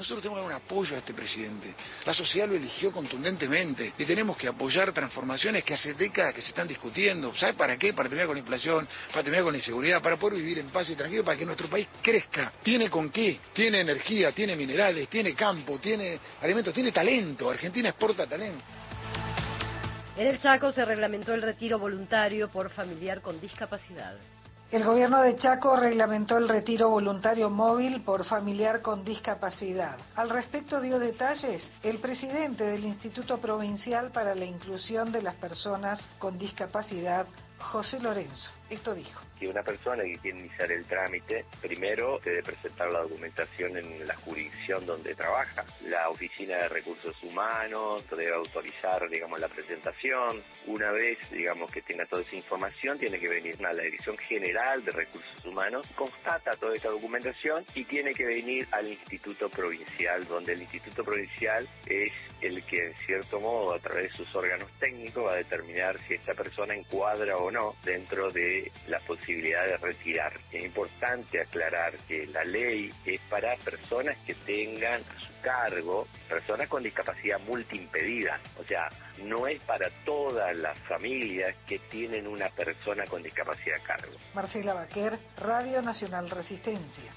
[0.00, 1.74] Nosotros tenemos que dar un apoyo a este presidente.
[2.06, 6.48] La sociedad lo eligió contundentemente y tenemos que apoyar transformaciones que hace décadas que se
[6.48, 7.36] están discutiendo.
[7.36, 7.92] ¿Sabe para qué?
[7.92, 10.88] Para terminar con la inflación, para terminar con la inseguridad, para poder vivir en paz
[10.88, 12.50] y tranquilo, para que nuestro país crezca.
[12.62, 13.40] ¿Tiene con qué?
[13.52, 17.50] Tiene energía, tiene minerales, tiene campo, tiene alimentos, tiene talento.
[17.50, 18.64] Argentina exporta talento.
[20.16, 24.16] En el Chaco se reglamentó el retiro voluntario por familiar con discapacidad.
[24.70, 29.98] El gobierno de Chaco reglamentó el retiro voluntario móvil por familiar con discapacidad.
[30.14, 36.00] Al respecto dio detalles el presidente del Instituto Provincial para la Inclusión de las Personas
[36.20, 37.26] con Discapacidad,
[37.58, 38.52] José Lorenzo.
[38.70, 39.20] Esto dijo.
[39.36, 44.14] Que una persona que quiere iniciar el trámite, primero debe presentar la documentación en la
[44.14, 45.64] jurisdicción donde trabaja.
[45.86, 50.40] La Oficina de Recursos Humanos debe autorizar, digamos, la presentación.
[50.66, 54.84] Una vez, digamos, que tenga toda esa información, tiene que venir a la Dirección General
[54.84, 60.52] de Recursos Humanos, constata toda esa documentación y tiene que venir al Instituto Provincial, donde
[60.52, 65.26] el Instituto Provincial es el que, en cierto modo, a través de sus órganos técnicos,
[65.26, 70.32] va a determinar si esta persona encuadra o no dentro de la posibilidad de retirar.
[70.52, 76.68] Es importante aclarar que la ley es para personas que tengan a su cargo personas
[76.68, 78.88] con discapacidad multiimpedida, o sea,
[79.24, 84.12] no es para todas las familias que tienen una persona con discapacidad a cargo.
[84.34, 87.10] Marcela Baquer, Radio Nacional Resistencia.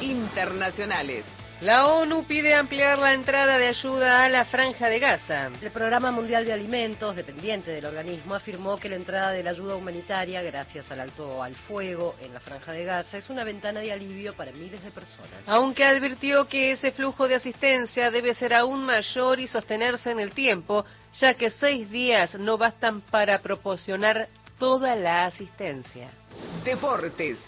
[0.00, 1.24] Internacionales.
[1.62, 5.50] La ONU pide ampliar la entrada de ayuda a la franja de Gaza.
[5.60, 9.74] El Programa Mundial de Alimentos, dependiente del organismo, afirmó que la entrada de la ayuda
[9.74, 13.92] humanitaria, gracias al alto al fuego en la franja de Gaza, es una ventana de
[13.92, 15.28] alivio para miles de personas.
[15.44, 20.32] Aunque advirtió que ese flujo de asistencia debe ser aún mayor y sostenerse en el
[20.32, 24.28] tiempo, ya que seis días no bastan para proporcionar
[24.58, 26.08] toda la asistencia.
[26.64, 27.38] Deportes.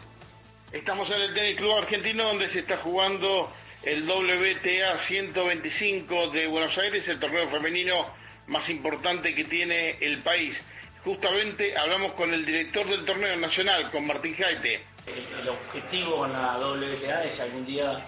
[0.71, 3.51] Estamos en el Tenis Club Argentino donde se está jugando
[3.83, 8.15] el WTA 125 de Buenos Aires, el torneo femenino
[8.47, 10.57] más importante que tiene el país.
[11.05, 14.85] Justamente hablamos con el director del torneo nacional, con Martín Jaite.
[15.07, 18.05] El, objetivo con la WTA es algún día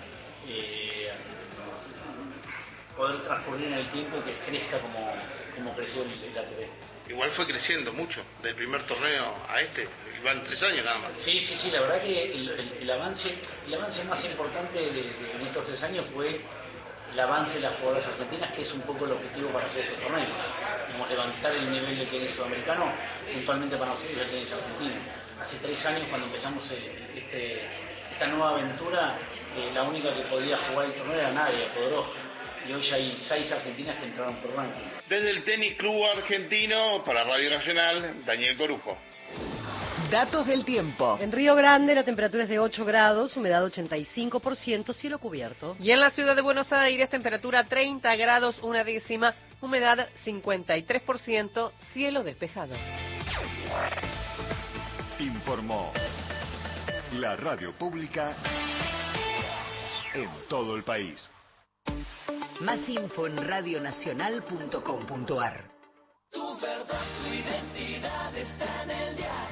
[0.48, 1.10] eh,
[2.96, 5.12] poder transcurrir en el tiempo que crezca como,
[5.56, 6.93] como creció el ATP.
[7.08, 9.86] Igual fue creciendo mucho, del primer torneo a este,
[10.24, 11.10] van tres años nada más.
[11.22, 12.48] Sí, sí, sí, la verdad que el,
[12.80, 13.34] el- avance
[13.66, 15.00] el avance más importante de,
[15.34, 16.40] en estos tres años fue
[17.12, 20.00] el avance de las jugadoras argentinas, que es un poco el objetivo para hacer este
[20.02, 20.26] torneo.
[20.88, 22.90] Digamos, levantar el nivel del tenis sudamericano,
[23.34, 25.00] puntualmente para nosotros el tenis argentino.
[25.42, 27.60] Hace tres años cuando empezamos eh, este-
[28.14, 29.16] esta nueva aventura,
[29.58, 32.18] eh, la única que podía jugar el torneo era Nadia Podoroska.
[32.66, 34.84] Y hoy ya hay seis argentinas que entraron por ranking.
[35.08, 38.96] Desde el Tenis Club Argentino, para Radio Nacional, Daniel Corujo.
[40.10, 41.18] Datos del tiempo.
[41.20, 45.76] En Río Grande la temperatura es de 8 grados, humedad 85%, cielo cubierto.
[45.80, 52.22] Y en la ciudad de Buenos Aires, temperatura 30 grados, una décima, humedad 53%, cielo
[52.22, 52.74] despejado.
[55.18, 55.92] Informó
[57.14, 58.36] la radio pública
[60.14, 61.30] en todo el país.
[62.60, 65.70] Más info en radionacional.com.ar.
[66.30, 69.48] Tu verdad, tu identidad está en el dial.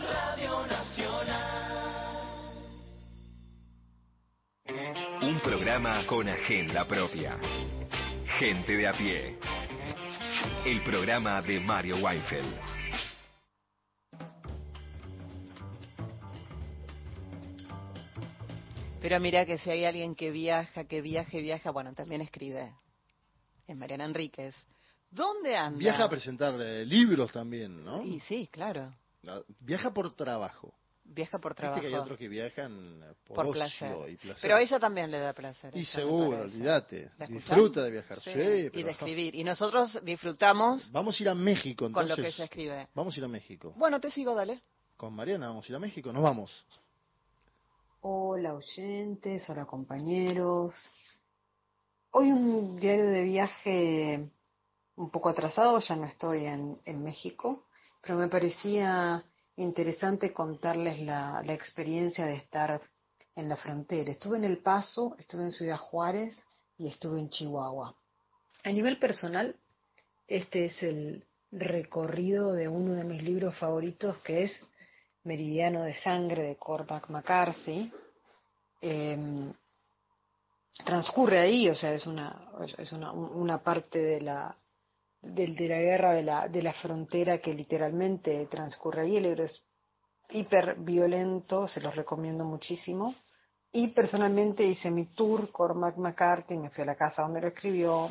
[0.00, 1.72] Radio Nacional.
[5.22, 7.38] Un programa con agenda propia.
[8.38, 9.38] Gente de a pie.
[10.64, 12.71] El programa de Mario Weinfeld.
[19.02, 22.72] Pero mira que si hay alguien que viaja, que viaje, viaja, bueno, también escribe.
[23.66, 24.54] Es Mariana Enríquez.
[25.10, 25.78] ¿Dónde anda?
[25.78, 28.02] Viaja a presentar eh, libros también, ¿no?
[28.02, 28.94] Y sí, claro.
[29.26, 30.72] Ah, Viaja por trabajo.
[31.04, 31.80] Viaja por Viste trabajo.
[31.80, 34.10] que hay otros que viajan eh, por, por ocio placer.
[34.10, 34.40] y placer.
[34.42, 35.76] Pero a ella también le da placer.
[35.76, 37.10] Y seguro, olvídate.
[37.28, 38.20] Disfruta de viajar.
[38.20, 39.34] Sí, y pero- de escribir.
[39.34, 42.16] Y nosotros disfrutamos Vamos a ir a México, con entonces.
[42.18, 42.88] lo que ella escribe.
[42.94, 43.74] Vamos a ir a México.
[43.76, 44.62] Bueno, te sigo, dale.
[44.96, 46.12] Con Mariana vamos a ir a México.
[46.12, 46.64] Nos vamos.
[48.04, 50.74] Hola oyentes, hola compañeros.
[52.10, 54.28] Hoy un diario de viaje
[54.96, 57.68] un poco atrasado, ya no estoy en, en México,
[58.00, 59.24] pero me parecía
[59.54, 62.82] interesante contarles la, la experiencia de estar
[63.36, 64.10] en la frontera.
[64.10, 66.36] Estuve en El Paso, estuve en Ciudad Juárez
[66.78, 67.94] y estuve en Chihuahua.
[68.64, 69.54] A nivel personal,
[70.26, 74.71] este es el recorrido de uno de mis libros favoritos que es
[75.24, 77.92] Meridiano de Sangre de Cormac McCarthy.
[78.80, 79.52] Eh,
[80.84, 84.54] transcurre ahí, o sea, es una, es una, una parte de la,
[85.20, 89.16] del- de, la guerra de la, de la frontera que literalmente transcurre ahí.
[89.16, 89.62] El libro es
[90.30, 93.14] hiper violento, se los recomiendo muchísimo.
[93.70, 98.10] Y personalmente hice mi tour Cormac McCarthy, me fui a la casa donde lo escribió,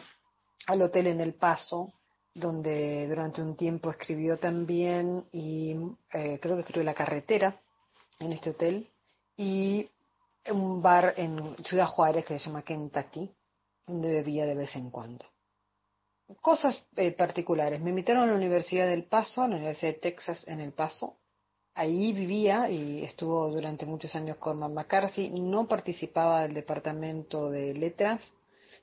[0.67, 1.91] al hotel en El Paso,
[2.33, 5.75] donde durante un tiempo escribió también y
[6.13, 7.59] eh, creo que escribió La Carretera
[8.19, 8.87] en este hotel
[9.35, 9.89] y
[10.49, 13.29] un bar en Ciudad Juárez que se llama Kentucky,
[13.85, 15.25] donde bebía de vez en cuando.
[16.39, 17.81] Cosas eh, particulares.
[17.81, 21.17] Me invitaron a la Universidad del Paso, a la Universidad de Texas en El Paso.
[21.73, 25.29] Ahí vivía y estuvo durante muchos años con McCarthy.
[25.29, 28.21] No participaba del departamento de letras,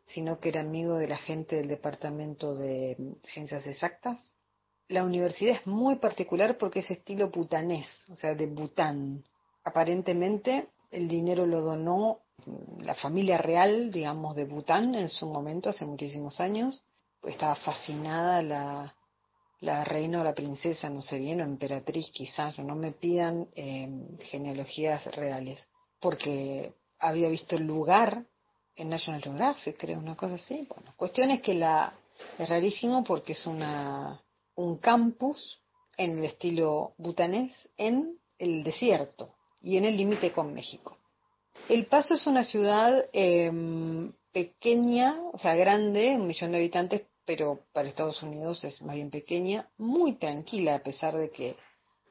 [0.08, 4.34] sino que era amigo de la gente del Departamento de Ciencias Exactas.
[4.88, 9.22] La universidad es muy particular porque es estilo butanés, o sea, de Bután.
[9.64, 12.20] Aparentemente el dinero lo donó
[12.80, 16.82] la familia real, digamos, de Bután en su momento, hace muchísimos años.
[17.22, 18.40] Estaba fascinada
[19.60, 23.90] la, reina o la princesa, no sé bien, o emperatriz quizás, no me pidan eh,
[24.30, 25.66] genealogías reales,
[26.00, 28.24] porque había visto el lugar
[28.78, 30.66] en National Geographic, creo, una cosa así.
[30.68, 31.92] Bueno, cuestión es que la
[32.38, 34.20] es rarísimo porque es una
[34.54, 35.60] un campus
[35.96, 40.96] en el estilo butanés en el desierto y en el límite con México.
[41.68, 47.60] El Paso es una ciudad em, pequeña, o sea, grande, un millón de habitantes, pero
[47.72, 51.56] para Estados Unidos es más bien pequeña, muy tranquila, a pesar de que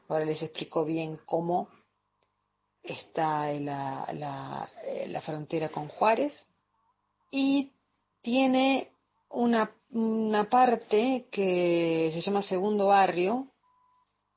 [0.10, 1.70] ahora les explico bien cómo
[2.84, 4.70] está la, la,
[5.08, 6.46] la frontera con Juárez
[7.32, 7.72] y
[8.22, 8.92] tiene
[9.30, 13.48] una, una parte que se llama Segundo Barrio,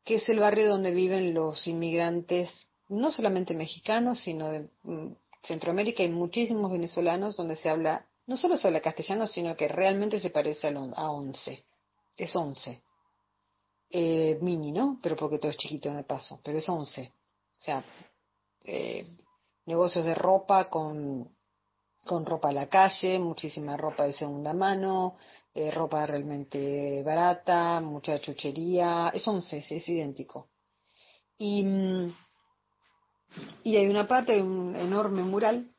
[0.05, 6.03] que es el barrio donde viven los inmigrantes, no solamente mexicanos, sino de mm, Centroamérica
[6.03, 10.31] y muchísimos venezolanos, donde se habla, no solo se habla castellano, sino que realmente se
[10.31, 11.65] parece a, once.
[12.17, 12.83] Es once.
[13.89, 14.99] Eh, mini, ¿no?
[15.03, 17.13] Pero porque todo es chiquito en el paso, pero es once.
[17.59, 17.85] O sea,
[18.65, 19.05] eh,
[19.67, 21.29] negocios de ropa con
[22.05, 25.17] con ropa a la calle, muchísima ropa de segunda mano,
[25.55, 30.49] eh, ropa realmente barata, mucha chuchería, es once, es idéntico.
[31.39, 32.15] Y, mm,
[33.65, 35.71] y hay una parte, un enorme mural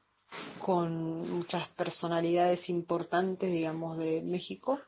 [0.60, 4.80] con muchas personalidades importantes, digamos, de México,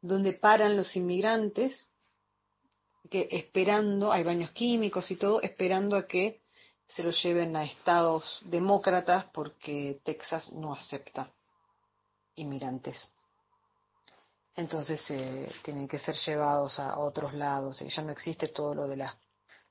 [0.00, 1.90] donde paran los inmigrantes
[3.08, 6.42] que esperando, hay baños químicos y todo, esperando a que
[6.88, 11.30] se lo lleven a estados demócratas porque Texas no acepta
[12.36, 13.10] inmigrantes.
[14.54, 18.96] Entonces eh, tienen que ser llevados a otros lados ya no existe todo lo de
[18.96, 19.16] la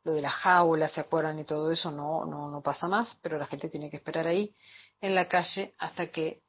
[0.03, 3.39] lo de las jaulas, se acuerdan y todo eso no no no pasa más, pero
[3.39, 4.53] la gente tiene que esperar ahí
[5.01, 6.41] en la calle hasta que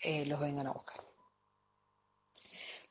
[0.00, 1.02] eh, los vengan a buscar.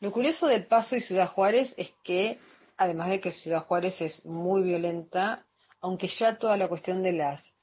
[0.02, 2.40] Lo curioso del Paso y Ciudad Juárez es que
[2.76, 5.46] además de que Ciudad Juárez es muy violenta
[5.82, 7.56] aunque ya toda la cuestión de las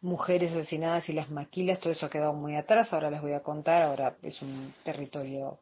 [0.00, 3.42] mujeres asesinadas y las maquilas, todo eso ha quedado muy atrás, ahora les voy a
[3.42, 5.58] contar, ahora es un territorio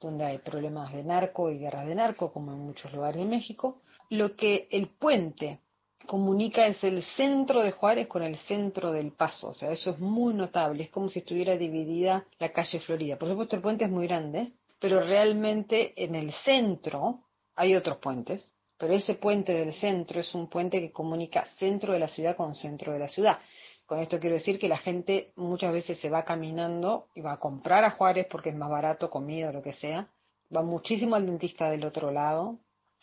[0.00, 3.78] donde hay problemas de narco y guerras de narco, como en muchos lugares de México.
[4.10, 5.60] Lo que el puente
[6.06, 9.98] comunica es el centro de Juárez con el centro del Paso, o sea, eso es
[9.98, 13.16] muy notable, es como si estuviera dividida la calle Florida.
[13.16, 17.20] Por supuesto, el puente es muy grande, pero realmente en el centro
[17.56, 21.98] hay otros puentes, pero ese puente del centro es un puente que comunica centro de
[21.98, 23.38] la ciudad con centro de la ciudad.
[23.86, 27.40] Con esto quiero decir que la gente muchas veces se va caminando y va a
[27.40, 30.08] comprar a Juárez porque es más barato, comida lo que sea.
[30.54, 32.58] Va muchísimo al dentista del otro lado.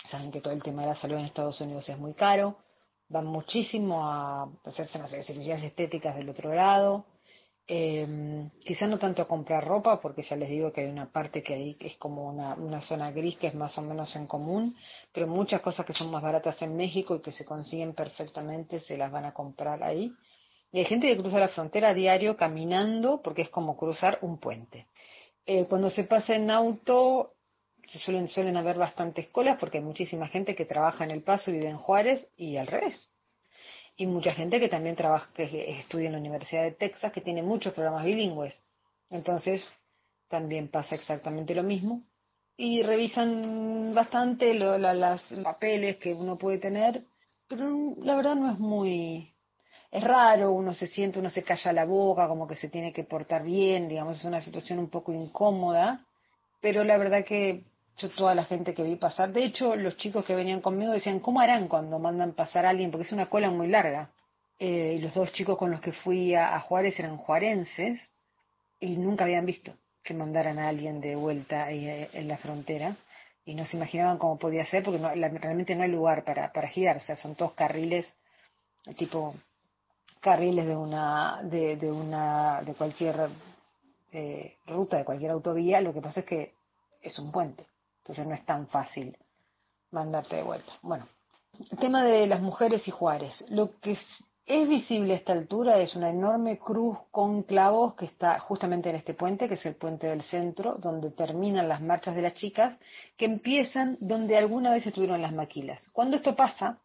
[0.10, 2.58] Saben que todo el tema de la salud en Estados Unidos es muy caro.
[3.10, 7.06] Van muchísimo a hacerse no cirugías estéticas del otro lado.
[7.74, 11.42] Eh, quizá no tanto a comprar ropa, porque ya les digo que hay una parte
[11.42, 14.76] que ahí es como una, una zona gris que es más o menos en común,
[15.14, 18.98] pero muchas cosas que son más baratas en México y que se consiguen perfectamente se
[18.98, 20.12] las van a comprar ahí.
[20.74, 24.38] Y hay gente que cruza la frontera a diario caminando porque es como cruzar un
[24.38, 24.88] puente.
[25.46, 27.36] Eh, cuando se pasa en auto,
[27.88, 31.50] se suelen, suelen haber bastantes colas porque hay muchísima gente que trabaja en El Paso
[31.50, 33.11] y vive en Juárez y al revés
[33.98, 37.44] y mucha gente que también trabaja, que estudia en la Universidad de Texas, que tiene
[37.44, 38.60] muchos programas bilingües.
[39.10, 39.64] Entonces,
[40.28, 42.02] también pasa exactamente lo mismo.
[42.58, 47.04] Y revisan bastante lo, las papeles que uno puede tener,
[47.48, 49.34] pero la verdad no es muy...
[49.92, 53.04] Es raro, uno se siente, uno se calla la boca, como que se tiene que
[53.04, 56.06] portar bien, digamos, es una situación un poco incómoda,
[56.62, 57.66] pero la verdad que
[57.98, 61.20] yo toda la gente que vi pasar, de hecho los chicos que venían conmigo decían,
[61.20, 62.92] ¿cómo harán cuando mandan pasar a alguien?
[62.92, 64.10] Porque es una cola muy larga.
[64.60, 68.00] Eh, y los dos chicos con los que fui a, Juárez eran juarenses
[68.80, 69.74] y nunca habían visto
[70.04, 72.96] que mandaran a alguien de vuelta ahí eh, en la frontera
[73.44, 76.98] y no se imaginaban cómo podía ser porque realmente no hay lugar para, para girar,
[76.98, 78.14] o sea, son todos carriles
[78.98, 79.36] tipo
[80.20, 83.30] carriles de una de, de una de cualquier
[84.12, 86.54] eh, ruta de cualquier autovía lo que pasa es que
[87.02, 87.66] es un puente
[88.02, 89.18] entonces no es tan fácil
[89.92, 91.08] mandarte de vuelta bueno
[91.72, 93.98] el tema de las mujeres y Juárez lo que
[94.46, 98.98] es visible a esta altura es una enorme cruz con clavos que está justamente en
[98.98, 102.76] este puente, que es el puente del centro, donde terminan las marchas de las chicas,
[103.16, 105.88] que empiezan donde alguna vez estuvieron las maquilas.
[105.94, 106.80] Cuando esto pasa,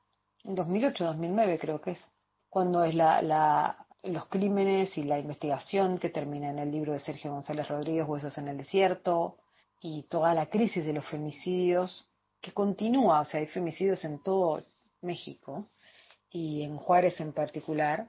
[0.45, 2.11] en 2008, 2009 creo que es,
[2.49, 7.01] cuando es la, la, los crímenes y la investigación que termina en el libro de
[7.01, 9.39] Sergio González Rodríguez, Huesos en el Desierto,
[9.87, 12.09] y toda la crisis de los femicidios,
[12.41, 14.65] que continúa, o sea, hay femicidios en todo
[15.01, 15.71] México,
[16.29, 18.09] y en Juárez en particular,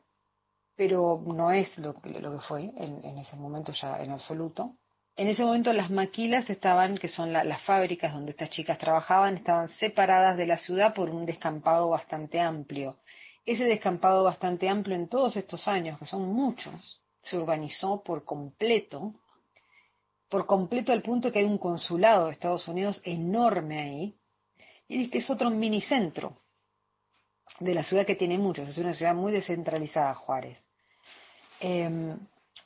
[0.76, 4.76] pero no es lo, que fue en, ese momento ya en absoluto.
[5.16, 9.38] En ese momento las maquilas estaban, que son la, las fábricas donde estas chicas trabajaban,
[9.38, 12.98] estaban separadas de la ciudad por un descampado bastante amplio.
[13.46, 19.14] Ese descampado bastante amplio en todos estos años, que son muchos, se urbanizó por completo,
[20.30, 24.16] por completo al punto que hay un consulado de Estados Unidos enorme ahí,
[24.88, 26.42] y que es otro minicentro
[27.60, 30.60] de la ciudad que tiene muchos, es una ciudad muy descentralizada, Juárez.
[31.60, 32.16] Eh,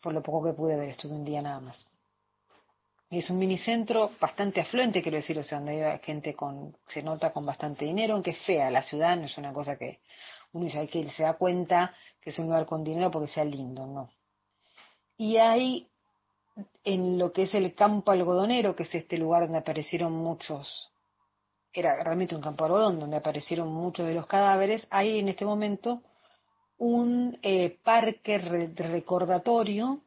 [0.01, 1.87] por lo poco que pude ver, estuve un día nada más.
[3.09, 7.03] Y es un minicentro bastante afluente, quiero decir, o sea, donde hay gente con, se
[7.03, 9.99] nota con bastante dinero, aunque es fea la ciudad, no es una cosa que
[10.53, 13.85] uno dice, que se da cuenta que es un lugar con dinero porque sea lindo,
[13.85, 14.09] no.
[15.17, 15.90] Y hay
[16.83, 20.91] en lo que es el campo algodonero, que es este lugar donde aparecieron muchos
[21.73, 26.01] era realmente un campo algodón donde aparecieron muchos de los cadáveres, hay en este momento
[26.77, 30.01] un eh, parque recordatorio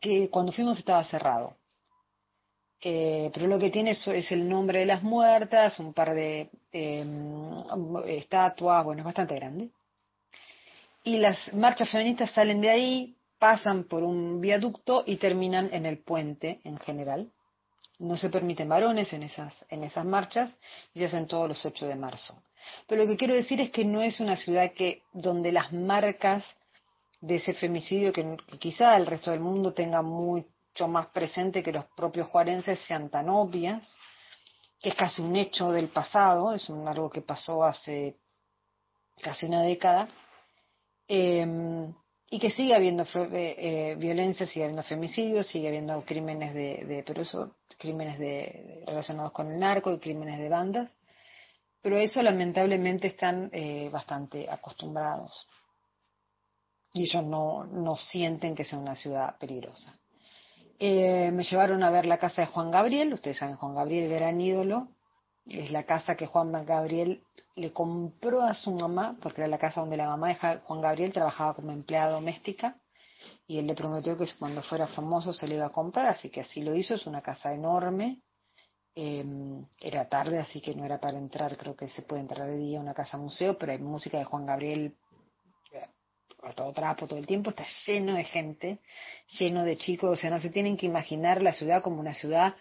[0.00, 1.56] que cuando fuimos estaba cerrado.
[2.80, 7.06] Eh, pero lo que tiene es, el nombre de las muertas, un par de eh,
[8.06, 9.70] estatuas, bueno, es bastante grande.
[11.02, 13.16] Y las marchas feministas salen de ahí,
[13.46, 17.30] pasan por un viaducto y terminan en el puente en general
[18.00, 20.56] no se permiten varones en esas, en esas marchas
[20.92, 22.42] y se hacen todos los 8 de marzo.
[22.88, 26.44] Pero lo que quiero decir es que no es una ciudad que, donde las marcas
[27.20, 31.86] de ese femicidio, que, quizá el resto del mundo tenga mucho más presente que los
[31.96, 33.96] propios juarenses, sean tan obvias,
[34.80, 38.16] que es casi un hecho del pasado, es un, algo que pasó hace
[39.22, 40.08] casi una década.
[41.06, 41.94] Eh,
[42.28, 47.22] y que sigue habiendo eh, eh, violencia, sigue habiendo femicidios, sigue habiendo crímenes de, pero
[47.22, 50.90] eso, crímenes de, relacionados con el narco y crímenes de bandas,
[51.80, 55.46] pero eso lamentablemente están eh, bastante acostumbrados
[56.92, 59.96] y ellos no, no sienten que sea una ciudad peligrosa.
[60.78, 64.28] Eh, me llevaron a ver la casa de Juan Gabriel, ustedes saben, Juan Gabriel era
[64.28, 64.88] un ídolo,
[65.48, 67.22] es la casa que Juan Gabriel
[67.54, 71.12] le compró a su mamá, porque era la casa donde la mamá de Juan Gabriel
[71.12, 72.76] trabajaba como empleada doméstica,
[73.46, 76.40] y él le prometió que cuando fuera famoso se le iba a comprar, así que
[76.42, 78.20] así lo hizo, es una casa enorme,
[78.94, 82.58] em, era tarde, así que no era para entrar, creo que se puede entrar de
[82.58, 84.94] día a una casa museo, pero hay música de Juan Gabriel
[85.72, 85.86] eh,
[86.42, 88.80] a todo trapo todo el tiempo, está lleno de gente,
[89.38, 92.54] lleno de chicos, o sea, no se tienen que imaginar la ciudad como una ciudad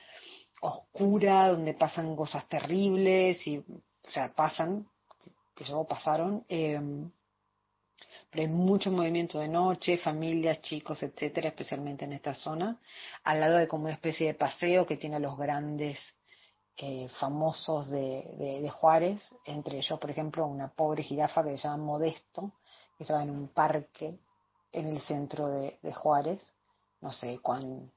[0.66, 3.58] oscura, donde pasan cosas terribles y
[4.06, 4.88] o sea, pasan,
[5.56, 6.80] que luego pasaron, eh,
[8.30, 12.80] pero hay mucho movimiento de noche, familias, chicos, etcétera, especialmente en esta zona,
[13.24, 16.00] al lado de como una especie de paseo que tiene a los grandes
[16.78, 21.84] eh, famosos de, de, Juárez, entre ellos, por ejemplo, una pobre jirafa que se llama
[21.84, 22.52] Modesto,
[22.98, 24.20] que estaba en un parque
[24.74, 26.54] en el centro de, de Juárez,
[27.00, 27.92] no sé cuán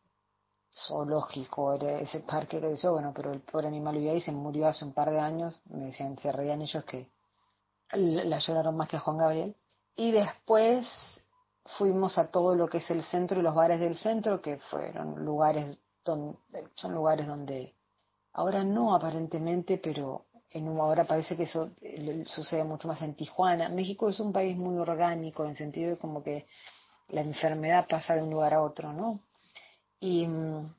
[0.86, 4.68] zoológico, era ese parque que yo, bueno, pero el pobre animal vivía ahí, se murió
[4.68, 7.10] hace un par de años, me decían, se reían ellos que
[7.92, 9.56] la lloraron más que Juan Gabriel.
[9.96, 10.86] Y después
[11.76, 15.24] fuimos a todo lo que es el centro y los bares del centro, que fueron
[15.24, 16.38] lugares donde,
[16.74, 17.74] son lugares donde
[18.32, 21.70] ahora no aparentemente, pero en ahora parece que eso
[22.26, 23.68] sucede mucho más en Tijuana.
[23.68, 26.46] México es un país muy orgánico en sentido de como que
[27.08, 29.20] la enfermedad pasa de un lugar a otro, ¿no?
[30.00, 30.74] Y mm,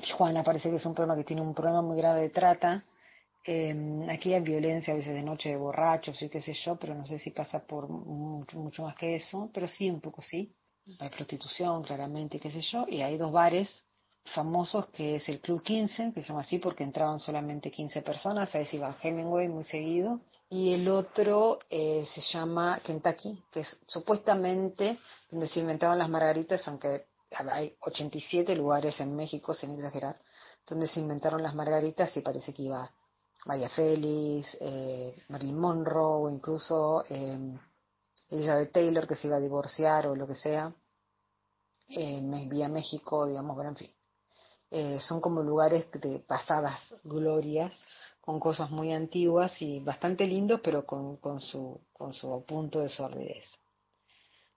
[0.00, 2.84] Tijuana parece que es un problema que tiene un problema muy grave de trata.
[3.44, 6.94] Eh, aquí hay violencia a veces de noche de borrachos y qué sé yo, pero
[6.94, 10.54] no sé si pasa por mucho, mucho más que eso, pero sí, un poco sí.
[10.98, 13.84] Hay prostitución, claramente, qué sé yo, y hay dos bares
[14.24, 18.54] famosos que es el Club 15, que se llama así porque entraban solamente 15 personas,
[18.54, 23.78] ahí se iba Hemingway muy seguido, y el otro eh, se llama Kentucky, que es
[23.86, 24.98] supuestamente
[25.30, 27.06] donde se inventaban las margaritas, aunque
[27.36, 30.20] hay 87 lugares en México, sin exagerar,
[30.66, 32.90] donde se inventaron las margaritas y parece que iba
[33.46, 37.58] María Félix, eh, Marilyn Monroe, o incluso eh,
[38.30, 40.72] Elizabeth Taylor que se iba a divorciar o lo que sea,
[41.88, 43.90] eh, me envía a México, digamos, bueno, en fin.
[44.70, 47.74] Eh, son como lugares de pasadas glorias,
[48.22, 52.88] con cosas muy antiguas y bastante lindos, pero con, con, su, con su punto de
[52.88, 53.44] sordidez.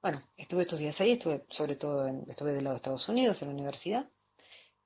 [0.05, 3.41] Bueno, estuve estos días ahí, estuve sobre todo, en, estuve del lado de Estados Unidos,
[3.41, 4.07] en la universidad.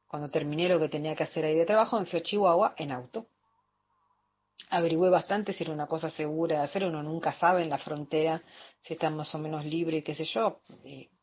[0.08, 2.94] Cuando terminé lo que tenía que hacer ahí de trabajo, me fui a Chihuahua en
[2.94, 3.28] auto.
[4.70, 8.42] Averigüé bastante si era una cosa segura de hacer, uno nunca sabe en la frontera
[8.82, 10.62] si está más o menos libre, qué sé yo.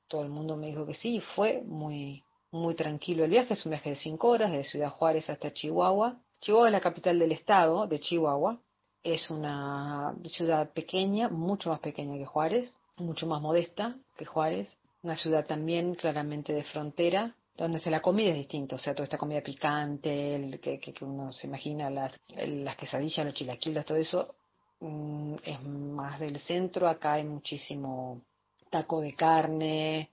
[0.09, 3.70] Todo el mundo me dijo que sí, fue muy, muy tranquilo el viaje, es un
[3.70, 6.20] viaje de cinco horas, desde Ciudad Juárez hasta Chihuahua.
[6.43, 8.60] Chihuahua es la capital del estado de Chihuahua,
[9.02, 15.16] es una ciudad pequeña, mucho más pequeña que Juárez, mucho más modesta que Juárez, una
[15.16, 19.40] ciudad también claramente de frontera, donde la comida es distinta, o sea, toda esta comida
[19.40, 24.35] picante, el, que, que, uno se imagina, las, las quesadillas, los chilaquiles, todo eso
[24.81, 28.23] mm, es más del centro, acá hay muchísimo
[28.70, 30.10] taco de carne,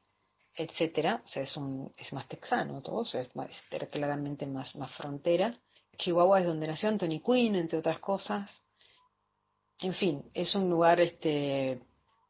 [0.56, 3.50] etcétera, o sea, es, un, es más texano todo, o sea, es, más,
[3.92, 5.58] claramente más, más frontera.
[5.98, 8.50] Chihuahua es donde nació Anthony Quinn, entre otras cosas.
[9.80, 11.82] En fin, es un lugar este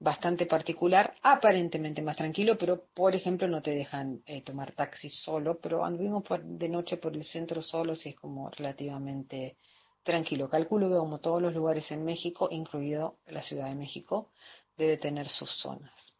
[0.03, 5.59] bastante particular, aparentemente más tranquilo, pero por ejemplo no te dejan eh, tomar taxi solo,
[5.61, 9.55] pero anduvimos de noche por el centro solo, y es como relativamente
[10.03, 10.49] tranquilo.
[10.49, 14.31] Calculo que como todos los lugares en México, incluido la Ciudad de México,
[14.75, 16.17] debe tener sus zonas.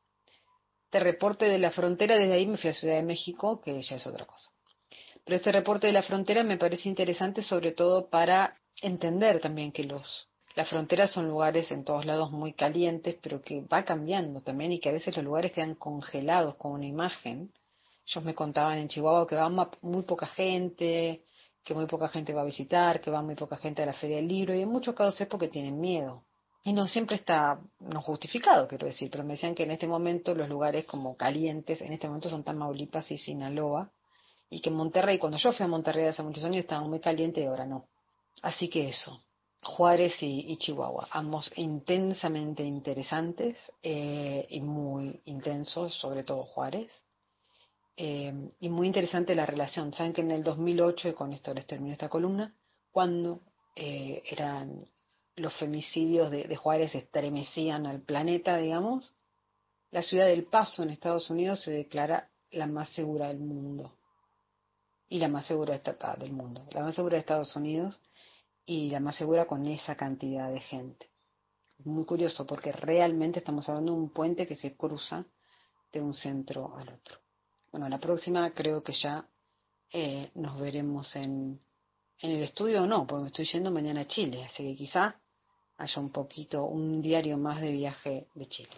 [0.86, 3.98] Este reporte de la frontera, desde ahí me fui a Ciudad de México, que ya
[3.98, 4.50] es otra cosa.
[5.26, 9.84] Pero este reporte de la frontera me parece interesante sobre todo para entender también que
[9.84, 14.72] los las fronteras son lugares en todos lados muy calientes, pero que va cambiando también
[14.72, 17.52] y que a veces los lugares quedan congelados con una imagen.
[18.06, 19.50] Ellos me contaban en Chihuahua que va
[19.82, 21.24] muy poca gente,
[21.64, 24.18] que muy poca gente va a visitar, que va muy poca gente a la Feria
[24.18, 26.24] del Libro y en muchos casos es porque tienen miedo.
[26.66, 30.34] Y no siempre está no justificado, quiero decir, pero me decían que en este momento
[30.36, 33.92] los lugares como calientes, en este momento son Tamaulipas y Sinaloa,
[34.50, 37.48] y que Monterrey, cuando yo fui a Monterrey hace muchos años, estaban muy calientes y
[37.48, 37.88] ahora no.
[38.44, 39.24] Así que eso.
[39.64, 46.92] Juárez y, Chihuahua, ambos intensamente interesantes eh, y muy intensos, sobre todo Juárez.
[47.96, 49.94] Eh, y muy interesante la relación.
[49.94, 52.54] Saben que en el 2008, y con esto les termino esta columna,
[52.92, 53.42] cuando
[53.76, 54.86] eh, eran
[55.36, 59.16] los femicidios de, Juárez estremecían al planeta, digamos,
[59.92, 63.94] la ciudad del Paso en Estados Unidos se declara la más segura del mundo.
[65.08, 65.80] Y la más segura
[66.18, 66.66] del mundo.
[66.72, 68.02] La más segura de Estados Unidos
[68.66, 71.10] y la más segura con esa cantidad de gente.
[71.86, 75.26] Muy curioso porque realmente estamos hablando de un puente que se cruza
[75.92, 77.20] de un centro al otro.
[77.72, 79.28] Bueno, la próxima creo que ya
[79.92, 81.60] eh, nos veremos en,
[82.20, 85.20] en el estudio o no, porque me estoy yendo mañana a Chile, así que quizá
[85.78, 88.70] haya un poquito, un diario más de viaje de Chile.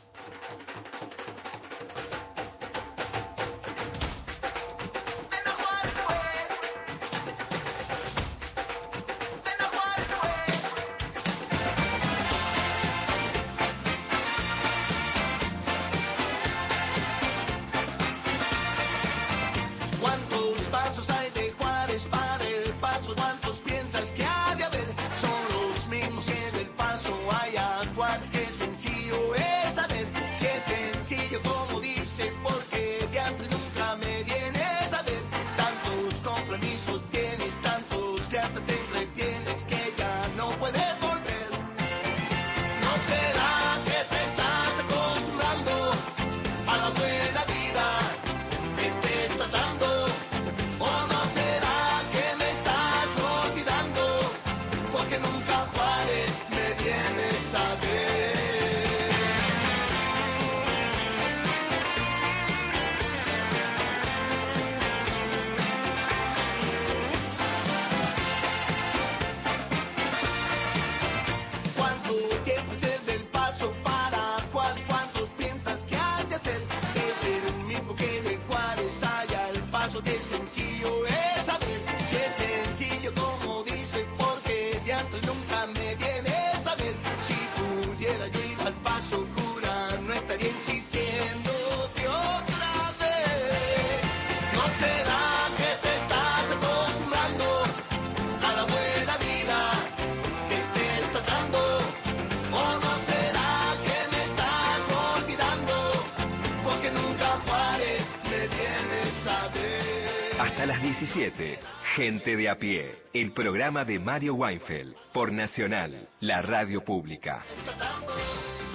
[111.95, 117.45] Gente de a pie, el programa de Mario Weinfeld por Nacional, la radio pública.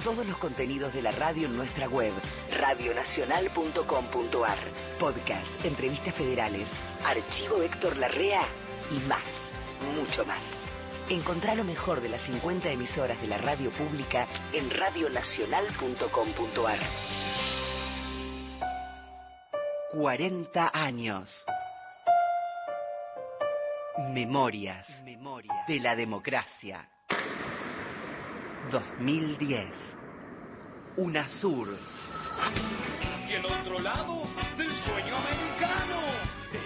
[0.03, 2.13] todos los contenidos de la radio en nuestra web,
[2.57, 4.57] radionacional.com.ar.
[4.99, 6.69] Podcast, entrevistas federales,
[7.05, 8.43] archivo Héctor Larrea
[8.91, 9.27] y más,
[9.95, 10.43] mucho más.
[11.09, 16.79] Encontrá lo mejor de las 50 emisoras de la radio pública en radionacional.com.ar.
[19.91, 21.45] 40 años.
[23.97, 24.87] Memorias,
[25.67, 26.87] de la democracia.
[28.71, 29.67] 2010.
[30.95, 31.77] UNASUR.
[33.27, 34.23] Y el otro lado
[34.57, 35.99] del sueño americano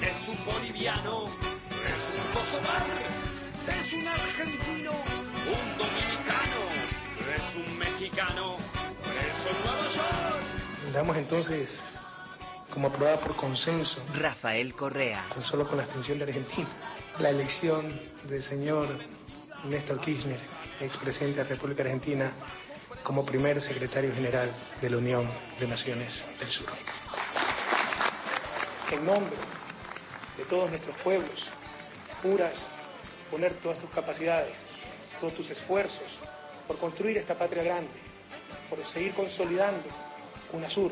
[0.01, 2.85] es un boliviano, es un kosovar,
[3.67, 6.61] es un argentino, un dominicano,
[7.35, 10.93] es un mexicano, es un Nueva York.
[10.93, 11.75] Damos entonces
[12.71, 13.99] como aprobada por consenso.
[14.13, 15.25] Rafael Correa.
[15.33, 16.67] Con solo con la abstención de Argentina.
[17.19, 18.89] La elección del señor
[19.63, 20.37] Néstor Kirchner,
[20.81, 22.29] expresidente de la República Argentina,
[23.03, 24.51] como primer secretario general
[24.81, 26.67] de la Unión de Naciones del Sur.
[28.91, 29.37] En nombre
[30.37, 31.47] de todos nuestros pueblos,
[32.21, 32.53] juras
[33.31, 34.53] poner todas tus capacidades,
[35.21, 36.19] todos tus esfuerzos
[36.67, 37.91] por construir esta patria grande,
[38.69, 39.87] por seguir consolidando
[40.51, 40.91] UNASUR,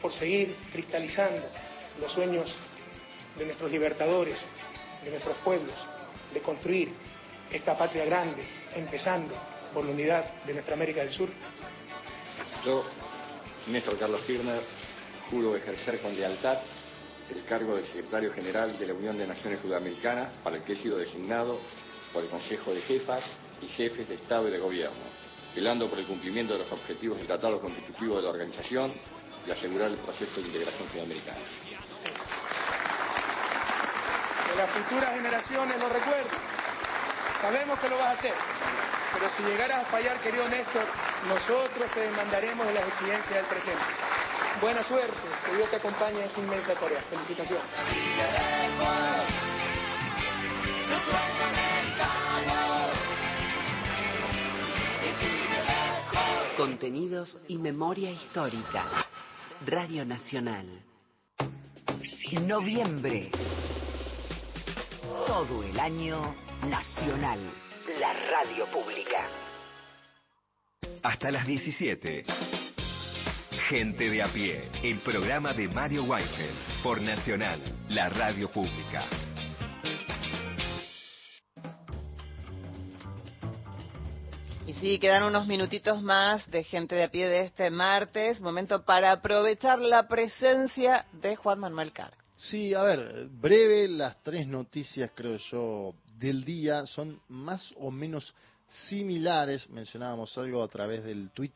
[0.00, 1.46] por seguir cristalizando
[2.00, 2.52] los sueños
[3.38, 4.42] de nuestros libertadores,
[5.04, 5.74] de nuestros pueblos,
[6.32, 6.92] de construir
[7.50, 8.42] esta patria grande,
[8.74, 9.34] empezando
[9.72, 11.28] por la unidad de nuestra América del Sur.
[12.64, 12.84] Yo,
[13.68, 14.62] Néstor Carlos Kirchner,
[15.30, 16.58] juro ejercer con lealtad
[17.30, 20.76] el cargo de secretario general de la Unión de Naciones Sudamericanas, para el que he
[20.76, 21.58] sido designado
[22.12, 23.22] por el Consejo de Jefas
[23.62, 25.04] y Jefes de Estado y de Gobierno,
[25.54, 28.92] velando por el cumplimiento de los objetivos del Tratado Constitutivo de la Organización
[29.46, 31.40] y asegurar el proceso de integración sudamericana.
[34.56, 36.26] Las futuras generaciones lo recuerden.
[37.40, 38.34] Sabemos que lo vas a hacer,
[39.14, 40.84] pero si llegaras a fallar, querido Néstor,
[41.26, 43.82] nosotros te demandaremos de las exigencias del presente.
[44.60, 45.16] Buena suerte,
[45.46, 47.02] que Dios te acompañe en esta inmensa tarea.
[47.10, 47.64] Felicitaciones.
[56.56, 58.84] Contenidos y memoria histórica.
[59.66, 60.66] Radio Nacional.
[62.46, 63.30] Noviembre.
[65.12, 66.34] Todo el año
[66.68, 67.38] nacional.
[68.00, 69.28] La radio pública.
[71.02, 72.24] Hasta las 17.
[73.68, 77.60] Gente de a pie, el programa de Mario Weinfeld por Nacional,
[77.90, 79.04] la radio pública.
[84.66, 88.84] Y sí, quedan unos minutitos más de gente de a pie de este martes, momento
[88.84, 92.21] para aprovechar la presencia de Juan Manuel Carr.
[92.50, 98.34] Sí, a ver, breve, las tres noticias, creo yo, del día son más o menos
[98.88, 99.70] similares.
[99.70, 101.52] Mencionábamos algo a través del tuit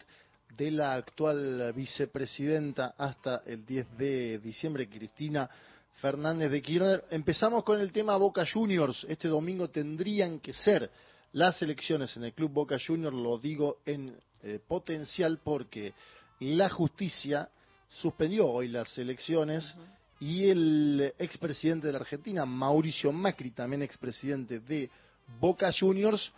[0.56, 5.50] de la actual vicepresidenta hasta el 10 de diciembre, Cristina
[5.94, 7.04] Fernández de Kirchner.
[7.10, 9.04] Empezamos con el tema Boca Juniors.
[9.08, 10.88] Este domingo tendrían que ser
[11.32, 15.94] las elecciones en el Club Boca Juniors, lo digo en eh, potencial porque
[16.38, 17.50] la justicia
[17.88, 19.74] suspendió hoy las elecciones
[20.20, 24.90] y el expresidente de la Argentina, Mauricio Macri, también expresidente de
[25.38, 26.32] Boca Juniors,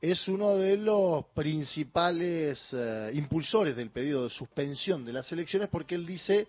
[0.00, 5.94] es uno de los principales eh, impulsores del pedido de suspensión de las elecciones porque
[5.94, 6.46] él dice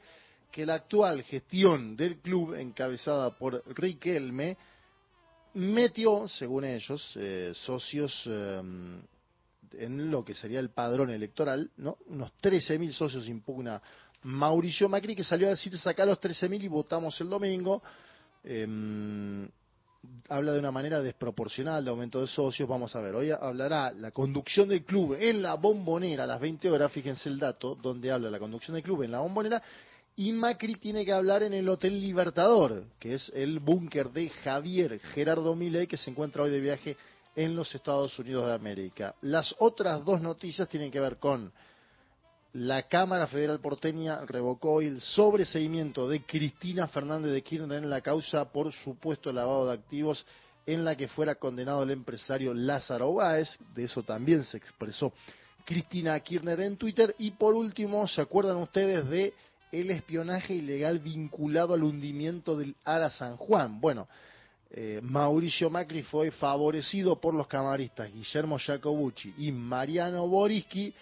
[0.51, 4.57] que la actual gestión del club, encabezada por Riquelme,
[5.53, 8.61] metió, según ellos, eh, socios eh,
[9.77, 11.97] en lo que sería el padrón electoral, ¿no?
[12.07, 13.81] Unos 13.000 socios impugna
[14.25, 17.81] Mauricio Macri, que salió a decir saca los 13.000 y votamos el domingo.
[18.43, 19.47] Eh,
[20.29, 22.67] habla de una manera desproporcional de aumento de socios.
[22.67, 26.71] Vamos a ver, hoy hablará la conducción del club en la bombonera a las 20
[26.71, 29.61] horas, fíjense el dato, donde habla la conducción del club en la bombonera.
[30.15, 34.99] Y Macri tiene que hablar en el Hotel Libertador, que es el búnker de Javier
[34.99, 36.97] Gerardo Milei, que se encuentra hoy de viaje
[37.35, 39.13] en los Estados Unidos de América.
[39.21, 41.51] Las otras dos noticias tienen que ver con
[42.55, 47.99] la Cámara Federal porteña revocó hoy el sobreseimiento de Cristina Fernández de Kirchner en la
[47.99, 50.25] causa por supuesto lavado de activos
[50.65, 53.49] en la que fuera condenado el empresario Lázaro Báez.
[53.73, 55.11] De eso también se expresó
[55.65, 57.13] Cristina Kirchner en Twitter.
[57.19, 59.33] Y por último, ¿se acuerdan ustedes de
[59.73, 63.81] el espionaje ilegal vinculado al hundimiento del Ara San Juan?
[63.81, 64.07] Bueno,
[64.71, 70.93] eh, Mauricio Macri fue favorecido por los camaristas Guillermo Jacobucci y Mariano Boriski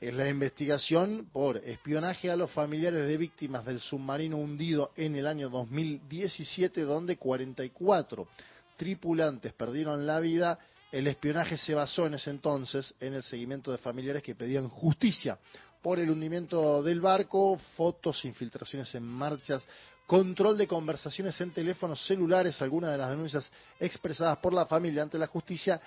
[0.00, 5.26] es la investigación por espionaje a los familiares de víctimas del submarino hundido en el
[5.26, 8.28] año 2017, donde 44
[8.76, 10.58] tripulantes perdieron la vida
[10.92, 15.38] El espionaje se basó en ese entonces en el seguimiento de familiares que pedían justicia
[15.82, 19.64] por el hundimiento del barco, fotos, infiltraciones en marchas,
[20.06, 25.18] control de conversaciones en teléfonos celulares, algunas de las denuncias expresadas por la familia ante
[25.18, 25.80] la justicia.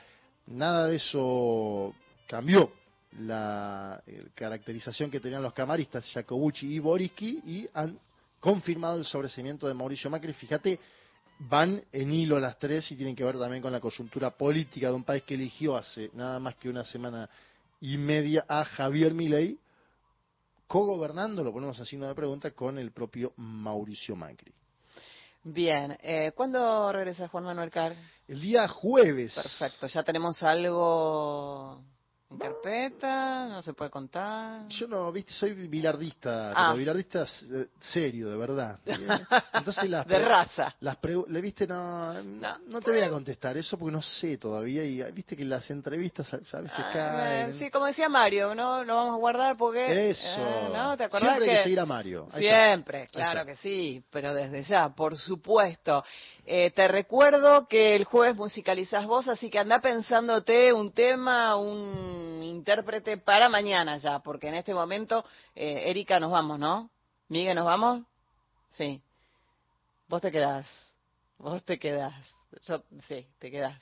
[0.48, 1.94] Nada de eso
[2.28, 2.81] cambió
[3.20, 8.00] la eh, caracterización que tenían los camaristas Jacobucci y Boriski y han
[8.40, 10.34] confirmado el sobreseimiento de Mauricio Macri.
[10.34, 10.80] Fíjate,
[11.40, 14.94] van en hilo las tres y tienen que ver también con la coyuntura política de
[14.94, 17.30] un país que eligió hace nada más que una semana
[17.80, 19.58] y media a Javier Milei
[20.68, 24.54] cogobernando, lo ponemos así una pregunta, con el propio Mauricio Macri.
[25.44, 27.94] Bien, eh, ¿cuándo regresa Juan Manuel Carr?
[28.26, 29.34] El día jueves.
[29.36, 31.84] Perfecto, ya tenemos algo
[32.32, 34.68] en carpeta, no se puede contar.
[34.70, 36.68] Yo no, viste, soy bilardista, Ah.
[36.70, 38.80] pero bilardista eh, serio, de verdad.
[39.54, 40.76] Entonces las De raza.
[40.80, 40.98] Las
[41.28, 45.36] le viste, no, no, te voy a contestar eso porque no sé todavía y viste
[45.36, 47.50] que las entrevistas a a veces Ah, caen.
[47.50, 48.84] eh, sí, como decía Mario, ¿no?
[48.84, 50.10] Lo vamos a guardar porque...
[50.12, 50.42] Eso.
[50.42, 50.96] eh, ¿No?
[50.98, 52.28] ¿Te acordás Siempre hay que seguir a Mario.
[52.32, 52.42] Ahí.
[52.44, 56.04] Siempre, claro que sí, pero desde ya, por supuesto.
[56.46, 62.21] Eh, te recuerdo que el jueves musicalizás vos, así que anda pensándote un tema, un
[62.44, 65.26] intérprete para mañana ya, porque en este momento,
[65.56, 66.90] eh, Erika, nos vamos, ¿no?
[67.30, 68.04] Miguel, ¿nos vamos?
[68.70, 69.02] Sí.
[70.08, 70.68] Vos te quedás,
[71.38, 72.14] vos te quedás.
[72.68, 73.82] Yo, sí, te quedás.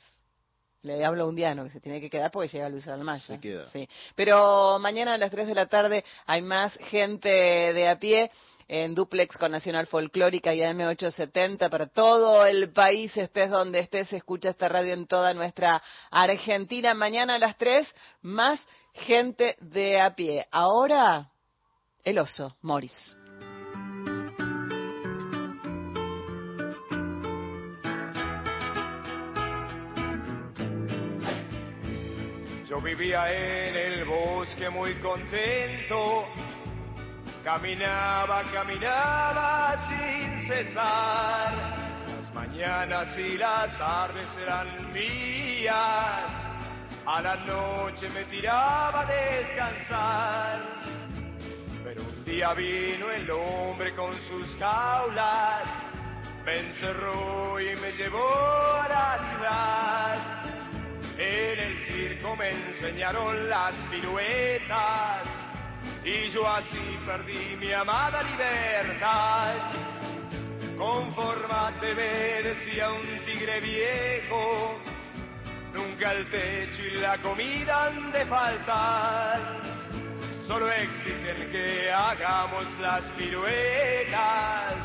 [0.84, 3.26] Le hablo a un diano que se tiene que quedar porque llega Luis Almaya.
[3.26, 3.68] Se queda.
[3.68, 3.88] Sí.
[4.16, 8.32] Pero mañana a las 3 de la tarde hay más gente de a pie
[8.70, 14.50] en duplex con Nacional Folclórica y AM870 para todo el país, estés donde estés, escucha
[14.50, 15.82] esta radio en toda nuestra
[16.12, 16.94] Argentina.
[16.94, 20.48] Mañana a las 3, más gente de a pie.
[20.52, 21.32] Ahora,
[22.04, 22.94] el oso, Morris.
[32.70, 36.28] Yo vivía en el bosque muy contento,
[37.50, 41.52] caminaba, caminaba sin cesar.
[42.08, 46.32] Las mañanas y las tardes eran mías,
[47.08, 50.60] a la noche me tiraba a descansar.
[51.84, 55.66] Pero un día vino el hombre con sus jaulas,
[56.46, 58.30] me encerró y me llevó
[58.80, 60.18] a la ciudad.
[61.18, 65.49] En el circo me enseñaron las piruetas
[66.04, 69.56] y yo así perdí mi amada libertad.
[70.78, 74.80] Confórmate, me decía un tigre viejo,
[75.74, 79.62] nunca el techo y la comida han de faltar.
[80.48, 84.76] Solo exigen que hagamos las piruetas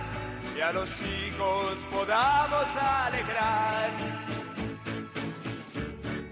[0.56, 3.90] y a los hijos podamos alegrar.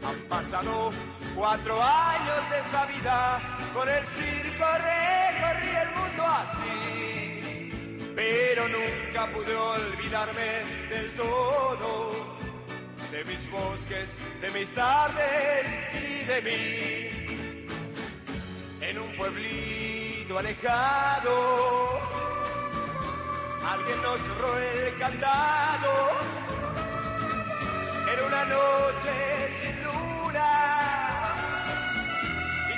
[0.03, 0.93] Han pasado
[1.35, 9.55] cuatro años de esta vida, con el circo recorrí el mundo así, pero nunca pude
[9.55, 12.37] olvidarme del todo,
[13.11, 14.09] de mis bosques,
[14.41, 17.67] de mis tardes y de mí.
[18.81, 22.01] En un pueblito alejado,
[23.65, 26.43] alguien nos cerró el candado
[28.13, 30.92] era una noche sin luna